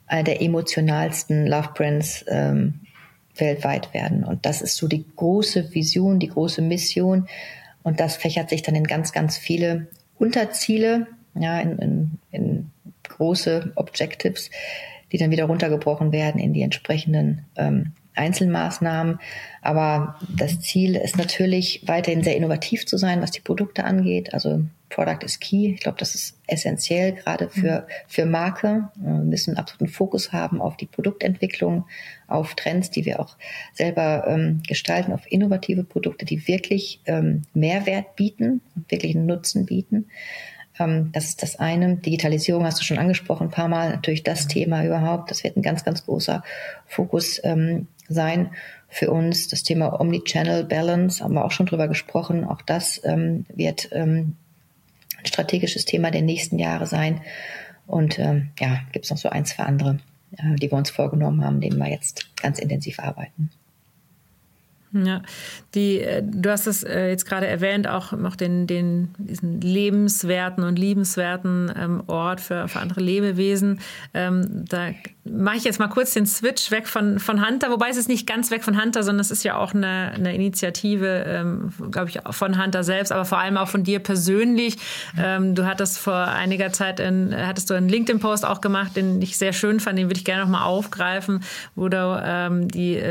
einer 0.08 0.24
der 0.24 0.42
emotionalsten 0.42 1.46
Love 1.46 1.70
Brands 1.76 2.26
ähm, 2.30 2.82
weltweit 3.36 3.94
werden. 3.94 4.24
Und 4.24 4.46
das 4.46 4.62
ist 4.62 4.78
so 4.78 4.88
die 4.88 5.06
große 5.16 5.74
Vision, 5.74 6.20
die 6.20 6.30
große 6.30 6.62
Mission. 6.62 7.28
Und 7.84 8.00
das 8.00 8.16
fächert 8.16 8.50
sich 8.50 8.62
dann 8.62 8.76
in 8.76 8.86
ganz, 8.86 9.12
ganz 9.12 9.38
viele 9.38 9.88
Unterziele, 10.18 11.08
ja, 11.36 11.60
in, 11.60 11.78
in, 11.80 12.12
in 12.32 12.72
große 13.18 13.74
Objectives, 13.76 14.50
die 15.12 15.18
dann 15.18 15.32
wieder 15.32 15.46
runtergebrochen 15.46 16.12
werden 16.12 16.40
in 16.40 16.54
die 16.54 16.62
entsprechenden 16.62 17.46
ähm, 17.56 17.94
Einzelmaßnahmen. 18.18 19.20
Aber 19.62 20.16
das 20.36 20.60
Ziel 20.60 20.96
ist 20.96 21.18
natürlich 21.18 21.84
weiterhin 21.86 22.24
sehr 22.24 22.36
innovativ 22.36 22.86
zu 22.86 22.98
sein, 22.98 23.22
was 23.22 23.32
die 23.32 23.42
Produkte 23.42 23.84
angeht. 23.84 24.34
Also 24.34 24.64
Product 24.90 25.24
is 25.24 25.40
Key. 25.40 25.74
Ich 25.74 25.82
glaube, 25.82 25.98
das 26.00 26.16
ist 26.16 26.40
essentiell 26.48 27.14
gerade 27.14 27.50
für, 27.50 27.88
für 28.08 28.26
Marke. 28.26 28.90
Wir 28.96 29.12
müssen 29.12 29.52
einen 29.52 29.60
absoluten 29.60 29.92
Fokus 29.92 30.32
haben 30.32 30.62
auf 30.62 30.78
die 30.78 30.86
Produktentwicklung, 30.86 31.86
auf 32.28 32.56
Trends, 32.56 32.90
die 32.90 33.06
wir 33.06 33.20
auch 33.20 33.36
selber 33.74 34.26
ähm, 34.28 34.62
gestalten, 34.66 35.12
auf 35.12 35.30
innovative 35.30 35.84
Produkte, 35.84 36.26
die 36.26 36.48
wirklich 36.48 37.02
ähm, 37.06 37.44
Mehrwert 37.54 38.16
bieten, 38.16 38.62
wirklich 38.88 39.16
einen 39.16 39.26
Nutzen 39.26 39.66
bieten. 39.66 40.06
Ähm, 40.80 41.12
das 41.12 41.26
ist 41.26 41.44
das 41.44 41.58
eine. 41.58 41.98
Digitalisierung 41.98 42.66
hast 42.66 42.80
du 42.80 42.84
schon 42.84 42.98
angesprochen, 42.98 43.48
ein 43.48 43.52
paar 43.52 43.68
Mal. 43.68 43.92
Natürlich 43.92 44.24
das 44.24 44.48
Thema 44.48 44.86
überhaupt. 44.86 45.32
Das 45.32 45.44
wird 45.44 45.58
ein 45.58 45.62
ganz, 45.62 45.84
ganz 45.84 46.06
großer 46.06 46.44
Fokus 46.86 47.40
ähm, 47.44 47.88
sein 48.08 48.52
für 48.90 49.12
uns. 49.12 49.48
Das 49.48 49.64
Thema 49.64 50.00
Omnichannel 50.00 50.64
Balance 50.64 51.24
haben 51.24 51.34
wir 51.34 51.46
auch 51.46 51.52
schon 51.52 51.66
drüber 51.66 51.88
gesprochen. 51.88 52.44
Auch 52.44 52.62
das 52.62 53.02
ähm, 53.04 53.46
wird 53.54 53.90
ähm, 53.92 54.36
ein 55.18 55.26
strategisches 55.26 55.86
Thema 55.86 56.12
der 56.12 56.22
nächsten 56.22 56.60
Jahre 56.60 56.88
sein. 56.88 57.22
Und 57.86 58.20
ähm, 58.20 58.50
ja, 58.60 58.82
gibt 58.92 59.06
es 59.06 59.12
noch 59.12 59.18
so 59.18 59.30
ein, 59.30 59.46
zwei 59.46 59.64
andere, 59.64 60.00
äh, 60.38 60.56
die 60.56 60.72
wir 60.72 60.78
uns 60.78 60.90
vorgenommen 60.90 61.44
haben, 61.44 61.62
denen 61.62 61.78
wir 61.78 61.90
jetzt 61.90 62.36
ganz 62.36 62.60
intensiv 62.60 63.00
arbeiten. 63.00 63.50
Ja, 64.94 65.22
die, 65.76 66.00
äh, 66.00 66.24
du 66.24 66.50
hast 66.50 66.66
es 66.66 66.84
äh, 66.84 67.10
jetzt 67.10 67.26
gerade 67.26 67.46
erwähnt, 67.46 67.88
auch 67.88 68.14
noch 68.14 68.38
den, 68.38 68.68
den, 68.68 69.14
diesen 69.18 69.60
lebenswerten 69.60 70.64
und 70.64 70.80
liebenswerten 70.80 71.72
ähm, 71.78 72.04
Ort 72.08 72.40
für, 72.40 72.70
für 72.70 72.80
andere 72.80 73.02
Lebewesen. 73.02 73.82
Ähm, 74.14 74.64
da 74.70 74.92
mache 75.26 75.58
ich 75.58 75.66
jetzt 75.66 75.80
mal 75.80 75.90
kurz 75.90 76.14
den 76.14 76.26
Switch 76.26 76.72
weg 76.72 76.88
von, 76.88 77.20
von 77.20 77.46
Hunter, 77.46 77.70
wobei 77.70 77.90
es 77.90 77.98
ist 77.98 78.08
nicht 78.08 78.26
ganz 78.26 78.50
weg 78.50 78.64
von 78.64 78.82
Hunter, 78.82 79.04
sondern 79.04 79.20
es 79.20 79.30
ist 79.30 79.44
ja 79.44 79.58
auch 79.58 79.74
eine, 79.74 80.14
eine 80.16 80.34
Initiative, 80.34 81.26
ähm, 81.28 81.74
glaube 81.92 82.10
ich, 82.10 82.20
von 82.32 82.62
Hunter 82.62 82.86
selbst, 82.86 83.12
aber 83.12 83.26
vor 83.26 83.40
allem 83.40 83.58
auch 83.58 83.68
von 83.68 83.84
dir 83.84 84.00
persönlich. 84.00 84.78
Du 85.16 85.66
hattest 85.66 85.98
vor 86.00 86.16
einiger 86.16 86.72
Zeit, 86.72 87.00
in, 87.00 87.36
hattest 87.36 87.70
du 87.70 87.74
einen 87.74 87.90
LinkedIn-Post 87.90 88.46
auch 88.46 88.62
gemacht, 88.62 88.96
den 88.96 89.22
ich 89.22 89.38
sehr 89.38 89.52
schön 89.52 89.80
fand, 89.80 89.98
den 90.00 90.08
würde 90.08 90.18
ich 90.18 90.26
gerne 90.26 90.44
nochmal 90.44 90.64
aufgreifen, 90.64 91.44
wo 91.76 91.90
du 91.90 92.68
die 92.72 93.02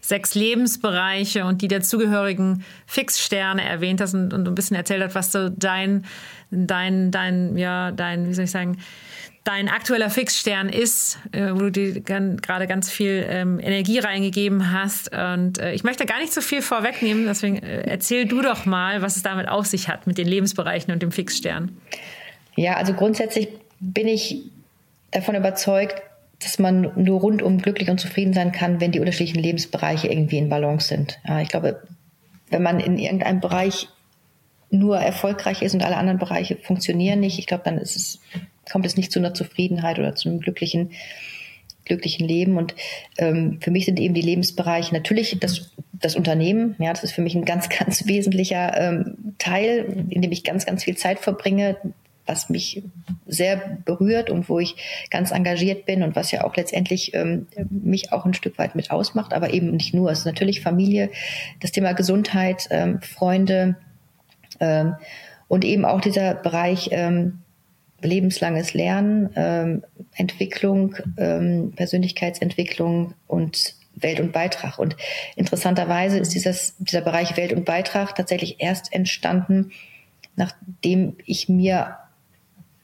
sechs 0.00 0.34
Lebensbereiche 0.34 1.21
und 1.44 1.62
die 1.62 1.68
dazugehörigen 1.68 2.64
Fixsterne 2.86 3.64
erwähnt 3.64 4.00
hast 4.00 4.14
und, 4.14 4.32
und 4.32 4.46
ein 4.46 4.54
bisschen 4.54 4.76
erzählt 4.76 5.02
hast, 5.02 5.14
was 5.14 5.32
so 5.32 5.48
dein, 5.48 6.04
dein, 6.50 7.10
dein, 7.10 7.56
ja, 7.56 7.92
dein, 7.92 8.28
wie 8.28 8.34
soll 8.34 8.44
ich 8.44 8.50
sagen, 8.50 8.78
dein 9.44 9.68
aktueller 9.68 10.10
Fixstern 10.10 10.68
ist, 10.68 11.18
äh, 11.32 11.50
wo 11.52 11.58
du 11.58 11.70
dir 11.72 12.00
gerade 12.00 12.66
ganz 12.66 12.90
viel 12.90 13.26
ähm, 13.28 13.58
Energie 13.60 13.98
reingegeben 13.98 14.72
hast. 14.72 15.10
Und 15.12 15.58
äh, 15.58 15.72
ich 15.72 15.84
möchte 15.84 16.06
gar 16.06 16.20
nicht 16.20 16.32
so 16.32 16.40
viel 16.40 16.62
vorwegnehmen, 16.62 17.26
deswegen 17.26 17.56
äh, 17.56 17.82
erzähl 17.82 18.26
du 18.26 18.40
doch 18.42 18.66
mal, 18.66 19.02
was 19.02 19.16
es 19.16 19.22
damit 19.22 19.48
auf 19.48 19.66
sich 19.66 19.88
hat 19.88 20.06
mit 20.06 20.18
den 20.18 20.28
Lebensbereichen 20.28 20.92
und 20.92 21.02
dem 21.02 21.12
Fixstern. 21.12 21.76
Ja, 22.56 22.76
also 22.76 22.92
grundsätzlich 22.92 23.48
bin 23.80 24.06
ich 24.06 24.42
davon 25.10 25.34
überzeugt, 25.34 26.00
dass 26.42 26.58
man 26.58 26.92
nur 26.96 27.20
rundum 27.20 27.58
glücklich 27.58 27.90
und 27.90 27.98
zufrieden 27.98 28.32
sein 28.32 28.52
kann, 28.52 28.80
wenn 28.80 28.92
die 28.92 29.00
unterschiedlichen 29.00 29.42
Lebensbereiche 29.42 30.08
irgendwie 30.08 30.38
in 30.38 30.48
Balance 30.48 30.88
sind. 30.88 31.18
Ja, 31.26 31.40
ich 31.40 31.48
glaube, 31.48 31.82
wenn 32.50 32.62
man 32.62 32.80
in 32.80 32.98
irgendeinem 32.98 33.40
Bereich 33.40 33.88
nur 34.70 34.98
erfolgreich 34.98 35.62
ist 35.62 35.74
und 35.74 35.84
alle 35.84 35.96
anderen 35.96 36.18
Bereiche 36.18 36.56
funktionieren 36.56 37.20
nicht, 37.20 37.38
ich 37.38 37.46
glaube, 37.46 37.64
dann 37.64 37.78
es 37.78 38.20
kommt 38.70 38.86
es 38.86 38.96
nicht 38.96 39.12
zu 39.12 39.18
einer 39.18 39.34
Zufriedenheit 39.34 39.98
oder 39.98 40.14
zu 40.14 40.28
einem 40.28 40.40
glücklichen, 40.40 40.92
glücklichen 41.84 42.26
Leben. 42.26 42.56
Und 42.56 42.74
ähm, 43.18 43.58
für 43.60 43.70
mich 43.70 43.86
sind 43.86 43.98
eben 43.98 44.14
die 44.14 44.22
Lebensbereiche 44.22 44.94
natürlich 44.94 45.38
das, 45.40 45.72
das 45.92 46.16
Unternehmen. 46.16 46.76
Ja, 46.78 46.92
das 46.92 47.04
ist 47.04 47.12
für 47.12 47.22
mich 47.22 47.34
ein 47.34 47.44
ganz, 47.44 47.68
ganz 47.78 48.06
wesentlicher 48.06 48.76
ähm, 48.76 49.34
Teil, 49.38 50.06
in 50.08 50.22
dem 50.22 50.32
ich 50.32 50.44
ganz, 50.44 50.66
ganz 50.66 50.84
viel 50.84 50.96
Zeit 50.96 51.18
verbringe, 51.18 51.76
was 52.26 52.48
mich 52.48 52.82
sehr 53.26 53.78
berührt 53.84 54.30
und 54.30 54.48
wo 54.48 54.58
ich 54.58 54.76
ganz 55.10 55.30
engagiert 55.30 55.86
bin 55.86 56.02
und 56.02 56.14
was 56.14 56.30
ja 56.30 56.44
auch 56.44 56.56
letztendlich 56.56 57.14
ähm, 57.14 57.46
mich 57.70 58.12
auch 58.12 58.24
ein 58.24 58.34
Stück 58.34 58.58
weit 58.58 58.74
mit 58.74 58.90
ausmacht, 58.90 59.32
aber 59.32 59.52
eben 59.52 59.72
nicht 59.72 59.94
nur. 59.94 60.10
Es 60.10 60.20
ist 60.20 60.26
natürlich 60.26 60.60
Familie, 60.60 61.10
das 61.60 61.72
Thema 61.72 61.92
Gesundheit, 61.92 62.68
ähm, 62.70 63.00
Freunde 63.02 63.76
ähm, 64.60 64.94
und 65.48 65.64
eben 65.64 65.84
auch 65.84 66.00
dieser 66.00 66.34
Bereich 66.34 66.90
ähm, 66.92 67.40
lebenslanges 68.00 68.74
Lernen, 68.74 69.30
ähm, 69.36 69.82
Entwicklung, 70.14 70.96
ähm, 71.16 71.72
Persönlichkeitsentwicklung 71.74 73.14
und 73.26 73.74
Welt 73.94 74.20
und 74.20 74.32
Beitrag. 74.32 74.78
Und 74.78 74.96
interessanterweise 75.36 76.18
ist 76.18 76.34
dieses, 76.34 76.76
dieser 76.78 77.02
Bereich 77.02 77.36
Welt 77.36 77.52
und 77.52 77.64
Beitrag 77.64 78.14
tatsächlich 78.14 78.56
erst 78.60 78.92
entstanden, 78.92 79.72
nachdem 80.36 81.16
ich 81.26 81.48
mir 81.48 81.96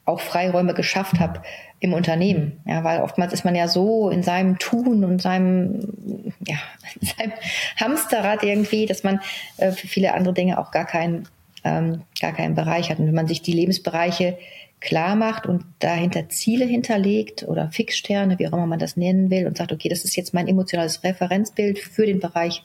auch 0.09 0.21
Freiräume 0.21 0.75
geschafft 0.75 1.21
habe 1.21 1.43
im 1.81 1.93
Unternehmen. 1.93 2.61
Ja, 2.67 2.83
weil 2.83 3.03
oftmals 3.03 3.33
ist 3.33 3.45
man 3.45 3.55
ja 3.55 3.69
so 3.69 4.11
in 4.11 4.23
seinem 4.23 4.59
Tun 4.59 5.05
und 5.05 5.23
seinem, 5.23 6.33
ja, 6.47 6.57
in 7.01 7.07
seinem 7.19 7.33
Hamsterrad 7.77 8.43
irgendwie, 8.43 8.87
dass 8.87 9.05
man 9.05 9.21
äh, 9.59 9.71
für 9.71 9.87
viele 9.87 10.15
andere 10.15 10.35
Dinge 10.35 10.59
auch 10.59 10.71
gar 10.71 10.87
keinen, 10.87 11.29
ähm, 11.65 12.03
gar 12.21 12.33
keinen 12.33 12.55
Bereich 12.55 12.91
hat. 12.91 12.99
Und 12.99 13.07
wenn 13.07 13.15
man 13.15 13.29
sich 13.29 13.43
die 13.43 13.53
Lebensbereiche 13.53 14.39
klar 14.81 15.17
macht 15.17 15.47
und 15.47 15.65
dahinter 15.81 16.29
Ziele 16.29 16.65
hinterlegt 16.65 17.43
oder 17.43 17.71
Fixsterne, 17.71 18.39
wie 18.39 18.47
auch 18.49 18.53
immer 18.53 18.67
man 18.67 18.79
das 18.79 18.97
nennen 18.97 19.31
will, 19.31 19.47
und 19.47 19.57
sagt, 19.57 19.73
okay, 19.73 19.89
das 19.89 20.05
ist 20.05 20.17
jetzt 20.17 20.35
mein 20.35 20.49
emotionales 20.49 21.05
Referenzbild 21.05 21.79
für 21.79 22.07
den 22.07 22.21
Bereich 22.21 22.63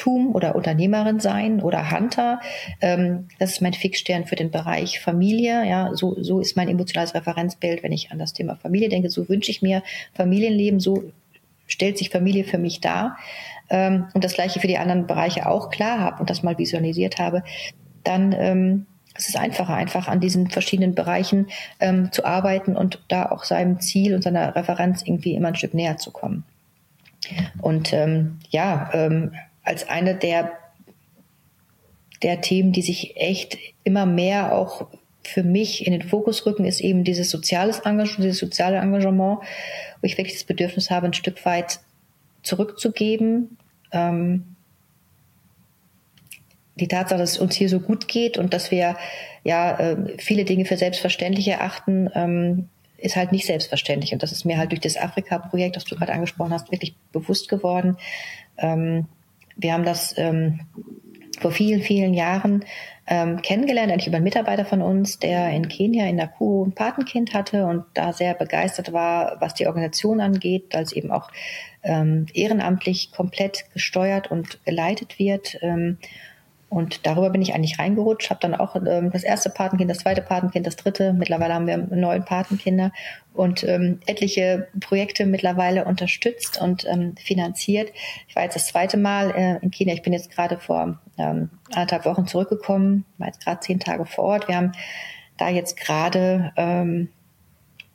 Unternehmertum 0.00 0.34
oder 0.34 0.54
Unternehmerin 0.54 1.20
sein 1.20 1.60
oder 1.60 1.90
Hunter. 1.90 2.40
Ähm, 2.80 3.28
das 3.38 3.52
ist 3.52 3.62
mein 3.62 3.72
Fixstern 3.72 4.24
für 4.24 4.36
den 4.36 4.50
Bereich 4.50 5.00
Familie. 5.00 5.66
Ja, 5.66 5.90
so, 5.94 6.16
so 6.22 6.40
ist 6.40 6.56
mein 6.56 6.68
emotionales 6.68 7.14
Referenzbild, 7.14 7.82
wenn 7.82 7.92
ich 7.92 8.10
an 8.10 8.18
das 8.18 8.32
Thema 8.32 8.56
Familie 8.56 8.88
denke. 8.88 9.10
So 9.10 9.28
wünsche 9.28 9.50
ich 9.50 9.62
mir 9.62 9.82
Familienleben, 10.14 10.80
so 10.80 11.04
stellt 11.66 11.98
sich 11.98 12.10
Familie 12.10 12.44
für 12.44 12.58
mich 12.58 12.80
dar. 12.80 13.16
Ähm, 13.68 14.06
und 14.14 14.24
das 14.24 14.34
gleiche 14.34 14.60
für 14.60 14.66
die 14.66 14.78
anderen 14.78 15.06
Bereiche 15.06 15.48
auch 15.48 15.70
klar 15.70 16.00
habe 16.00 16.20
und 16.20 16.30
das 16.30 16.42
mal 16.42 16.58
visualisiert 16.58 17.18
habe, 17.18 17.42
dann 18.02 18.32
ähm, 18.32 18.86
es 19.14 19.28
ist 19.28 19.36
einfacher, 19.36 19.74
einfach 19.74 20.08
an 20.08 20.20
diesen 20.20 20.48
verschiedenen 20.48 20.94
Bereichen 20.94 21.48
ähm, 21.80 22.10
zu 22.10 22.24
arbeiten 22.24 22.76
und 22.76 23.02
da 23.08 23.26
auch 23.26 23.44
seinem 23.44 23.80
Ziel 23.80 24.14
und 24.14 24.22
seiner 24.22 24.54
Referenz 24.54 25.02
irgendwie 25.04 25.34
immer 25.34 25.48
ein 25.48 25.56
Stück 25.56 25.74
näher 25.74 25.98
zu 25.98 26.10
kommen. 26.10 26.44
Und 27.60 27.92
ähm, 27.92 28.38
ja, 28.50 28.88
ähm, 28.94 29.32
als 29.70 29.88
eine 29.88 30.14
der, 30.14 30.52
der 32.22 32.40
Themen, 32.40 32.72
die 32.72 32.82
sich 32.82 33.16
echt 33.16 33.56
immer 33.84 34.04
mehr 34.04 34.54
auch 34.54 34.88
für 35.22 35.42
mich 35.42 35.86
in 35.86 35.92
den 35.92 36.02
Fokus 36.02 36.44
rücken, 36.44 36.64
ist 36.64 36.80
eben 36.80 37.04
dieses 37.04 37.30
soziales 37.30 37.80
Engagement, 37.80 38.24
dieses 38.24 38.38
soziale 38.38 38.78
Engagement, 38.78 39.38
wo 39.38 39.42
ich 40.02 40.18
wirklich 40.18 40.36
das 40.36 40.44
Bedürfnis 40.44 40.90
habe, 40.90 41.06
ein 41.06 41.12
Stück 41.12 41.44
weit 41.44 41.80
zurückzugeben, 42.42 43.58
ähm, 43.92 44.56
die 46.74 46.88
Tatsache, 46.88 47.18
dass 47.18 47.32
es 47.32 47.38
uns 47.38 47.54
hier 47.54 47.68
so 47.68 47.78
gut 47.78 48.08
geht 48.08 48.38
und 48.38 48.54
dass 48.54 48.70
wir 48.70 48.96
ja 49.44 49.78
äh, 49.78 50.18
viele 50.18 50.44
Dinge 50.44 50.64
für 50.64 50.76
selbstverständlich 50.76 51.46
erachten, 51.46 52.10
ähm, 52.14 52.68
ist 52.96 53.16
halt 53.16 53.32
nicht 53.32 53.46
selbstverständlich. 53.46 54.12
Und 54.12 54.22
das 54.22 54.32
ist 54.32 54.44
mir 54.44 54.58
halt 54.58 54.72
durch 54.72 54.80
das 54.80 54.96
Afrika-Projekt, 54.96 55.76
das 55.76 55.84
du 55.84 55.94
gerade 55.94 56.12
angesprochen 56.12 56.52
hast, 56.52 56.70
wirklich 56.70 56.94
bewusst 57.12 57.48
geworden. 57.48 57.98
Ähm, 58.58 59.06
wir 59.56 59.72
haben 59.72 59.84
das 59.84 60.14
ähm, 60.16 60.60
vor 61.40 61.50
vielen, 61.50 61.82
vielen 61.82 62.14
Jahren 62.14 62.64
ähm, 63.06 63.42
kennengelernt, 63.42 63.90
eigentlich 63.90 64.06
über 64.06 64.16
einen 64.16 64.24
Mitarbeiter 64.24 64.64
von 64.64 64.82
uns, 64.82 65.18
der 65.18 65.50
in 65.50 65.68
Kenia 65.68 66.06
in 66.06 66.16
Nakuru 66.16 66.66
ein 66.66 66.74
Patenkind 66.74 67.34
hatte 67.34 67.66
und 67.66 67.84
da 67.94 68.12
sehr 68.12 68.34
begeistert 68.34 68.92
war, 68.92 69.40
was 69.40 69.54
die 69.54 69.66
Organisation 69.66 70.20
angeht, 70.20 70.66
es 70.70 70.92
eben 70.92 71.10
auch 71.10 71.30
ähm, 71.82 72.26
ehrenamtlich 72.34 73.10
komplett 73.10 73.64
gesteuert 73.72 74.30
und 74.30 74.64
geleitet 74.64 75.18
wird. 75.18 75.58
Ähm, 75.62 75.98
und 76.70 77.04
darüber 77.04 77.30
bin 77.30 77.42
ich 77.42 77.52
eigentlich 77.52 77.80
reingerutscht, 77.80 78.30
habe 78.30 78.38
dann 78.40 78.54
auch 78.54 78.76
ähm, 78.76 79.10
das 79.10 79.24
erste 79.24 79.50
Patenkind, 79.50 79.90
das 79.90 79.98
zweite 79.98 80.22
Patenkind, 80.22 80.64
das 80.64 80.76
dritte. 80.76 81.12
Mittlerweile 81.12 81.52
haben 81.52 81.66
wir 81.66 81.76
neun 81.76 82.24
Patenkinder 82.24 82.92
und 83.34 83.64
ähm, 83.64 83.98
etliche 84.06 84.68
Projekte 84.78 85.26
mittlerweile 85.26 85.84
unterstützt 85.84 86.60
und 86.62 86.86
ähm, 86.86 87.16
finanziert. 87.16 87.90
Ich 88.28 88.36
war 88.36 88.44
jetzt 88.44 88.54
das 88.54 88.68
zweite 88.68 88.98
Mal 88.98 89.32
äh, 89.32 89.58
in 89.64 89.72
Kenia. 89.72 89.94
Ich 89.94 90.02
bin 90.02 90.12
jetzt 90.12 90.30
gerade 90.30 90.58
vor 90.58 91.00
ähm, 91.18 91.50
anderthalb 91.72 92.04
Wochen 92.04 92.28
zurückgekommen, 92.28 93.04
war 93.18 93.26
jetzt 93.26 93.44
gerade 93.44 93.58
zehn 93.58 93.80
Tage 93.80 94.06
vor 94.06 94.24
Ort. 94.24 94.46
Wir 94.46 94.56
haben 94.56 94.70
da 95.38 95.48
jetzt 95.48 95.76
gerade 95.76 96.52
ähm, 96.56 97.08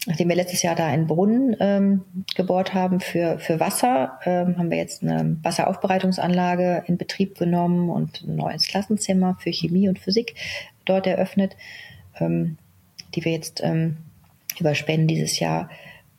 nachdem 0.06 0.30
wir 0.30 0.36
letztes 0.36 0.62
Jahr 0.62 0.76
da 0.76 0.88
einen 0.88 1.08
Brunnen 1.08 1.56
ähm, 1.60 2.02
gebohrt 2.36 2.74
haben 2.74 3.00
für, 3.00 3.40
für 3.40 3.60
Wasser, 3.60 4.20
ähm, 4.26 4.58
haben 4.58 4.70
wir 4.70 4.78
jetzt 4.78 5.04
eine 5.04 5.38
Wasseraufbereitungsanlage 5.42 6.84
in 6.88 6.98
Betrieb 6.98 7.38
genommen 7.38 7.90
und 7.90 8.24
ein 8.24 8.36
neues 8.36 8.68
Klassenzimmer 8.68 9.38
für 9.40 9.52
Chemie 9.52 9.90
und 9.90 10.00
Physik 10.00 10.36
dort 10.86 11.08
eröffnet, 11.08 11.56
ähm, 12.20 12.58
die 13.16 13.26
wir 13.26 13.32
jetzt 13.32 13.62
ähm, 13.64 13.98
über 14.60 14.76
Spenden 14.76 15.08
dieses 15.08 15.40
Jahr 15.40 15.70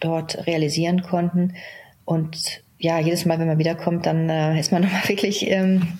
dort 0.01 0.47
realisieren 0.47 1.03
konnten. 1.03 1.55
Und 2.05 2.63
ja, 2.79 2.99
jedes 2.99 3.25
Mal, 3.25 3.39
wenn 3.39 3.47
man 3.47 3.59
wiederkommt, 3.59 4.07
dann 4.07 4.29
äh, 4.29 4.59
ist 4.59 4.73
man 4.73 4.83
nochmal 4.85 5.09
wirklich 5.09 5.49
ähm, 5.49 5.99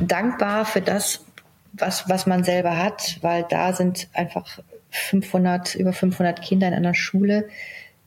dankbar 0.00 0.64
für 0.64 0.80
das, 0.80 1.24
was, 1.72 2.08
was 2.08 2.26
man 2.26 2.42
selber 2.42 2.78
hat, 2.78 3.18
weil 3.20 3.44
da 3.48 3.72
sind 3.72 4.08
einfach 4.12 4.60
500, 4.90 5.74
über 5.74 5.92
500 5.92 6.42
Kinder 6.42 6.68
in 6.68 6.74
einer 6.74 6.94
Schule, 6.94 7.48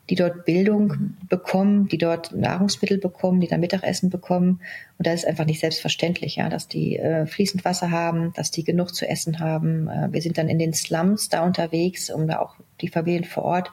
die 0.10 0.16
dort 0.16 0.44
Bildung 0.46 1.16
bekommen, 1.30 1.88
die 1.88 1.98
dort 1.98 2.36
Nahrungsmittel 2.36 2.98
bekommen, 2.98 3.40
die 3.40 3.48
da 3.48 3.58
Mittagessen 3.58 4.10
bekommen. 4.10 4.62
Und 4.98 5.08
da 5.08 5.14
ist 5.14 5.26
einfach 5.26 5.46
nicht 5.46 5.62
selbstverständlich, 5.62 6.36
ja, 6.36 6.50
dass 6.50 6.68
die 6.68 6.98
äh, 6.98 7.26
fließend 7.26 7.64
Wasser 7.64 7.90
haben, 7.90 8.34
dass 8.34 8.52
die 8.52 8.66
genug 8.66 8.94
zu 8.94 9.08
essen 9.08 9.40
haben. 9.40 9.88
Äh, 9.88 10.10
wir 10.12 10.22
sind 10.22 10.38
dann 10.38 10.50
in 10.50 10.60
den 10.60 10.74
Slums 10.74 11.30
da 11.30 11.44
unterwegs, 11.44 12.10
um 12.10 12.28
da 12.28 12.40
auch 12.40 12.56
die 12.82 12.90
Familien 12.90 13.24
vor 13.24 13.44
Ort 13.44 13.72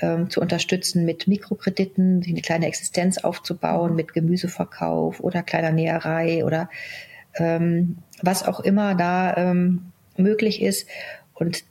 ähm, 0.00 0.30
zu 0.30 0.40
unterstützen 0.40 1.04
mit 1.04 1.28
Mikrokrediten, 1.28 2.24
eine 2.26 2.40
kleine 2.40 2.66
Existenz 2.66 3.18
aufzubauen, 3.18 3.94
mit 3.94 4.14
Gemüseverkauf 4.14 5.20
oder 5.20 5.42
kleiner 5.42 5.72
Näherei 5.72 6.44
oder 6.46 6.70
ähm, 7.34 7.98
was 8.22 8.42
auch 8.42 8.60
immer 8.60 8.94
da 8.94 9.36
ähm, 9.36 9.92
möglich 10.16 10.62
ist. 10.62 10.88
Und 11.34 11.64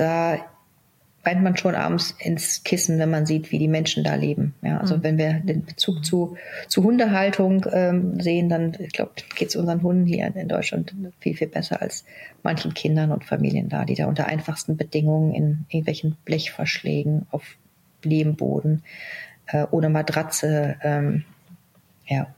da 0.00 0.38
weint 1.22 1.42
man 1.42 1.56
schon 1.56 1.74
abends 1.74 2.16
ins 2.18 2.64
Kissen, 2.64 2.98
wenn 2.98 3.10
man 3.10 3.26
sieht, 3.26 3.52
wie 3.52 3.58
die 3.58 3.68
Menschen 3.68 4.04
da 4.04 4.14
leben. 4.14 4.54
Ja, 4.62 4.78
also 4.78 4.96
mhm. 4.96 5.02
wenn 5.02 5.18
wir 5.18 5.34
den 5.34 5.64
Bezug 5.66 6.04
zu, 6.04 6.36
zu 6.66 6.82
Hundehaltung 6.82 7.66
ähm, 7.70 8.18
sehen, 8.20 8.48
dann, 8.48 8.74
ich 8.78 8.92
glaube, 8.92 9.12
geht 9.36 9.50
es 9.50 9.56
unseren 9.56 9.82
Hunden 9.82 10.06
hier 10.06 10.34
in 10.34 10.48
Deutschland 10.48 10.94
viel, 11.20 11.36
viel 11.36 11.48
besser 11.48 11.82
als 11.82 12.04
manchen 12.42 12.72
Kindern 12.72 13.12
und 13.12 13.24
Familien 13.24 13.68
da, 13.68 13.84
die 13.84 13.94
da 13.94 14.06
unter 14.06 14.26
einfachsten 14.26 14.78
Bedingungen 14.78 15.34
in 15.34 15.66
irgendwelchen 15.68 16.16
Blechverschlägen 16.24 17.26
auf 17.30 17.56
Lehmboden, 18.02 18.82
äh, 19.48 19.66
ohne 19.70 19.90
Matratze, 19.90 20.76
ähm, 20.82 21.24
ja, 22.06 22.34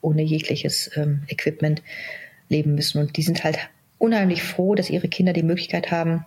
ohne 0.00 0.22
jegliches 0.22 0.90
ähm, 0.96 1.24
Equipment 1.28 1.82
leben 2.48 2.74
müssen. 2.74 2.98
Und 2.98 3.16
die 3.18 3.22
sind 3.22 3.44
halt 3.44 3.58
unheimlich 3.98 4.42
froh, 4.42 4.74
dass 4.74 4.88
ihre 4.88 5.08
Kinder 5.08 5.34
die 5.34 5.42
Möglichkeit 5.42 5.90
haben, 5.90 6.24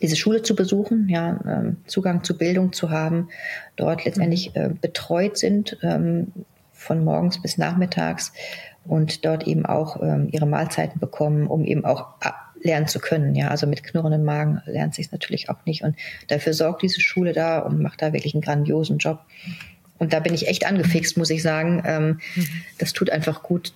diese 0.00 0.16
Schule 0.16 0.42
zu 0.42 0.54
besuchen, 0.54 1.08
ja, 1.08 1.40
ähm, 1.46 1.76
Zugang 1.86 2.24
zu 2.24 2.36
Bildung 2.36 2.72
zu 2.72 2.90
haben, 2.90 3.28
dort 3.76 4.04
letztendlich 4.04 4.54
äh, 4.56 4.70
betreut 4.80 5.36
sind 5.36 5.78
ähm, 5.82 6.32
von 6.72 7.04
morgens 7.04 7.42
bis 7.42 7.58
nachmittags 7.58 8.32
und 8.84 9.24
dort 9.24 9.46
eben 9.46 9.66
auch 9.66 10.02
ähm, 10.02 10.28
ihre 10.30 10.46
Mahlzeiten 10.46 11.00
bekommen, 11.00 11.46
um 11.46 11.64
eben 11.64 11.84
auch 11.84 12.06
lernen 12.62 12.86
zu 12.86 13.00
können. 13.00 13.34
Ja, 13.34 13.48
also 13.48 13.66
mit 13.66 13.84
knurrendem 13.84 14.24
Magen 14.24 14.62
lernt 14.66 14.94
sich 14.94 15.06
es 15.06 15.12
natürlich 15.12 15.50
auch 15.50 15.64
nicht. 15.64 15.82
Und 15.82 15.96
dafür 16.28 16.54
sorgt 16.54 16.82
diese 16.82 17.00
Schule 17.00 17.32
da 17.32 17.58
und 17.60 17.80
macht 17.80 18.02
da 18.02 18.12
wirklich 18.12 18.34
einen 18.34 18.42
grandiosen 18.42 18.98
Job. 18.98 19.20
Und 19.98 20.12
da 20.12 20.20
bin 20.20 20.34
ich 20.34 20.48
echt 20.48 20.66
angefixt, 20.66 21.16
muss 21.16 21.30
ich 21.30 21.42
sagen. 21.42 21.82
Ähm, 21.84 22.20
mhm. 22.34 22.48
Das 22.78 22.92
tut 22.92 23.10
einfach 23.10 23.42
gut, 23.42 23.72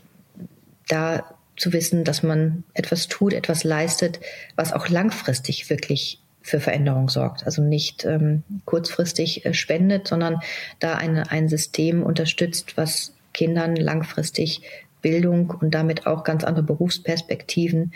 da 0.88 1.24
zu 1.56 1.72
wissen, 1.72 2.04
dass 2.04 2.22
man 2.22 2.64
etwas 2.74 3.08
tut, 3.08 3.32
etwas 3.32 3.64
leistet, 3.64 4.20
was 4.56 4.72
auch 4.72 4.88
langfristig 4.88 5.68
wirklich 5.70 6.20
für 6.42 6.60
Veränderung 6.60 7.08
sorgt. 7.08 7.44
Also 7.46 7.62
nicht 7.62 8.04
ähm, 8.04 8.42
kurzfristig 8.64 9.46
äh, 9.46 9.54
spendet, 9.54 10.08
sondern 10.08 10.40
da 10.80 10.94
eine, 10.94 11.30
ein 11.30 11.48
System 11.48 12.02
unterstützt, 12.02 12.76
was 12.76 13.14
Kindern 13.32 13.76
langfristig 13.76 14.62
Bildung 15.00 15.50
und 15.50 15.72
damit 15.72 16.06
auch 16.06 16.24
ganz 16.24 16.44
andere 16.44 16.64
Berufsperspektiven, 16.64 17.92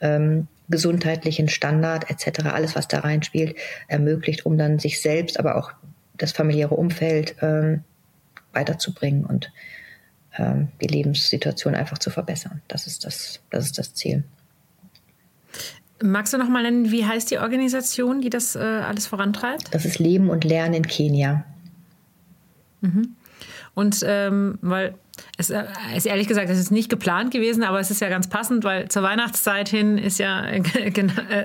ähm, 0.00 0.48
gesundheitlichen 0.68 1.48
Standard 1.48 2.10
etc., 2.10 2.46
alles, 2.46 2.76
was 2.76 2.88
da 2.88 3.00
reinspielt, 3.00 3.56
ermöglicht, 3.88 4.46
um 4.46 4.58
dann 4.58 4.78
sich 4.78 5.00
selbst, 5.00 5.38
aber 5.38 5.56
auch 5.56 5.72
das 6.16 6.32
familiäre 6.32 6.74
Umfeld 6.74 7.36
ähm, 7.40 7.84
weiterzubringen 8.52 9.24
und 9.24 9.50
ähm, 10.38 10.68
die 10.80 10.86
Lebenssituation 10.86 11.74
einfach 11.74 11.98
zu 11.98 12.10
verbessern. 12.10 12.62
Das 12.68 12.86
ist 12.86 13.04
das, 13.04 13.40
das 13.50 13.66
ist 13.66 13.78
das 13.78 13.94
Ziel. 13.94 14.24
Magst 16.02 16.32
du 16.32 16.38
noch 16.38 16.48
mal 16.48 16.62
nennen, 16.62 16.92
wie 16.92 17.04
heißt 17.04 17.30
die 17.30 17.38
Organisation, 17.38 18.20
die 18.20 18.30
das 18.30 18.54
äh, 18.54 18.60
alles 18.60 19.06
vorantreibt? 19.06 19.74
Das 19.74 19.84
ist 19.84 19.98
Leben 19.98 20.30
und 20.30 20.44
Lernen 20.44 20.74
in 20.74 20.86
Kenia. 20.86 21.44
Mhm. 22.80 23.16
Und 23.74 24.04
ähm, 24.04 24.58
weil 24.60 24.94
es 25.36 25.50
äh, 25.50 25.64
ist 25.96 26.06
ehrlich 26.06 26.26
gesagt, 26.26 26.50
es 26.50 26.58
ist 26.58 26.70
nicht 26.70 26.88
geplant 26.88 27.30
gewesen, 27.30 27.62
aber 27.62 27.78
es 27.78 27.90
ist 27.90 28.00
ja 28.00 28.08
ganz 28.08 28.28
passend, 28.28 28.64
weil 28.64 28.88
zur 28.88 29.02
Weihnachtszeit 29.02 29.68
hin 29.68 29.98
ist 29.98 30.18
ja 30.18 30.44
äh, 30.50 30.60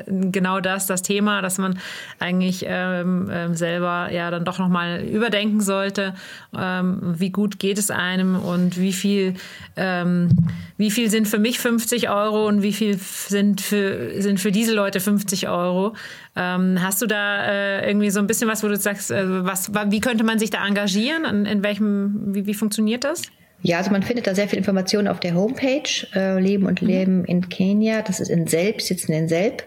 genau 0.08 0.60
das 0.60 0.88
das 0.88 1.02
Thema, 1.02 1.42
dass 1.42 1.58
man 1.58 1.78
eigentlich 2.20 2.66
ähm, 2.68 3.30
ähm, 3.32 3.56
selber 3.56 4.10
ja 4.12 4.32
dann 4.32 4.46
doch 4.46 4.60
nochmal 4.60 5.02
überdenken 5.04 5.62
sollte, 5.62 6.16
ähm, 6.58 7.00
wie 7.18 7.30
gut 7.30 7.60
geht 7.60 7.78
es 7.78 7.92
einem 7.92 8.36
und 8.36 8.80
wie 8.80 8.94
viel, 8.94 9.36
ähm, 9.76 10.30
wie 10.78 10.92
viel 10.92 11.10
sind 11.10 11.28
für 11.28 11.40
mich 11.40 11.60
50 11.60 12.10
Euro 12.10 12.48
und 12.48 12.62
wie 12.64 12.74
viel 12.74 12.98
sind 12.98 13.62
für, 13.62 14.22
sind 14.22 14.40
für 14.40 14.52
diese 14.52 14.74
Leute 14.74 15.00
50 15.00 15.50
Euro. 15.50 15.94
Ähm, 16.36 16.80
hast 16.82 17.02
du 17.02 17.06
da 17.06 17.46
äh, 17.46 17.88
irgendwie 17.88 18.10
so 18.10 18.20
ein 18.20 18.28
bisschen 18.28 18.50
was, 18.50 18.64
wo 18.64 18.68
du 18.68 18.76
sagst, 18.76 19.12
äh, 19.12 19.46
was, 19.46 19.72
wie 19.74 20.00
könnte 20.00 20.24
man 20.24 20.40
sich 20.40 20.50
da 20.50 20.66
engagieren? 20.66 21.26
In, 21.26 21.46
in 21.46 21.64
welchem, 21.64 22.34
wie, 22.34 22.48
wie 22.48 22.54
funktioniert 22.54 23.04
das? 23.04 23.22
Ja, 23.66 23.78
also 23.78 23.92
man 23.92 24.04
findet 24.04 24.28
da 24.28 24.36
sehr 24.36 24.50
viel 24.50 24.60
Informationen 24.60 25.08
auf 25.08 25.22
der 25.22 25.36
Homepage 25.36 25.90
äh, 26.14 26.40
Leben 26.40 26.66
und 26.66 26.82
mhm. 26.82 26.88
Leben 26.88 27.26
in 27.26 27.48
Kenia. 27.48 28.02
Das 28.02 28.20
ist 28.20 28.30
in 28.30 28.46
Selb, 28.46 28.82
sitzen 28.82 29.14
in 29.14 29.30
Selb. 29.30 29.64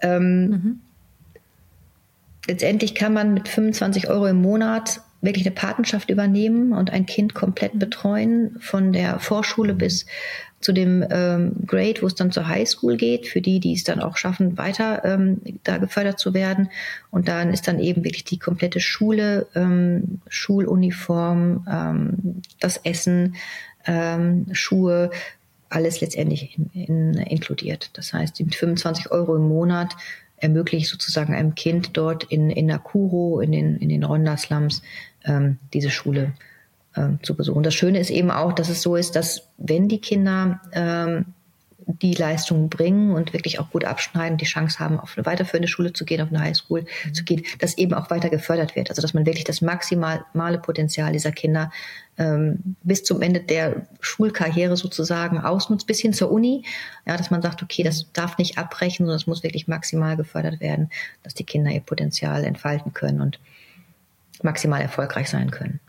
Ähm, 0.00 0.46
mhm. 0.46 0.80
Letztendlich 2.46 2.94
kann 2.94 3.12
man 3.12 3.34
mit 3.34 3.48
25 3.48 4.08
Euro 4.08 4.26
im 4.26 4.40
Monat 4.40 5.00
wirklich 5.20 5.46
eine 5.46 5.54
Patenschaft 5.54 6.10
übernehmen 6.10 6.72
und 6.72 6.92
ein 6.92 7.06
Kind 7.06 7.34
komplett 7.34 7.78
betreuen, 7.78 8.56
von 8.60 8.92
der 8.92 9.18
Vorschule 9.18 9.74
bis 9.74 10.06
zu 10.64 10.72
dem 10.72 11.04
ähm, 11.10 11.52
Grade, 11.66 12.00
wo 12.00 12.06
es 12.06 12.14
dann 12.14 12.32
zur 12.32 12.48
Highschool 12.48 12.96
geht, 12.96 13.26
für 13.28 13.42
die, 13.42 13.60
die 13.60 13.74
es 13.74 13.84
dann 13.84 14.00
auch 14.00 14.16
schaffen, 14.16 14.56
weiter 14.56 15.04
ähm, 15.04 15.42
da 15.62 15.76
gefördert 15.76 16.18
zu 16.18 16.32
werden. 16.32 16.70
Und 17.10 17.28
dann 17.28 17.52
ist 17.52 17.68
dann 17.68 17.78
eben 17.78 18.02
wirklich 18.02 18.24
die 18.24 18.38
komplette 18.38 18.80
Schule, 18.80 19.46
ähm, 19.54 20.22
Schuluniform, 20.26 21.66
ähm, 21.70 22.42
das 22.60 22.78
Essen, 22.78 23.36
ähm, 23.84 24.46
Schuhe, 24.52 25.10
alles 25.68 26.00
letztendlich 26.00 26.56
in, 26.56 26.70
in, 26.72 27.14
inkludiert. 27.14 27.90
Das 27.92 28.14
heißt, 28.14 28.40
mit 28.40 28.54
25 28.54 29.10
Euro 29.10 29.36
im 29.36 29.46
Monat 29.46 29.94
ermöglicht 30.38 30.88
sozusagen 30.88 31.34
einem 31.34 31.54
Kind 31.54 31.90
dort 31.98 32.24
in, 32.24 32.48
in 32.48 32.66
Nakuru, 32.66 33.40
in 33.40 33.52
den, 33.52 33.76
in 33.76 33.90
den 33.90 34.02
Ronda-Slums, 34.02 34.80
ähm, 35.26 35.58
diese 35.74 35.90
Schule 35.90 36.32
ähm, 36.96 37.18
zu 37.22 37.34
besuchen. 37.34 37.62
Das 37.62 37.74
Schöne 37.74 37.98
ist 37.98 38.10
eben 38.10 38.30
auch, 38.30 38.52
dass 38.52 38.68
es 38.68 38.82
so 38.82 38.96
ist, 38.96 39.16
dass 39.16 39.48
wenn 39.58 39.88
die 39.88 40.00
Kinder 40.00 40.60
ähm, 40.72 41.26
die 41.86 42.14
Leistungen 42.14 42.68
bringen 42.68 43.12
und 43.12 43.32
wirklich 43.32 43.58
auch 43.58 43.70
gut 43.70 43.84
abschneiden, 43.84 44.38
die 44.38 44.44
Chance 44.44 44.78
haben, 44.78 44.98
auf 44.98 45.16
eine 45.16 45.26
weiterführende 45.26 45.68
Schule 45.68 45.92
zu 45.92 46.04
gehen, 46.04 46.20
auf 46.20 46.28
eine 46.28 46.40
Highschool 46.40 46.82
mhm. 46.82 47.14
zu 47.14 47.24
gehen, 47.24 47.44
dass 47.58 47.76
eben 47.78 47.94
auch 47.94 48.10
weiter 48.10 48.30
gefördert 48.30 48.76
wird. 48.76 48.90
Also 48.90 49.02
dass 49.02 49.14
man 49.14 49.26
wirklich 49.26 49.44
das 49.44 49.60
maximale 49.60 50.58
Potenzial 50.58 51.12
dieser 51.12 51.32
Kinder 51.32 51.70
ähm, 52.16 52.76
bis 52.82 53.04
zum 53.04 53.22
Ende 53.22 53.40
der 53.40 53.86
Schulkarriere 54.00 54.76
sozusagen 54.76 55.38
ausnutzt, 55.38 55.86
bis 55.86 56.00
hin 56.00 56.12
zur 56.12 56.30
Uni. 56.30 56.64
Ja, 57.06 57.16
dass 57.16 57.30
man 57.30 57.42
sagt, 57.42 57.62
okay, 57.62 57.82
das 57.82 58.06
darf 58.12 58.38
nicht 58.38 58.58
abbrechen, 58.58 59.04
sondern 59.04 59.16
es 59.16 59.26
muss 59.26 59.42
wirklich 59.42 59.68
maximal 59.68 60.16
gefördert 60.16 60.60
werden, 60.60 60.90
dass 61.22 61.34
die 61.34 61.44
Kinder 61.44 61.70
ihr 61.70 61.80
Potenzial 61.80 62.44
entfalten 62.44 62.92
können 62.94 63.20
und 63.20 63.40
maximal 64.42 64.80
erfolgreich 64.80 65.30
sein 65.30 65.50
können. 65.50 65.80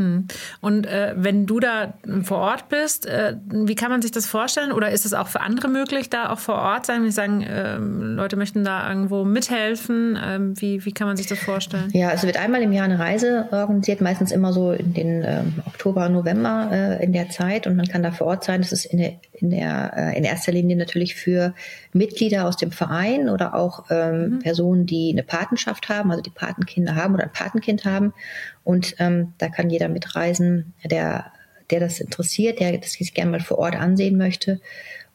Hm. 0.00 0.24
Und 0.62 0.86
äh, 0.86 1.12
wenn 1.14 1.44
du 1.44 1.60
da 1.60 1.92
vor 2.22 2.38
Ort 2.38 2.70
bist, 2.70 3.04
äh, 3.04 3.36
wie 3.50 3.74
kann 3.74 3.90
man 3.90 4.00
sich 4.00 4.10
das 4.10 4.24
vorstellen? 4.24 4.72
Oder 4.72 4.90
ist 4.90 5.04
es 5.04 5.12
auch 5.12 5.28
für 5.28 5.42
andere 5.42 5.68
möglich, 5.68 6.08
da 6.08 6.30
auch 6.30 6.38
vor 6.38 6.54
Ort 6.54 6.86
sein? 6.86 7.02
Wenn 7.02 7.10
sagen, 7.10 7.42
äh, 7.42 7.76
Leute 7.76 8.36
möchten 8.36 8.64
da 8.64 8.88
irgendwo 8.88 9.24
mithelfen, 9.24 10.18
ähm, 10.22 10.58
wie, 10.58 10.86
wie 10.86 10.92
kann 10.92 11.06
man 11.06 11.18
sich 11.18 11.26
das 11.26 11.38
vorstellen? 11.38 11.90
Ja, 11.92 12.12
es 12.12 12.22
wird 12.22 12.38
einmal 12.38 12.62
im 12.62 12.72
Jahr 12.72 12.86
eine 12.86 12.98
Reise 12.98 13.46
organisiert, 13.50 14.00
meistens 14.00 14.32
immer 14.32 14.54
so 14.54 14.72
in 14.72 14.94
den 14.94 15.22
ähm, 15.22 15.54
Oktober, 15.66 16.08
November 16.08 16.70
äh, 16.72 17.04
in 17.04 17.12
der 17.12 17.28
Zeit 17.28 17.66
und 17.66 17.76
man 17.76 17.86
kann 17.86 18.02
da 18.02 18.10
vor 18.10 18.28
Ort 18.28 18.44
sein. 18.44 18.62
Das 18.62 18.72
ist 18.72 18.86
in 18.86 18.98
der, 18.98 19.12
in, 19.34 19.50
der, 19.50 19.92
äh, 19.94 20.16
in 20.16 20.24
erster 20.24 20.52
Linie 20.52 20.76
natürlich 20.76 21.14
für 21.14 21.52
Mitglieder 21.92 22.46
aus 22.46 22.56
dem 22.56 22.72
Verein 22.72 23.28
oder 23.28 23.54
auch 23.54 23.84
ähm, 23.90 24.30
mhm. 24.30 24.38
Personen, 24.38 24.86
die 24.86 25.10
eine 25.12 25.24
Patenschaft 25.24 25.90
haben, 25.90 26.10
also 26.10 26.22
die 26.22 26.30
Patenkinder 26.30 26.94
haben 26.94 27.12
oder 27.12 27.24
ein 27.24 27.32
Patenkind 27.32 27.84
haben 27.84 28.14
und 28.64 28.96
ähm, 28.98 29.32
da 29.38 29.48
kann 29.48 29.70
jeder 29.70 29.88
mitreisen, 29.88 30.74
der, 30.84 31.32
der 31.70 31.80
das 31.80 32.00
interessiert, 32.00 32.60
der 32.60 32.76
das 32.78 32.92
sich 32.92 33.14
gerne 33.14 33.30
mal 33.30 33.40
vor 33.40 33.58
Ort 33.58 33.76
ansehen 33.76 34.16
möchte. 34.16 34.60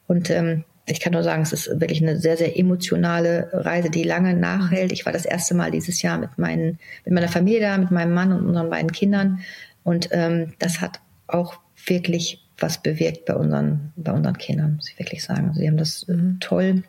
Und 0.06 0.30
ähm, 0.30 0.64
ich 0.86 1.00
kann 1.00 1.12
nur 1.12 1.24
sagen, 1.24 1.42
es 1.42 1.52
ist 1.52 1.68
wirklich 1.80 2.00
eine 2.00 2.18
sehr, 2.18 2.36
sehr 2.36 2.58
emotionale 2.58 3.50
Reise, 3.52 3.90
die 3.90 4.04
lange 4.04 4.34
nachhält. 4.34 4.92
Ich 4.92 5.04
war 5.04 5.12
das 5.12 5.24
erste 5.24 5.54
Mal 5.54 5.70
dieses 5.70 6.00
Jahr 6.02 6.18
mit, 6.18 6.38
meinen, 6.38 6.78
mit 7.04 7.12
meiner 7.14 7.28
Familie 7.28 7.60
da, 7.60 7.76
mit 7.76 7.90
meinem 7.90 8.14
Mann 8.14 8.32
und 8.32 8.46
unseren 8.46 8.70
beiden 8.70 8.92
Kindern. 8.92 9.40
Und 9.82 10.08
ähm, 10.12 10.54
das 10.58 10.80
hat 10.80 11.00
auch 11.26 11.58
wirklich 11.86 12.44
was 12.58 12.82
bewirkt 12.82 13.26
bei 13.26 13.34
unseren, 13.34 13.92
bei 13.96 14.12
unseren 14.12 14.38
Kindern, 14.38 14.76
muss 14.76 14.88
ich 14.88 14.98
wirklich 14.98 15.22
sagen. 15.22 15.52
Sie 15.54 15.66
haben 15.66 15.76
das 15.76 16.06
mhm. 16.06 16.38
toll 16.40 16.84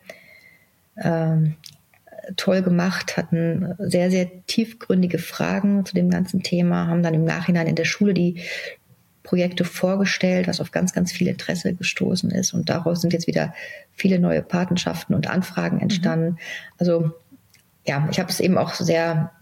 ähm, 0.96 1.56
toll 2.36 2.62
gemacht, 2.62 3.16
hatten 3.16 3.74
sehr, 3.78 4.10
sehr 4.10 4.44
tiefgründige 4.46 5.18
Fragen 5.18 5.84
zu 5.86 5.94
dem 5.94 6.10
ganzen 6.10 6.42
Thema, 6.42 6.86
haben 6.86 7.02
dann 7.02 7.14
im 7.14 7.24
Nachhinein 7.24 7.66
in 7.66 7.76
der 7.76 7.84
Schule 7.84 8.14
die 8.14 8.42
Projekte 9.22 9.64
vorgestellt, 9.64 10.48
was 10.48 10.60
auf 10.60 10.70
ganz, 10.70 10.94
ganz 10.94 11.12
viel 11.12 11.28
Interesse 11.28 11.74
gestoßen 11.74 12.30
ist. 12.30 12.54
Und 12.54 12.70
daraus 12.70 13.02
sind 13.02 13.12
jetzt 13.12 13.26
wieder 13.26 13.52
viele 13.92 14.18
neue 14.18 14.42
Patenschaften 14.42 15.14
und 15.14 15.28
Anfragen 15.28 15.80
entstanden. 15.80 16.30
Mhm. 16.30 16.38
Also 16.78 17.10
ja, 17.86 18.08
ich 18.10 18.18
habe 18.18 18.30
es 18.30 18.40
eben 18.40 18.56
auch 18.56 18.74
sehr 18.74 19.32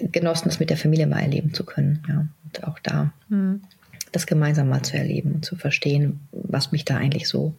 genossen, 0.00 0.48
das 0.48 0.58
mit 0.58 0.70
der 0.70 0.76
Familie 0.76 1.06
mal 1.06 1.20
erleben 1.20 1.52
zu 1.52 1.64
können. 1.64 2.02
Ja, 2.08 2.26
und 2.44 2.64
auch 2.64 2.78
da 2.78 3.12
mhm. 3.28 3.62
das 4.12 4.26
gemeinsam 4.26 4.68
mal 4.68 4.82
zu 4.82 4.96
erleben 4.96 5.32
und 5.32 5.44
zu 5.44 5.56
verstehen, 5.56 6.20
was 6.32 6.72
mich 6.72 6.84
da 6.84 6.96
eigentlich 6.96 7.28
so 7.28 7.54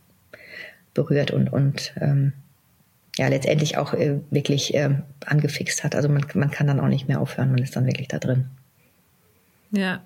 berührt 0.95 1.29
und, 1.29 1.53
und 1.53 1.93
ähm, 1.99 2.33
ja 3.17 3.27
letztendlich 3.27 3.77
auch 3.77 3.93
äh, 3.93 4.19
wirklich 4.29 4.73
äh, 4.73 4.89
angefixt 5.25 5.83
hat. 5.83 5.95
Also 5.95 6.09
man, 6.09 6.25
man 6.33 6.51
kann 6.51 6.67
dann 6.67 6.79
auch 6.79 6.87
nicht 6.87 7.07
mehr 7.07 7.19
aufhören, 7.19 7.51
man 7.51 7.61
ist 7.61 7.75
dann 7.75 7.85
wirklich 7.85 8.07
da 8.07 8.19
drin. 8.19 8.45
Ja. 9.71 10.01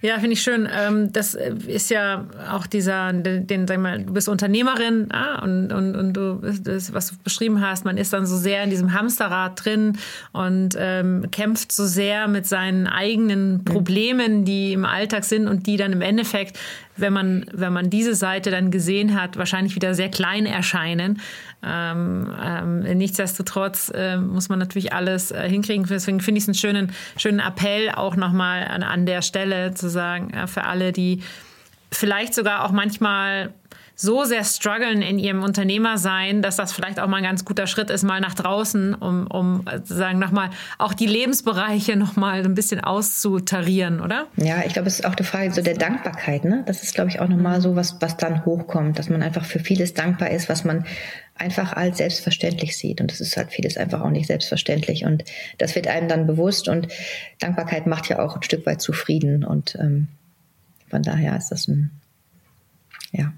Ja, 0.00 0.18
finde 0.18 0.32
ich 0.32 0.42
schön. 0.42 0.68
Ähm, 0.72 1.12
das 1.12 1.34
ist 1.34 1.90
ja 1.90 2.26
auch 2.50 2.66
dieser, 2.66 3.12
den, 3.12 3.66
sag 3.66 3.78
mal, 3.78 4.02
du 4.02 4.12
bist 4.12 4.28
Unternehmerin 4.28 5.08
ah, 5.12 5.42
und, 5.42 5.72
und, 5.72 5.94
und 5.94 6.14
du, 6.14 6.40
das, 6.62 6.92
was 6.94 7.10
du 7.10 7.16
beschrieben 7.22 7.60
hast, 7.60 7.84
man 7.84 7.98
ist 7.98 8.12
dann 8.12 8.26
so 8.26 8.36
sehr 8.36 8.62
in 8.64 8.70
diesem 8.70 8.94
Hamsterrad 8.94 9.62
drin 9.62 9.98
und 10.32 10.70
ähm, 10.78 11.30
kämpft 11.30 11.72
so 11.72 11.84
sehr 11.86 12.28
mit 12.28 12.46
seinen 12.46 12.86
eigenen 12.86 13.64
Problemen, 13.64 14.44
die 14.44 14.72
im 14.72 14.84
Alltag 14.84 15.24
sind 15.24 15.48
und 15.48 15.66
die 15.66 15.76
dann 15.76 15.92
im 15.92 16.00
Endeffekt 16.00 16.58
wenn 16.98 17.12
man, 17.12 17.46
wenn 17.52 17.72
man 17.72 17.90
diese 17.90 18.14
Seite 18.14 18.50
dann 18.50 18.70
gesehen 18.70 19.18
hat, 19.20 19.36
wahrscheinlich 19.36 19.74
wieder 19.74 19.94
sehr 19.94 20.10
klein 20.10 20.46
erscheinen. 20.46 21.20
Ähm, 21.62 22.32
ähm, 22.40 22.80
nichtsdestotrotz 22.80 23.90
äh, 23.94 24.16
muss 24.16 24.48
man 24.48 24.58
natürlich 24.58 24.92
alles 24.92 25.32
äh, 25.32 25.48
hinkriegen. 25.48 25.86
Deswegen 25.88 26.20
finde 26.20 26.38
ich 26.38 26.44
es 26.44 26.48
einen 26.48 26.54
schönen, 26.54 26.92
schönen 27.16 27.40
Appell 27.40 27.90
auch 27.90 28.16
nochmal 28.16 28.64
an, 28.64 28.82
an 28.82 29.06
der 29.06 29.22
Stelle 29.22 29.74
zu 29.74 29.88
sagen, 29.88 30.30
ja, 30.34 30.46
für 30.46 30.64
alle, 30.64 30.92
die 30.92 31.22
vielleicht 31.90 32.34
sogar 32.34 32.64
auch 32.64 32.70
manchmal 32.70 33.52
so 34.00 34.22
sehr 34.22 34.44
strugglen 34.44 35.02
in 35.02 35.18
ihrem 35.18 35.42
Unternehmersein, 35.42 36.40
dass 36.40 36.54
das 36.54 36.72
vielleicht 36.72 37.00
auch 37.00 37.08
mal 37.08 37.16
ein 37.16 37.24
ganz 37.24 37.44
guter 37.44 37.66
Schritt 37.66 37.90
ist, 37.90 38.04
mal 38.04 38.20
nach 38.20 38.34
draußen, 38.34 38.94
um, 38.94 39.26
um 39.26 39.64
sagen 39.82 40.20
nochmal 40.20 40.50
auch 40.78 40.94
die 40.94 41.06
Lebensbereiche 41.06 41.96
nochmal 41.96 42.44
ein 42.44 42.54
bisschen 42.54 42.78
auszutarieren, 42.80 44.00
oder? 44.00 44.26
Ja, 44.36 44.62
ich 44.64 44.72
glaube, 44.72 44.86
es 44.86 45.00
ist 45.00 45.04
auch 45.04 45.16
die 45.16 45.24
Frage 45.24 45.52
so 45.52 45.62
der 45.62 45.74
Dankbarkeit, 45.74 46.44
ne? 46.44 46.62
Das 46.66 46.84
ist, 46.84 46.94
glaube 46.94 47.10
ich, 47.10 47.18
auch 47.18 47.26
nochmal 47.26 47.60
so 47.60 47.74
was, 47.74 47.96
was 48.00 48.16
dann 48.16 48.44
hochkommt, 48.44 49.00
dass 49.00 49.08
man 49.08 49.20
einfach 49.20 49.44
für 49.44 49.58
vieles 49.58 49.94
dankbar 49.94 50.30
ist, 50.30 50.48
was 50.48 50.64
man 50.64 50.86
einfach 51.38 51.72
als 51.72 51.98
selbstverständlich 51.98 52.76
sieht. 52.76 53.00
Und 53.00 53.10
das 53.10 53.20
ist 53.20 53.36
halt 53.36 53.50
vieles 53.50 53.76
einfach 53.76 54.00
auch 54.00 54.10
nicht 54.10 54.26
selbstverständlich. 54.26 55.04
Und 55.04 55.24
das 55.58 55.74
wird 55.74 55.86
einem 55.86 56.08
dann 56.08 56.26
bewusst. 56.26 56.68
Und 56.68 56.88
Dankbarkeit 57.38 57.86
macht 57.86 58.08
ja 58.08 58.18
auch 58.18 58.36
ein 58.36 58.42
Stück 58.42 58.66
weit 58.66 58.80
zufrieden. 58.80 59.44
Und 59.44 59.76
ähm, 59.80 60.08
von 60.88 61.02
daher 61.02 61.36
ist 61.36 61.50
das 61.50 61.68
ein, 61.68 61.90
ja, 63.12 63.32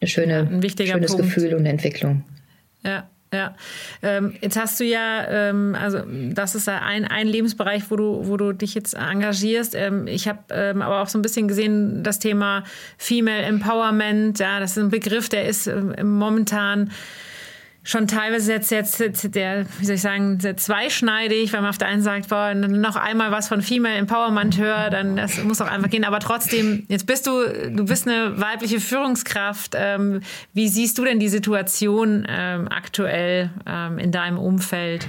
eine 0.00 0.08
schöne, 0.08 0.34
ja, 0.34 0.40
ein 0.40 0.62
schönes 0.62 1.12
Punkt. 1.12 1.34
Gefühl 1.34 1.54
und 1.54 1.66
Entwicklung. 1.66 2.24
Ja. 2.82 3.08
Ja, 3.32 3.56
ähm, 4.02 4.34
jetzt 4.40 4.56
hast 4.56 4.78
du 4.78 4.84
ja, 4.84 5.26
ähm, 5.28 5.76
also 5.78 6.00
das 6.32 6.54
ist 6.54 6.68
ja 6.68 6.78
ein, 6.78 7.04
ein 7.04 7.26
Lebensbereich, 7.26 7.90
wo 7.90 7.96
du, 7.96 8.28
wo 8.28 8.36
du 8.36 8.52
dich 8.52 8.74
jetzt 8.74 8.94
engagierst. 8.94 9.74
Ähm, 9.74 10.06
ich 10.06 10.28
habe 10.28 10.38
ähm, 10.50 10.80
aber 10.80 11.02
auch 11.02 11.08
so 11.08 11.18
ein 11.18 11.22
bisschen 11.22 11.48
gesehen, 11.48 12.04
das 12.04 12.20
Thema 12.20 12.62
Female 12.98 13.42
Empowerment, 13.42 14.38
ja, 14.38 14.60
das 14.60 14.76
ist 14.76 14.78
ein 14.78 14.90
Begriff, 14.90 15.28
der 15.28 15.46
ist 15.46 15.66
ähm, 15.66 16.16
momentan 16.16 16.92
schon 17.86 18.08
teilweise 18.08 18.52
jetzt, 18.52 18.72
jetzt, 18.72 19.34
der, 19.34 19.64
wie 19.78 19.84
soll 19.84 19.94
ich 19.94 20.02
sagen, 20.02 20.40
sehr 20.40 20.56
zweischneidig, 20.56 21.52
weil 21.52 21.60
man 21.60 21.70
auf 21.70 21.78
der 21.78 21.86
einen 21.86 22.02
sagt, 22.02 22.28
boah, 22.28 22.52
noch 22.52 22.96
einmal 22.96 23.30
was 23.30 23.46
von 23.46 23.62
Female 23.62 23.94
Empowerment 23.94 24.58
hört, 24.58 24.92
dann 24.92 25.14
das 25.16 25.42
muss 25.44 25.60
auch 25.60 25.70
einfach 25.70 25.88
gehen. 25.88 26.04
Aber 26.04 26.18
trotzdem, 26.18 26.84
jetzt 26.88 27.06
bist 27.06 27.28
du, 27.28 27.46
du 27.70 27.84
bist 27.84 28.08
eine 28.08 28.40
weibliche 28.40 28.80
Führungskraft. 28.80 29.74
Ähm, 29.76 30.20
wie 30.52 30.66
siehst 30.66 30.98
du 30.98 31.04
denn 31.04 31.20
die 31.20 31.28
Situation 31.28 32.26
ähm, 32.28 32.66
aktuell 32.68 33.50
ähm, 33.68 33.98
in 33.98 34.10
deinem 34.10 34.38
Umfeld? 34.38 35.06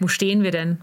Wo 0.00 0.08
stehen 0.08 0.42
wir 0.42 0.52
denn? 0.52 0.78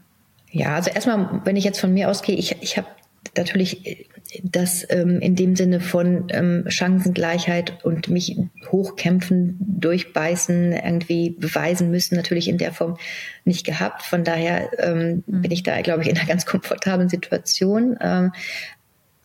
Ja, 0.52 0.76
also 0.76 0.92
erstmal, 0.92 1.42
wenn 1.46 1.56
ich 1.56 1.64
jetzt 1.64 1.80
von 1.80 1.92
mir 1.92 2.10
ausgehe, 2.10 2.36
ich, 2.36 2.56
ich 2.62 2.78
habe 2.78 2.88
natürlich 3.36 4.08
das 4.44 4.86
ähm, 4.90 5.20
in 5.20 5.36
dem 5.36 5.56
Sinne 5.56 5.80
von 5.82 6.28
ähm, 6.30 6.66
Chancengleichheit 6.70 7.84
und 7.84 8.08
mich 8.10 8.38
hochkämpfen, 8.72 9.58
durchbeißen, 9.60 10.72
irgendwie 10.72 11.32
beweisen 11.32 11.92
müssen, 11.92 12.16
natürlich 12.16 12.48
in 12.48 12.58
der 12.58 12.72
Form 12.72 12.98
nicht 13.44 13.66
gehabt. 13.66 14.04
Von 14.04 14.24
daher 14.24 14.70
ähm, 14.80 15.24
mhm. 15.26 15.42
bin 15.42 15.52
ich 15.52 15.64
da, 15.64 15.82
glaube 15.82 16.04
ich, 16.04 16.10
in 16.10 16.18
einer 16.18 16.28
ganz 16.28 16.46
komfortablen 16.46 17.10
Situation. 17.10 17.98
Ähm, 18.00 18.32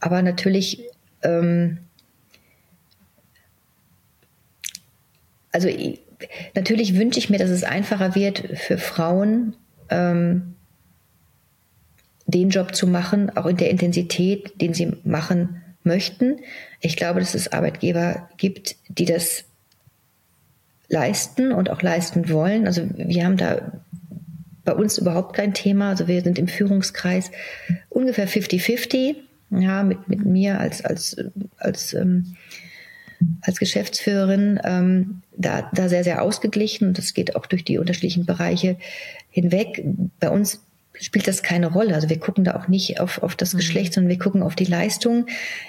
aber 0.01 0.23
natürlich, 0.23 0.83
ähm, 1.23 1.79
also 5.53 5.69
natürlich 6.55 6.97
wünsche 6.97 7.19
ich 7.19 7.31
mir, 7.31 7.39
dass 7.39 7.51
es 7.51 7.63
einfacher 7.63 8.15
wird 8.15 8.59
für 8.59 8.79
Frauen, 8.79 9.55
ähm, 9.89 10.56
den 12.27 12.51
Job 12.51 12.75
zu 12.75 12.87
machen, 12.87 13.37
auch 13.37 13.47
in 13.47 13.57
der 13.57 13.71
Intensität, 13.71 14.61
den 14.61 14.75
sie 14.75 14.93
machen 15.05 15.63
möchten. 15.85 16.41
Ich 16.81 16.97
glaube, 16.97 17.21
dass 17.21 17.35
es 17.35 17.53
Arbeitgeber 17.53 18.29
gibt, 18.37 18.77
die 18.89 19.05
das 19.05 19.45
leisten 20.89 21.53
und 21.53 21.71
auch 21.71 21.83
leisten 21.83 22.29
wollen. 22.31 22.67
Also 22.67 22.83
wir 22.95 23.25
haben 23.25 23.37
da 23.37 23.73
bei 24.65 24.75
uns 24.75 24.99
überhaupt 24.99 25.35
kein 25.35 25.55
Thema. 25.55 25.91
Also 25.91 26.09
wir 26.09 26.21
sind 26.23 26.39
im 26.39 26.49
Führungskreis 26.49 27.31
ungefähr 27.89 28.29
50-50, 28.29 29.17
ja, 29.51 29.85
mit, 29.85 30.09
mit 30.09 30.25
mir 30.25 30.61
als, 30.61 30.85
als, 30.85 31.17
als, 31.57 31.95
ähm, 31.95 32.37
als 33.41 33.59
Geschäftsführerin 33.59 34.61
ähm, 34.65 35.23
da, 35.37 35.71
da 35.73 35.89
sehr, 35.89 36.05
sehr 36.05 36.23
ausgeglichen 36.23 36.89
und 36.89 36.99
das 36.99 37.15
geht 37.15 37.37
auch 37.37 37.47
durch 37.47 37.65
die 37.65 37.79
unterschiedlichen 37.79 38.27
Bereiche 38.27 38.77
hinweg. 39.31 39.85
Bei 40.19 40.31
uns 40.31 40.66
spielt 41.01 41.29
das 41.29 41.43
keine 41.43 41.69
Rolle. 41.69 41.95
Also 41.95 42.09
wir 42.09 42.19
gucken 42.19 42.45
da 42.45 42.57
auch 42.57 42.69
nicht 42.69 43.01
auf, 43.01 43.23
auf 43.23 43.35
das 43.35 43.53
mhm. 43.53 43.59
Geschlecht, 43.59 43.93
sondern 43.93 44.11
wir 44.11 44.19
gucken 44.19 44.43
auf 44.43 44.55
die 44.55 44.65
Leistung. 44.65 45.27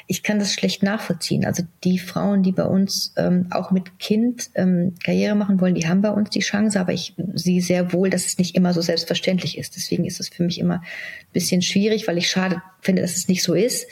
Ich 0.08 0.24
kann 0.24 0.40
das 0.40 0.54
schlecht 0.54 0.84
nachvollziehen. 0.84 1.46
Also 1.46 1.64
die 1.84 2.00
Frauen, 2.00 2.44
die 2.44 2.52
bei 2.52 2.64
uns 2.64 3.14
ähm, 3.18 3.48
auch 3.52 3.72
mit 3.72 4.00
Kind 4.00 4.50
ähm, 4.56 4.96
Karriere 5.04 5.36
machen 5.36 5.60
wollen, 5.62 5.76
die 5.76 5.88
haben 5.88 6.02
bei 6.02 6.12
uns 6.12 6.30
die 6.30 6.40
Chance, 6.40 6.80
aber 6.80 6.94
ich 6.94 7.16
sehe 7.34 7.62
sehr 7.62 7.94
wohl, 7.94 8.10
dass 8.10 8.26
es 8.26 8.38
nicht 8.38 8.56
immer 8.56 8.74
so 8.74 8.82
selbstverständlich 8.82 9.58
ist. 9.58 9.76
Deswegen 9.76 10.06
ist 10.06 10.20
es 10.20 10.30
für 10.30 10.44
mich 10.44 10.60
immer 10.60 10.76
ein 10.76 11.34
bisschen 11.34 11.62
schwierig, 11.62 12.08
weil 12.08 12.18
ich 12.18 12.30
schade 12.30 12.62
finde, 12.82 13.02
dass 13.02 13.16
es 13.16 13.28
nicht 13.28 13.44
so 13.44 13.54
ist. 13.54 13.88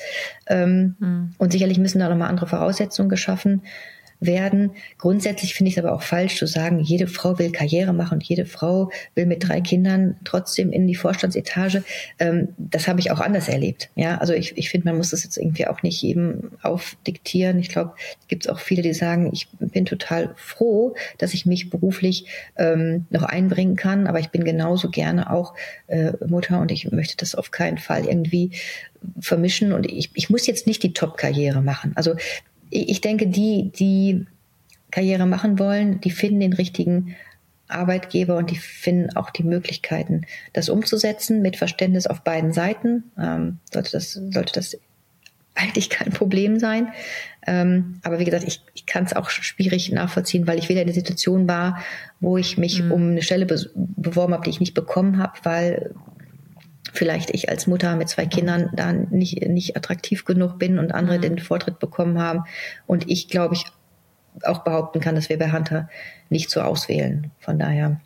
Ähm, 0.47 0.95
mhm. 0.99 1.35
Und 1.37 1.51
sicherlich 1.51 1.79
müssen 1.79 1.99
da 1.99 2.09
nochmal 2.09 2.29
andere 2.29 2.47
Voraussetzungen 2.47 3.09
geschaffen 3.09 3.61
werden. 4.25 4.71
Grundsätzlich 4.97 5.53
finde 5.53 5.69
ich 5.69 5.77
es 5.77 5.83
aber 5.83 5.93
auch 5.93 6.01
falsch 6.01 6.37
zu 6.37 6.47
sagen, 6.47 6.79
jede 6.79 7.07
Frau 7.07 7.39
will 7.39 7.51
Karriere 7.51 7.93
machen 7.93 8.15
und 8.15 8.23
jede 8.23 8.45
Frau 8.45 8.91
will 9.15 9.25
mit 9.25 9.47
drei 9.47 9.61
Kindern 9.61 10.17
trotzdem 10.23 10.71
in 10.71 10.87
die 10.87 10.95
Vorstandsetage. 10.95 11.83
Ähm, 12.19 12.49
das 12.57 12.87
habe 12.87 12.99
ich 12.99 13.11
auch 13.11 13.19
anders 13.19 13.47
erlebt. 13.47 13.89
Ja, 13.95 14.17
also 14.17 14.33
ich, 14.33 14.57
ich 14.57 14.69
finde, 14.69 14.87
man 14.87 14.97
muss 14.97 15.11
das 15.11 15.23
jetzt 15.23 15.37
irgendwie 15.37 15.67
auch 15.67 15.83
nicht 15.83 16.01
jedem 16.01 16.51
aufdiktieren. 16.61 17.59
Ich 17.59 17.69
glaube, 17.69 17.93
es 18.21 18.27
gibt 18.27 18.49
auch 18.49 18.59
viele, 18.59 18.81
die 18.81 18.93
sagen, 18.93 19.29
ich 19.33 19.47
bin 19.59 19.85
total 19.85 20.33
froh, 20.35 20.95
dass 21.17 21.33
ich 21.33 21.45
mich 21.45 21.69
beruflich 21.69 22.25
ähm, 22.57 23.05
noch 23.09 23.23
einbringen 23.23 23.75
kann, 23.75 24.07
aber 24.07 24.19
ich 24.19 24.29
bin 24.29 24.43
genauso 24.43 24.89
gerne 24.89 25.31
auch 25.31 25.53
äh, 25.87 26.11
Mutter 26.27 26.59
und 26.59 26.71
ich 26.71 26.91
möchte 26.91 27.17
das 27.17 27.35
auf 27.35 27.51
keinen 27.51 27.77
Fall 27.77 28.05
irgendwie 28.05 28.51
vermischen 29.19 29.73
und 29.73 29.85
ich, 29.85 30.09
ich 30.13 30.29
muss 30.29 30.47
jetzt 30.47 30.67
nicht 30.67 30.83
die 30.83 30.93
Top-Karriere 30.93 31.61
machen. 31.61 31.91
Also 31.95 32.15
ich 32.69 33.01
denke, 33.01 33.27
die, 33.27 33.71
die 33.73 34.25
Karriere 34.91 35.25
machen 35.25 35.59
wollen, 35.59 35.99
die 36.01 36.11
finden 36.11 36.39
den 36.39 36.53
richtigen 36.53 37.15
Arbeitgeber 37.67 38.37
und 38.37 38.51
die 38.51 38.57
finden 38.57 39.15
auch 39.15 39.29
die 39.29 39.43
Möglichkeiten, 39.43 40.25
das 40.53 40.69
umzusetzen 40.69 41.41
mit 41.41 41.57
Verständnis 41.57 42.07
auf 42.07 42.23
beiden 42.23 42.53
Seiten. 42.53 43.11
Ähm, 43.17 43.59
sollte 43.71 43.91
das, 43.91 44.13
sollte 44.13 44.53
das 44.53 44.77
eigentlich 45.55 45.89
kein 45.89 46.11
Problem 46.11 46.59
sein. 46.59 46.89
Ähm, 47.47 47.99
aber 48.03 48.19
wie 48.19 48.25
gesagt, 48.25 48.43
ich, 48.45 48.61
ich 48.73 48.85
kann 48.85 49.05
es 49.05 49.13
auch 49.13 49.29
schwierig 49.29 49.91
nachvollziehen, 49.91 50.47
weil 50.47 50.59
ich 50.59 50.69
wieder 50.69 50.81
in 50.81 50.87
der 50.87 50.93
Situation 50.93 51.47
war, 51.47 51.79
wo 52.19 52.37
ich 52.37 52.57
mich 52.57 52.83
mhm. 52.83 52.91
um 52.91 53.09
eine 53.11 53.21
Stelle 53.21 53.45
be 53.45 53.69
beworben 53.75 54.33
habe, 54.33 54.43
die 54.43 54.49
ich 54.49 54.59
nicht 54.59 54.73
bekommen 54.73 55.17
habe, 55.17 55.33
weil 55.43 55.95
vielleicht 56.95 57.29
ich 57.31 57.49
als 57.49 57.67
Mutter 57.67 57.95
mit 57.95 58.09
zwei 58.09 58.25
Kindern 58.25 58.69
da 58.73 58.93
nicht, 58.93 59.47
nicht 59.47 59.77
attraktiv 59.77 60.25
genug 60.25 60.57
bin 60.57 60.79
und 60.79 60.93
andere 60.93 61.17
mhm. 61.17 61.21
den 61.21 61.39
Vortritt 61.39 61.79
bekommen 61.79 62.19
haben. 62.19 62.43
Und 62.87 63.09
ich 63.09 63.27
glaube 63.27 63.55
ich 63.55 63.65
auch 64.43 64.63
behaupten 64.63 64.99
kann, 64.99 65.15
dass 65.15 65.29
wir 65.29 65.39
bei 65.39 65.51
Hunter 65.51 65.89
nicht 66.29 66.49
so 66.49 66.61
auswählen. 66.61 67.31
Von 67.39 67.59
daher 67.59 68.01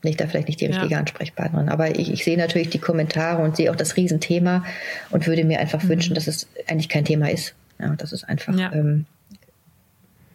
bin 0.00 0.10
ich 0.10 0.16
da 0.16 0.26
vielleicht 0.26 0.48
nicht 0.48 0.60
die 0.60 0.66
richtige 0.66 0.92
ja. 0.92 0.98
Ansprechpartnerin. 0.98 1.68
Aber 1.68 1.98
ich, 1.98 2.12
ich 2.12 2.24
sehe 2.24 2.36
natürlich 2.36 2.70
die 2.70 2.78
Kommentare 2.78 3.42
und 3.42 3.56
sehe 3.56 3.70
auch 3.70 3.76
das 3.76 3.96
Riesenthema 3.96 4.64
und 5.10 5.26
würde 5.26 5.44
mir 5.44 5.60
einfach 5.60 5.82
mhm. 5.82 5.88
wünschen, 5.88 6.14
dass 6.14 6.26
es 6.26 6.48
eigentlich 6.68 6.88
kein 6.88 7.04
Thema 7.04 7.30
ist. 7.30 7.54
Ja, 7.80 7.94
dass 7.94 8.12
es 8.12 8.24
einfach 8.24 8.58
ja. 8.58 8.72
ähm, 8.72 9.06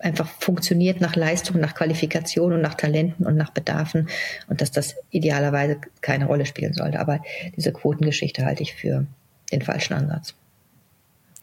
einfach 0.03 0.27
funktioniert 0.27 1.01
nach 1.01 1.15
Leistung, 1.15 1.59
nach 1.59 1.75
Qualifikation 1.75 2.53
und 2.53 2.61
nach 2.61 2.75
Talenten 2.75 3.25
und 3.25 3.35
nach 3.35 3.51
Bedarfen 3.51 4.09
und 4.47 4.61
dass 4.61 4.71
das 4.71 4.95
idealerweise 5.11 5.77
keine 6.01 6.25
Rolle 6.25 6.45
spielen 6.45 6.73
sollte. 6.73 6.99
Aber 6.99 7.21
diese 7.55 7.71
Quotengeschichte 7.71 8.45
halte 8.45 8.63
ich 8.63 8.73
für 8.73 9.05
den 9.51 9.61
falschen 9.61 9.93
Ansatz. 9.93 10.35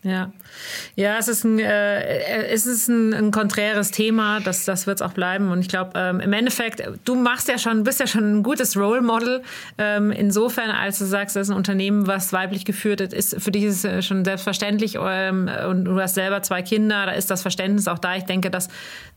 Ja, 0.03 0.33
ja, 0.97 1.19
es 1.19 1.29
ist 1.29 1.45
ein, 1.45 1.59
äh, 1.59 2.47
es 2.49 2.65
ist 2.65 2.89
ein, 2.89 3.13
ein 3.13 3.31
konträres 3.31 3.91
Thema, 3.91 4.41
das, 4.41 4.65
das 4.65 4.87
wird 4.87 4.99
es 4.99 5.03
auch 5.03 5.13
bleiben. 5.13 5.51
Und 5.51 5.61
ich 5.61 5.69
glaube, 5.69 5.91
ähm, 5.95 6.21
im 6.21 6.33
Endeffekt, 6.33 6.83
du 7.05 7.17
machst 7.17 7.49
ja 7.49 7.59
schon, 7.59 7.85
bist 7.85 8.01
ja 8.01 8.07
schon 8.07 8.39
ein 8.39 8.43
gutes 8.43 8.79
Role 8.79 9.03
Model. 9.03 9.43
Ähm, 9.77 10.11
insofern, 10.11 10.71
als 10.71 11.01
du 11.01 11.05
sagst, 11.05 11.37
das 11.37 11.49
ist 11.49 11.51
ein 11.51 11.57
Unternehmen, 11.57 12.07
was 12.07 12.33
weiblich 12.33 12.65
geführt 12.65 13.03
ist, 13.03 13.13
ist 13.13 13.43
für 13.43 13.51
dich 13.51 13.65
ist 13.65 13.85
es 13.85 14.07
schon 14.07 14.25
selbstverständlich. 14.25 14.97
Ähm, 14.99 15.51
und 15.69 15.85
du 15.85 16.01
hast 16.01 16.15
selber 16.15 16.41
zwei 16.41 16.63
Kinder, 16.63 17.05
da 17.05 17.13
ist 17.13 17.31
das 17.31 17.43
Verständnis 17.43 17.87
auch 17.87 17.99
da. 17.99 18.17
Ich 18.17 18.25
denke, 18.25 18.51
dass, 18.51 18.69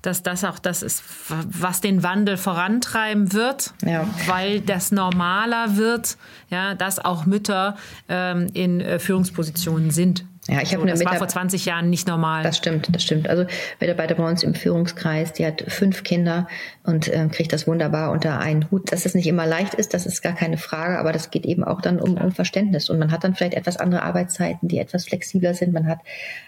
dass 0.01 0.21
das 0.21 0.43
auch 0.43 0.59
das 0.59 0.83
ist, 0.83 1.01
was 1.29 1.79
den 1.79 2.03
Wandel 2.03 2.35
vorantreiben 2.35 3.31
wird, 3.31 3.73
ja. 3.85 4.05
weil 4.27 4.59
das 4.59 4.91
normaler 4.91 5.77
wird, 5.77 6.17
ja, 6.49 6.75
dass 6.75 6.99
auch 6.99 7.25
Mütter 7.25 7.77
ähm, 8.09 8.49
in 8.53 8.81
äh, 8.81 8.99
Führungspositionen 8.99 9.89
sind. 9.89 10.25
Ja, 10.49 10.61
ich 10.61 10.69
so, 10.69 10.73
habe 10.73 10.83
eine 10.83 10.91
Das 10.91 11.05
war 11.05 11.15
vor 11.15 11.27
20 11.27 11.65
Jahren 11.65 11.89
nicht 11.89 12.07
normal. 12.07 12.43
Das 12.43 12.57
stimmt, 12.57 12.93
das 12.93 13.01
stimmt. 13.01 13.29
Also 13.29 13.45
Mitarbeiter 13.79 14.15
bei 14.15 14.27
uns 14.27 14.43
im 14.43 14.55
Führungskreis, 14.55 15.31
die 15.31 15.45
hat 15.45 15.63
fünf 15.67 16.03
Kinder 16.03 16.47
und 16.83 17.07
äh, 17.07 17.29
kriegt 17.31 17.53
das 17.53 17.65
wunderbar 17.65 18.11
unter 18.11 18.39
einen 18.39 18.69
Hut. 18.69 18.91
Dass 18.91 19.05
es 19.05 19.15
nicht 19.15 19.27
immer 19.27 19.45
leicht 19.45 19.73
ist, 19.73 19.93
das 19.93 20.05
ist 20.05 20.21
gar 20.21 20.33
keine 20.33 20.57
Frage, 20.57 20.99
aber 20.99 21.13
das 21.13 21.31
geht 21.31 21.45
eben 21.45 21.63
auch 21.63 21.79
dann 21.79 21.99
um, 21.99 22.17
um 22.17 22.31
Verständnis. 22.33 22.89
Und 22.89 22.99
man 22.99 23.11
hat 23.11 23.23
dann 23.23 23.35
vielleicht 23.35 23.53
etwas 23.53 23.77
andere 23.77 24.03
Arbeitszeiten, 24.03 24.67
die 24.67 24.79
etwas 24.79 25.05
flexibler 25.05 25.53
sind. 25.53 25.71
Man 25.71 25.87
hat 25.87 25.99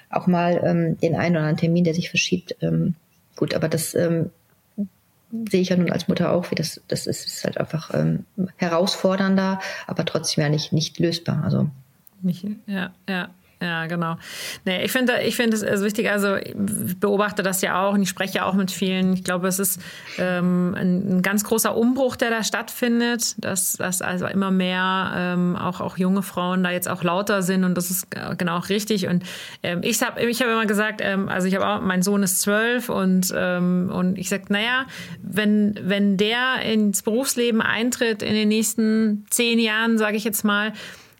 auch 0.09 0.27
mal 0.27 0.61
ähm, 0.65 0.97
den 0.99 1.15
einen 1.15 1.35
oder 1.37 1.45
anderen 1.45 1.57
Termin, 1.57 1.85
der 1.85 1.93
sich 1.93 2.09
verschiebt. 2.09 2.57
Ähm, 2.61 2.95
gut, 3.37 3.53
aber 3.53 3.69
das 3.69 3.95
ähm, 3.95 4.29
sehe 5.49 5.61
ich 5.61 5.69
ja 5.69 5.77
nun 5.77 5.91
als 5.91 6.09
Mutter 6.09 6.33
auch, 6.33 6.51
wie 6.51 6.55
das, 6.55 6.81
das 6.89 7.07
ist, 7.07 7.25
ist 7.25 7.45
halt 7.45 7.57
einfach 7.57 7.93
ähm, 7.93 8.25
herausfordernder, 8.57 9.61
aber 9.87 10.03
trotzdem 10.03 10.43
ja 10.43 10.49
nicht, 10.49 10.73
nicht 10.73 10.99
lösbar. 10.99 11.43
Also. 11.45 11.69
Ja, 12.67 12.91
ja. 13.07 13.29
Ja, 13.65 13.87
genau. 13.87 14.17
Nee, 14.63 14.85
ich 14.85 14.91
finde, 14.91 15.21
ich 15.23 15.35
finde 15.35 15.57
es 15.57 15.63
ist 15.63 15.83
wichtig. 15.83 16.11
Also 16.11 16.35
ich 16.35 16.53
beobachte 16.99 17.41
das 17.41 17.63
ja 17.63 17.83
auch 17.83 17.95
und 17.95 18.03
ich 18.03 18.09
spreche 18.09 18.35
ja 18.35 18.45
auch 18.45 18.53
mit 18.53 18.69
vielen. 18.69 19.13
Ich 19.13 19.23
glaube, 19.23 19.47
es 19.47 19.57
ist 19.57 19.81
ähm, 20.19 20.75
ein, 20.77 21.17
ein, 21.17 21.21
ganz 21.23 21.43
großer 21.43 21.75
Umbruch, 21.75 22.15
der 22.15 22.29
da 22.29 22.43
stattfindet, 22.43 23.33
dass, 23.43 23.73
dass 23.73 24.03
also 24.03 24.27
immer 24.27 24.51
mehr 24.51 25.13
ähm, 25.15 25.55
auch, 25.55 25.81
auch 25.81 25.97
junge 25.97 26.21
Frauen 26.21 26.63
da 26.63 26.69
jetzt 26.69 26.87
auch 26.87 27.03
lauter 27.03 27.41
sind 27.41 27.63
und 27.63 27.75
das 27.75 27.89
ist 27.89 28.07
genau 28.37 28.57
auch 28.57 28.69
richtig. 28.69 29.07
Und 29.07 29.23
ähm, 29.63 29.79
ich 29.81 29.99
habe 30.03 30.21
ich 30.23 30.41
hab 30.41 30.47
immer 30.47 30.67
gesagt, 30.67 31.01
ähm, 31.03 31.27
also 31.27 31.47
ich 31.47 31.55
habe 31.55 31.67
auch, 31.67 31.81
mein 31.81 32.03
Sohn 32.03 32.21
ist 32.21 32.41
zwölf 32.41 32.89
und, 32.89 33.33
ähm, 33.35 33.89
und 33.91 34.19
ich 34.19 34.29
sage, 34.29 34.43
naja, 34.49 34.85
wenn, 35.23 35.79
wenn 35.81 36.17
der 36.17 36.61
ins 36.61 37.01
Berufsleben 37.01 37.61
eintritt 37.63 38.21
in 38.21 38.35
den 38.35 38.49
nächsten 38.49 39.25
zehn 39.31 39.57
Jahren, 39.57 39.97
sage 39.97 40.17
ich 40.17 40.23
jetzt 40.23 40.43
mal, 40.43 40.71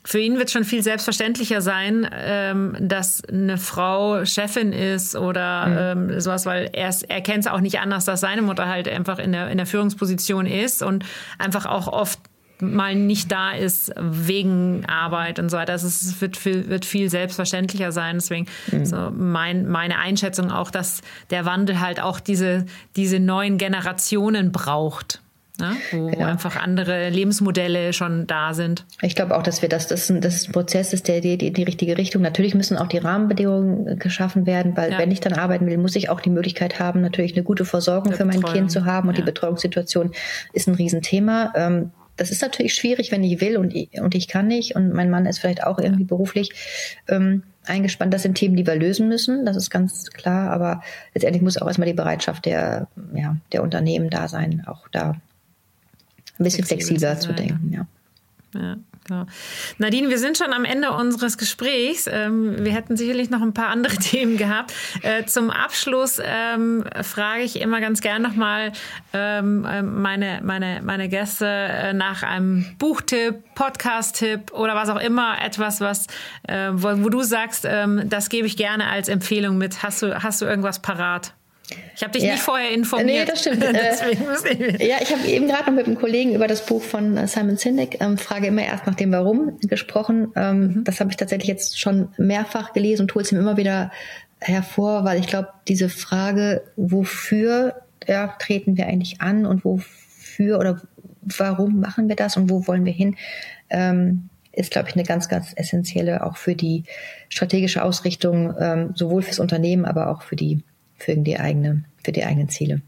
für 0.06 0.20
ihn 0.20 0.38
wird 0.38 0.52
schon 0.52 0.64
viel 0.64 0.84
selbstverständlicher 0.84 1.62
sein, 1.62 2.08
ähm, 2.14 2.78
dass 2.80 3.24
eine 3.26 3.58
Frau 3.58 4.24
Chefin 4.24 4.72
ist 4.72 5.16
oder 5.16 5.96
mhm. 5.96 6.12
ähm, 6.12 6.20
sowas, 6.20 6.46
weil 6.46 6.70
er, 6.74 6.94
er 7.10 7.22
kennt 7.22 7.46
es 7.46 7.52
auch 7.52 7.60
nicht 7.60 7.80
anders, 7.80 8.06
dass 8.06 8.22
seine 8.22 8.44
Mutter 8.44 8.68
halt 8.68 8.88
einfach 8.88 9.18
in 9.18 9.32
der, 9.32 9.50
in 9.50 9.58
der 9.58 9.66
Führungsposition 9.66 10.46
ist 10.46 10.84
und 10.84 11.04
einfach 11.40 11.66
auch 11.66 11.88
oft 11.88 12.20
mal 12.60 12.96
nicht 12.96 13.32
da 13.32 13.52
ist 13.52 13.92
wegen 14.00 14.86
Arbeit 14.86 15.40
und 15.40 15.50
so 15.50 15.58
weiter. 15.58 15.74
Also 15.74 15.88
es 15.88 16.22
wird 16.22 16.38
viel, 16.38 16.70
wird 16.70 16.86
viel 16.86 17.10
selbstverständlicher 17.10 17.92
sein. 17.92 18.18
Deswegen 18.18 18.46
mhm. 18.72 18.86
so 18.86 19.12
mein, 19.12 19.68
meine 19.68 19.98
Einschätzung 19.98 20.52
auch, 20.52 20.70
dass 20.70 21.02
der 21.32 21.46
Wandel 21.46 21.80
halt 21.80 22.00
auch 22.00 22.20
diese, 22.20 22.66
diese 22.96 23.20
neuen 23.20 23.58
Generationen 23.58 24.52
braucht 24.52 25.22
ne? 25.60 25.76
wo 25.92 26.08
genau. 26.08 26.26
einfach 26.26 26.56
andere 26.56 27.10
Lebensmodelle 27.10 27.94
schon 27.94 28.28
da 28.28 28.54
sind. 28.54 28.86
Ich 29.02 29.16
glaube 29.16 29.38
auch, 29.38 29.44
dass 29.44 29.62
wir 29.62 29.70
das, 29.70 29.88
das, 29.88 30.12
das 30.20 30.48
ein 30.48 30.52
Prozess 30.52 30.94
ist, 30.94 31.08
der 31.08 31.22
geht 31.22 31.42
in 31.42 31.54
die 31.54 31.64
richtige 31.64 31.98
Richtung. 31.98 32.22
Natürlich 32.22 32.56
müssen 32.56 32.78
auch 32.78 32.88
die 32.88 32.98
Rahmenbedingungen 32.98 34.00
geschaffen 34.00 34.46
werden, 34.46 34.76
weil 34.76 34.92
ja. 34.92 34.98
wenn 34.98 35.12
ich 35.12 35.20
dann 35.20 35.34
arbeiten 35.34 35.66
will, 35.66 35.78
muss 35.78 35.96
ich 35.96 36.10
auch 36.10 36.22
die 36.22 36.30
Möglichkeit 36.30 36.80
haben, 36.80 37.02
natürlich 37.02 37.34
eine 37.34 37.44
gute 37.44 37.66
Versorgung 37.66 38.14
für 38.14 38.26
mein 38.26 38.44
Kind 38.44 38.72
zu 38.72 38.86
haben 38.86 39.08
und 39.10 39.16
ja. 39.16 39.22
die 39.22 39.26
Betreuungssituation 39.26 40.12
ist 40.54 40.68
ein 40.68 40.76
Riesenthema. 40.76 41.54
Ähm, 41.56 41.92
das 42.18 42.32
ist 42.32 42.42
natürlich 42.42 42.74
schwierig, 42.74 43.12
wenn 43.12 43.24
ich 43.24 43.42
will 43.42 43.58
und 43.58 43.76
ich, 43.76 43.90
und 44.00 44.16
ich 44.16 44.28
kann 44.28 44.48
nicht 44.48 44.76
und 44.76 44.94
mein 44.94 45.10
Mann 45.10 45.26
ist 45.26 45.40
vielleicht 45.40 45.64
auch 45.64 45.80
irgendwie 45.80 46.06
beruflich 46.06 46.52
ähm, 47.08 47.44
eingespannt. 47.66 48.14
Das 48.14 48.22
sind 48.22 48.36
Themen, 48.36 48.56
die 48.56 48.66
wir 48.66 48.76
lösen 48.76 49.10
müssen, 49.10 49.46
das 49.46 49.58
ist 49.58 49.70
ganz 49.70 50.10
klar, 50.12 50.52
aber 50.52 50.82
letztendlich 51.14 51.44
muss 51.44 51.58
auch 51.58 51.68
erstmal 51.68 51.88
die 51.88 51.94
Bereitschaft 51.94 52.46
der, 52.46 52.88
ja, 53.14 53.36
der 53.52 53.64
Unternehmen 53.64 54.10
da 54.10 54.28
sein, 54.28 54.64
auch 54.66 54.88
da 54.92 55.16
ein 56.40 56.44
bisschen 56.44 56.66
flexibler, 56.66 57.16
flexibler 57.16 57.20
zu, 57.20 57.28
zu 57.30 57.34
denken, 57.34 57.74
ja. 57.74 57.88
Ja, 58.56 58.78
genau. 59.06 59.26
Nadine, 59.80 60.10
wir 60.10 60.18
sind 60.18 60.38
schon 60.38 60.54
am 60.54 60.64
Ende 60.64 60.92
unseres 60.92 61.38
Gesprächs. 61.38 62.08
Ähm, 62.10 62.64
wir 62.64 62.72
hätten 62.72 62.96
sicherlich 62.96 63.30
noch 63.30 63.42
ein 63.42 63.54
paar 63.54 63.68
andere 63.68 63.96
Themen 63.98 64.38
gehabt. 64.38 64.74
Äh, 65.02 65.26
zum 65.26 65.50
Abschluss 65.50 66.22
ähm, 66.24 66.86
frage 67.02 67.42
ich 67.42 67.60
immer 67.60 67.82
ganz 67.82 68.00
gern 68.02 68.22
nochmal 68.22 68.72
ähm, 69.14 69.66
äh, 69.66 69.82
meine, 69.82 70.40
meine, 70.44 70.82
meine 70.84 71.10
Gäste 71.10 71.48
äh, 71.48 71.94
nach 71.94 72.24
einem 72.24 72.66
Buchtipp, 72.78 73.44
Podcast-Tipp 73.56 74.54
oder 74.54 74.76
was 74.76 74.90
auch 74.90 75.00
immer, 75.00 75.42
etwas, 75.42 75.82
was, 75.82 76.08
wo, 76.74 77.04
wo 77.04 77.10
du 77.10 77.24
sagst, 77.24 77.64
das 77.64 78.28
gebe 78.30 78.48
ich 78.48 78.58
gerne 78.58 78.90
als 78.90 79.08
Empfehlung 79.08 79.58
mit. 79.58 79.82
Hast 79.82 80.02
du, 80.02 80.22
hast 80.22 80.42
du 80.42 80.46
irgendwas 80.46 80.82
parat? 80.82 81.34
Ich 81.96 82.04
habe 82.04 82.12
dich 82.12 82.24
ja. 82.24 82.34
nicht 82.34 82.44
vorher 82.44 82.72
informiert. 82.72 83.08
Nee, 83.08 83.26
das 83.26 83.42
stimmt. 83.42 83.64
Äh, 83.76 84.88
ja, 84.88 84.98
ich 85.02 85.12
habe 85.12 85.26
eben 85.28 85.48
gerade 85.48 85.70
noch 85.70 85.76
mit 85.76 85.88
einem 85.88 85.96
Kollegen 85.96 86.36
über 86.36 86.48
das 86.48 86.66
Buch 86.66 86.82
von 86.82 87.18
äh, 87.18 87.28
Simon 87.28 87.58
Sinek, 87.58 88.02
ähm, 88.02 88.18
Frage 88.18 88.48
immer 88.48 88.64
erst 88.64 88.86
nach 88.86 88.96
dem 88.96 89.12
Warum, 89.12 89.58
gesprochen. 89.62 90.32
Ähm, 90.36 90.60
mhm. 90.60 90.84
Das 90.84 91.00
habe 91.00 91.10
ich 91.10 91.18
tatsächlich 91.18 91.48
jetzt 91.48 91.80
schon 91.80 92.10
mehrfach 92.18 92.74
gelesen 92.74 93.04
und 93.04 93.16
hole 93.16 93.24
es 93.24 93.32
ihm 93.32 93.40
immer 93.40 93.58
wieder 93.58 93.92
hervor, 94.40 95.06
weil 95.06 95.20
ich 95.20 95.28
glaube, 95.28 95.50
diese 95.68 95.90
Frage, 95.90 96.64
wofür 96.76 97.76
ja, 98.08 98.36
treten 98.40 98.78
wir 98.78 98.88
eigentlich 98.88 99.22
an 99.22 99.46
und 99.46 99.66
wofür 99.66 100.60
oder 100.60 100.82
warum 101.22 101.80
machen 101.80 102.08
wir 102.08 102.16
das 102.16 102.38
und 102.38 102.50
wo 102.50 102.68
wollen 102.68 102.86
wir 102.86 102.94
hin, 102.94 103.16
ähm, 103.70 104.30
ist, 104.52 104.72
glaube 104.72 104.90
ich, 104.90 104.96
eine 104.96 105.04
ganz, 105.04 105.28
ganz 105.28 105.54
essentielle 105.56 106.26
auch 106.26 106.38
für 106.38 106.56
die 106.56 106.84
strategische 107.30 107.84
Ausrichtung, 107.84 108.54
ähm, 108.60 108.92
sowohl 108.96 109.22
fürs 109.22 109.40
Unternehmen, 109.40 109.86
aber 109.86 110.10
auch 110.10 110.22
für 110.22 110.36
die 110.36 110.64
für 111.06 111.16
die 111.16 111.40
eigene, 111.40 111.84
für 112.04 112.12
die 112.12 112.26
eigenen 112.26 112.50
Ziele. 112.50 112.82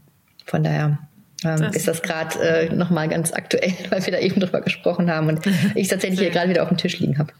Von 0.44 0.64
daher 0.64 0.98
ähm, 1.44 1.60
das 1.60 1.76
ist 1.76 1.86
das 1.86 2.02
gerade 2.02 2.36
äh, 2.40 2.74
nochmal 2.74 3.08
ganz 3.08 3.32
aktuell, 3.32 3.72
weil 3.90 4.04
wir 4.04 4.12
da 4.12 4.18
eben 4.18 4.40
drüber 4.40 4.60
gesprochen 4.60 5.08
haben 5.10 5.28
und 5.28 5.40
ich 5.76 5.86
tatsächlich 5.86 6.18
hier 6.18 6.30
gerade 6.30 6.50
wieder 6.50 6.64
auf 6.64 6.68
dem 6.68 6.78
Tisch 6.78 6.98
liegen 6.98 7.18
habe. 7.18 7.32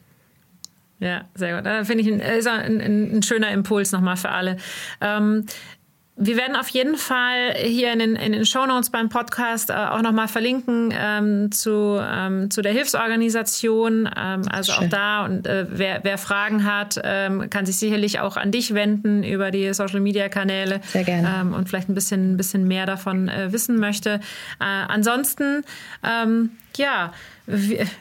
Ja, 1.00 1.24
sehr 1.34 1.56
gut. 1.56 1.66
Da 1.66 1.84
finde 1.84 2.02
ich 2.02 2.12
ein, 2.12 2.20
ist 2.20 2.46
ein, 2.46 2.80
ein, 2.80 3.16
ein, 3.18 3.22
schöner 3.22 3.50
Impuls 3.52 3.92
nochmal 3.92 4.16
für 4.16 4.30
alle. 4.30 4.56
Ähm, 5.00 5.46
wir 6.20 6.36
werden 6.36 6.56
auf 6.56 6.68
jeden 6.68 6.96
Fall 6.96 7.54
hier 7.54 7.92
in 7.92 8.00
den, 8.00 8.16
in 8.16 8.32
den 8.32 8.44
Shownotes 8.44 8.90
beim 8.90 9.08
Podcast 9.08 9.70
äh, 9.70 9.74
auch 9.74 10.02
nochmal 10.02 10.26
verlinken 10.26 10.92
ähm, 10.92 11.52
zu, 11.52 11.98
ähm, 12.02 12.50
zu 12.50 12.60
der 12.60 12.72
Hilfsorganisation. 12.72 14.10
Ähm, 14.16 14.42
also 14.50 14.72
Schön. 14.72 14.86
auch 14.86 14.90
da 14.90 15.24
und 15.24 15.46
äh, 15.46 15.66
wer, 15.70 16.00
wer 16.02 16.18
Fragen 16.18 16.64
hat, 16.64 17.00
ähm, 17.04 17.48
kann 17.50 17.66
sich 17.66 17.76
sicherlich 17.76 18.18
auch 18.18 18.36
an 18.36 18.50
dich 18.50 18.74
wenden 18.74 19.22
über 19.22 19.52
die 19.52 19.72
Social 19.72 20.00
Media 20.00 20.28
Kanäle. 20.28 20.80
Sehr 20.88 21.04
gerne. 21.04 21.28
Ähm, 21.40 21.54
und 21.54 21.68
vielleicht 21.68 21.88
ein 21.88 21.94
bisschen, 21.94 22.34
ein 22.34 22.36
bisschen 22.36 22.66
mehr 22.66 22.86
davon 22.86 23.28
äh, 23.28 23.52
wissen 23.52 23.78
möchte. 23.78 24.20
Äh, 24.60 24.64
ansonsten, 24.64 25.62
ähm, 26.02 26.50
ja, 26.78 27.12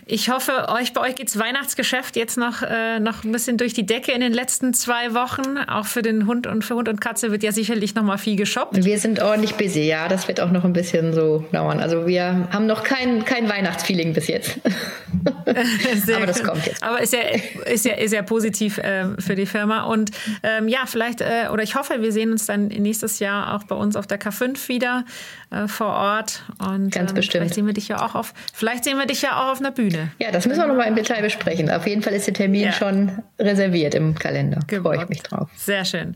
ich 0.05 0.29
hoffe, 0.29 0.67
euch 0.67 0.91
bei 0.91 0.99
euch 1.01 1.15
geht's 1.15 1.39
Weihnachtsgeschäft 1.39 2.17
jetzt 2.17 2.37
noch, 2.37 2.63
äh, 2.63 2.99
noch 2.99 3.23
ein 3.23 3.31
bisschen 3.31 3.55
durch 3.55 3.73
die 3.73 3.85
Decke 3.85 4.11
in 4.11 4.19
den 4.19 4.33
letzten 4.33 4.73
zwei 4.73 5.13
Wochen. 5.13 5.57
Auch 5.69 5.85
für 5.85 6.01
den 6.01 6.27
Hund 6.27 6.47
und 6.47 6.65
für 6.65 6.75
Hund 6.75 6.89
und 6.89 6.99
Katze 6.99 7.31
wird 7.31 7.43
ja 7.43 7.53
sicherlich 7.53 7.95
noch 7.95 8.03
mal 8.03 8.17
viel 8.17 8.35
geshoppt. 8.35 8.83
Wir 8.83 8.99
sind 8.99 9.21
ordentlich 9.21 9.55
busy, 9.55 9.83
ja. 9.83 10.09
Das 10.09 10.27
wird 10.27 10.41
auch 10.41 10.51
noch 10.51 10.65
ein 10.65 10.73
bisschen 10.73 11.13
so 11.13 11.45
dauern. 11.53 11.79
Also 11.79 12.07
wir 12.07 12.49
haben 12.51 12.65
noch 12.65 12.83
kein, 12.83 13.23
kein 13.23 13.47
Weihnachtsfeeling 13.47 14.11
bis 14.11 14.27
jetzt. 14.27 14.59
Aber 16.13 16.25
das 16.25 16.43
kommt 16.43 16.65
jetzt. 16.65 16.83
Aber 16.83 17.01
ist 17.01 17.13
ja, 17.13 17.19
ist 17.65 17.85
ja, 17.85 17.93
ist 17.93 18.11
ja 18.11 18.23
positiv 18.23 18.79
äh, 18.79 19.05
für 19.19 19.35
die 19.35 19.45
Firma. 19.45 19.83
Und 19.83 20.11
ähm, 20.43 20.67
ja, 20.67 20.79
vielleicht, 20.85 21.21
äh, 21.21 21.47
oder 21.53 21.63
ich 21.63 21.75
hoffe, 21.75 22.01
wir 22.01 22.11
sehen 22.11 22.31
uns 22.31 22.47
dann 22.47 22.67
nächstes 22.67 23.19
Jahr 23.19 23.55
auch 23.55 23.63
bei 23.63 23.75
uns 23.75 23.95
auf 23.95 24.07
der 24.07 24.19
K5 24.19 24.67
wieder 24.67 25.05
äh, 25.51 25.67
vor 25.67 25.87
Ort. 25.87 26.43
Und 26.59 26.91
Ganz 26.91 27.11
ähm, 27.11 27.15
bestimmt. 27.15 27.41
Vielleicht 27.41 27.55
sehen 27.55 27.65
wir 27.65 27.73
dich 27.73 27.87
ja 27.87 28.05
auch 28.05 28.15
auf, 28.15 28.33
vielleicht 28.53 28.83
sehen 28.83 28.97
wir 28.97 29.05
dich 29.05 29.21
ja 29.21 29.41
auch 29.41 29.51
auf 29.51 29.59
einer 29.59 29.71
Bühne. 29.71 30.11
Ja, 30.19 30.31
das 30.31 30.45
müssen 30.45 30.59
wir 30.59 30.67
nochmal 30.67 30.87
im 30.87 30.95
Detail 30.95 31.21
besprechen. 31.21 31.69
Auf 31.69 31.87
jeden 31.87 32.01
Fall 32.01 32.13
ist 32.13 32.27
der 32.27 32.33
Termin 32.33 32.65
ja. 32.65 32.71
schon 32.71 33.11
reserviert 33.39 33.95
im 33.95 34.15
Kalender. 34.15 34.59
Genau. 34.67 34.83
Freue 34.83 35.03
ich 35.03 35.09
mich 35.09 35.23
drauf. 35.23 35.49
Sehr 35.55 35.85
schön. 35.85 36.15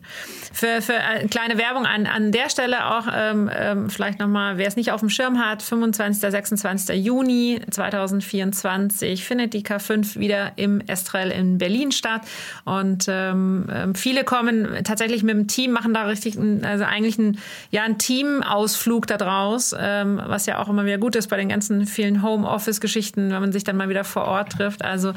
Für, 0.53 0.81
für 0.81 0.95
eine 0.95 1.27
kleine 1.27 1.57
Werbung 1.57 1.85
an, 1.85 2.05
an 2.05 2.31
der 2.31 2.49
Stelle 2.49 2.85
auch 2.85 3.07
ähm, 3.13 3.49
ähm, 3.53 3.89
vielleicht 3.89 4.19
nochmal, 4.19 4.57
wer 4.57 4.67
es 4.67 4.75
nicht 4.75 4.91
auf 4.91 4.99
dem 4.99 5.09
Schirm 5.09 5.39
hat, 5.39 5.61
25. 5.61 6.31
26. 6.31 7.03
Juni 7.03 7.61
2024 7.69 8.21
2024 8.21 9.23
findet 9.23 9.53
die 9.53 9.63
K5 9.63 10.17
wieder 10.19 10.53
im 10.55 10.81
Estrell 10.81 11.31
in 11.31 11.57
Berlin 11.57 11.91
statt. 11.91 12.21
Und 12.65 13.05
ähm, 13.07 13.67
ähm, 13.71 13.95
viele 13.95 14.23
kommen 14.23 14.83
tatsächlich 14.83 15.23
mit 15.23 15.35
dem 15.35 15.47
Team, 15.47 15.71
machen 15.71 15.93
da 15.93 16.03
richtig, 16.03 16.37
also 16.63 16.83
eigentlich 16.83 17.17
ein, 17.17 17.39
ja, 17.69 17.83
ein 17.83 17.97
Teamausflug 17.97 19.07
da 19.07 19.17
draus, 19.21 19.75
ähm, 19.77 20.19
was 20.25 20.47
ja 20.47 20.59
auch 20.59 20.67
immer 20.67 20.85
wieder 20.85 20.97
gut 20.97 21.15
ist 21.15 21.27
bei 21.27 21.37
den 21.37 21.49
ganzen 21.49 21.85
vielen 21.85 22.23
Homeoffice-Geschichten, 22.23 23.31
wenn 23.31 23.39
man 23.39 23.51
sich 23.51 23.63
dann 23.63 23.77
mal 23.77 23.87
wieder 23.87 24.03
vor 24.03 24.25
Ort 24.25 24.53
trifft. 24.53 24.83
Also 24.83 25.13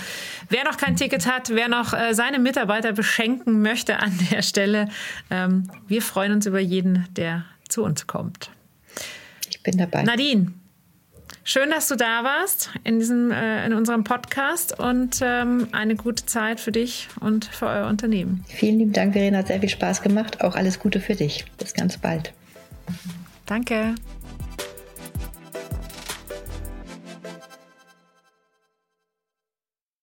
wer 0.51 0.65
noch 0.65 0.77
kein 0.77 0.97
Ticket 0.97 1.27
hat, 1.27 1.51
wer 1.51 1.69
noch 1.69 1.95
äh, 1.95 2.15
seine 2.15 2.39
Mitarbeiter 2.39 2.93
beschenken 2.93 3.63
möchte 3.63 3.99
an 3.99 4.13
der 4.31 4.43
Stelle, 4.43 4.89
ähm, 5.31 5.71
wir 5.89 6.03
freuen 6.03 6.33
uns 6.33 6.47
über 6.47 6.61
jeden, 6.61 7.07
der 7.17 7.45
zu 7.69 7.83
uns 7.83 8.07
kommt. 8.07 8.51
Ich 9.49 9.63
bin 9.63 9.79
dabei. 9.79 10.03
Nadine, 10.03 10.53
schön, 11.43 11.71
dass 11.71 11.89
du 11.89 11.97
da 11.97 12.23
warst 12.23 12.71
in, 12.85 12.99
diesem, 12.99 13.31
äh, 13.31 13.65
in 13.67 13.73
unserem 13.73 14.05
Podcast 14.05 14.79
und 14.79 15.21
ähm, 15.23 15.69
eine 15.73 15.97
gute 15.97 16.27
Zeit 16.27 16.61
für 16.61 16.73
dich 16.73 17.09
und 17.21 17.47
für 17.47 17.67
euer 17.67 17.89
Unternehmen. 17.89 18.45
Vielen 18.49 18.79
lieben 18.79 18.93
Dank, 18.93 19.15
Verena. 19.15 19.39
Hat 19.39 19.49
sehr 19.49 19.61
viel 19.61 19.69
Spaß 19.71 20.03
gemacht. 20.03 20.43
Auch 20.43 20.55
alles 20.55 20.79
Gute 20.79 21.01
für 21.01 21.15
dich. 21.15 21.45
Bis 21.59 21.73
ganz 21.73 21.97
bald. 21.97 22.33
Danke. 23.47 23.95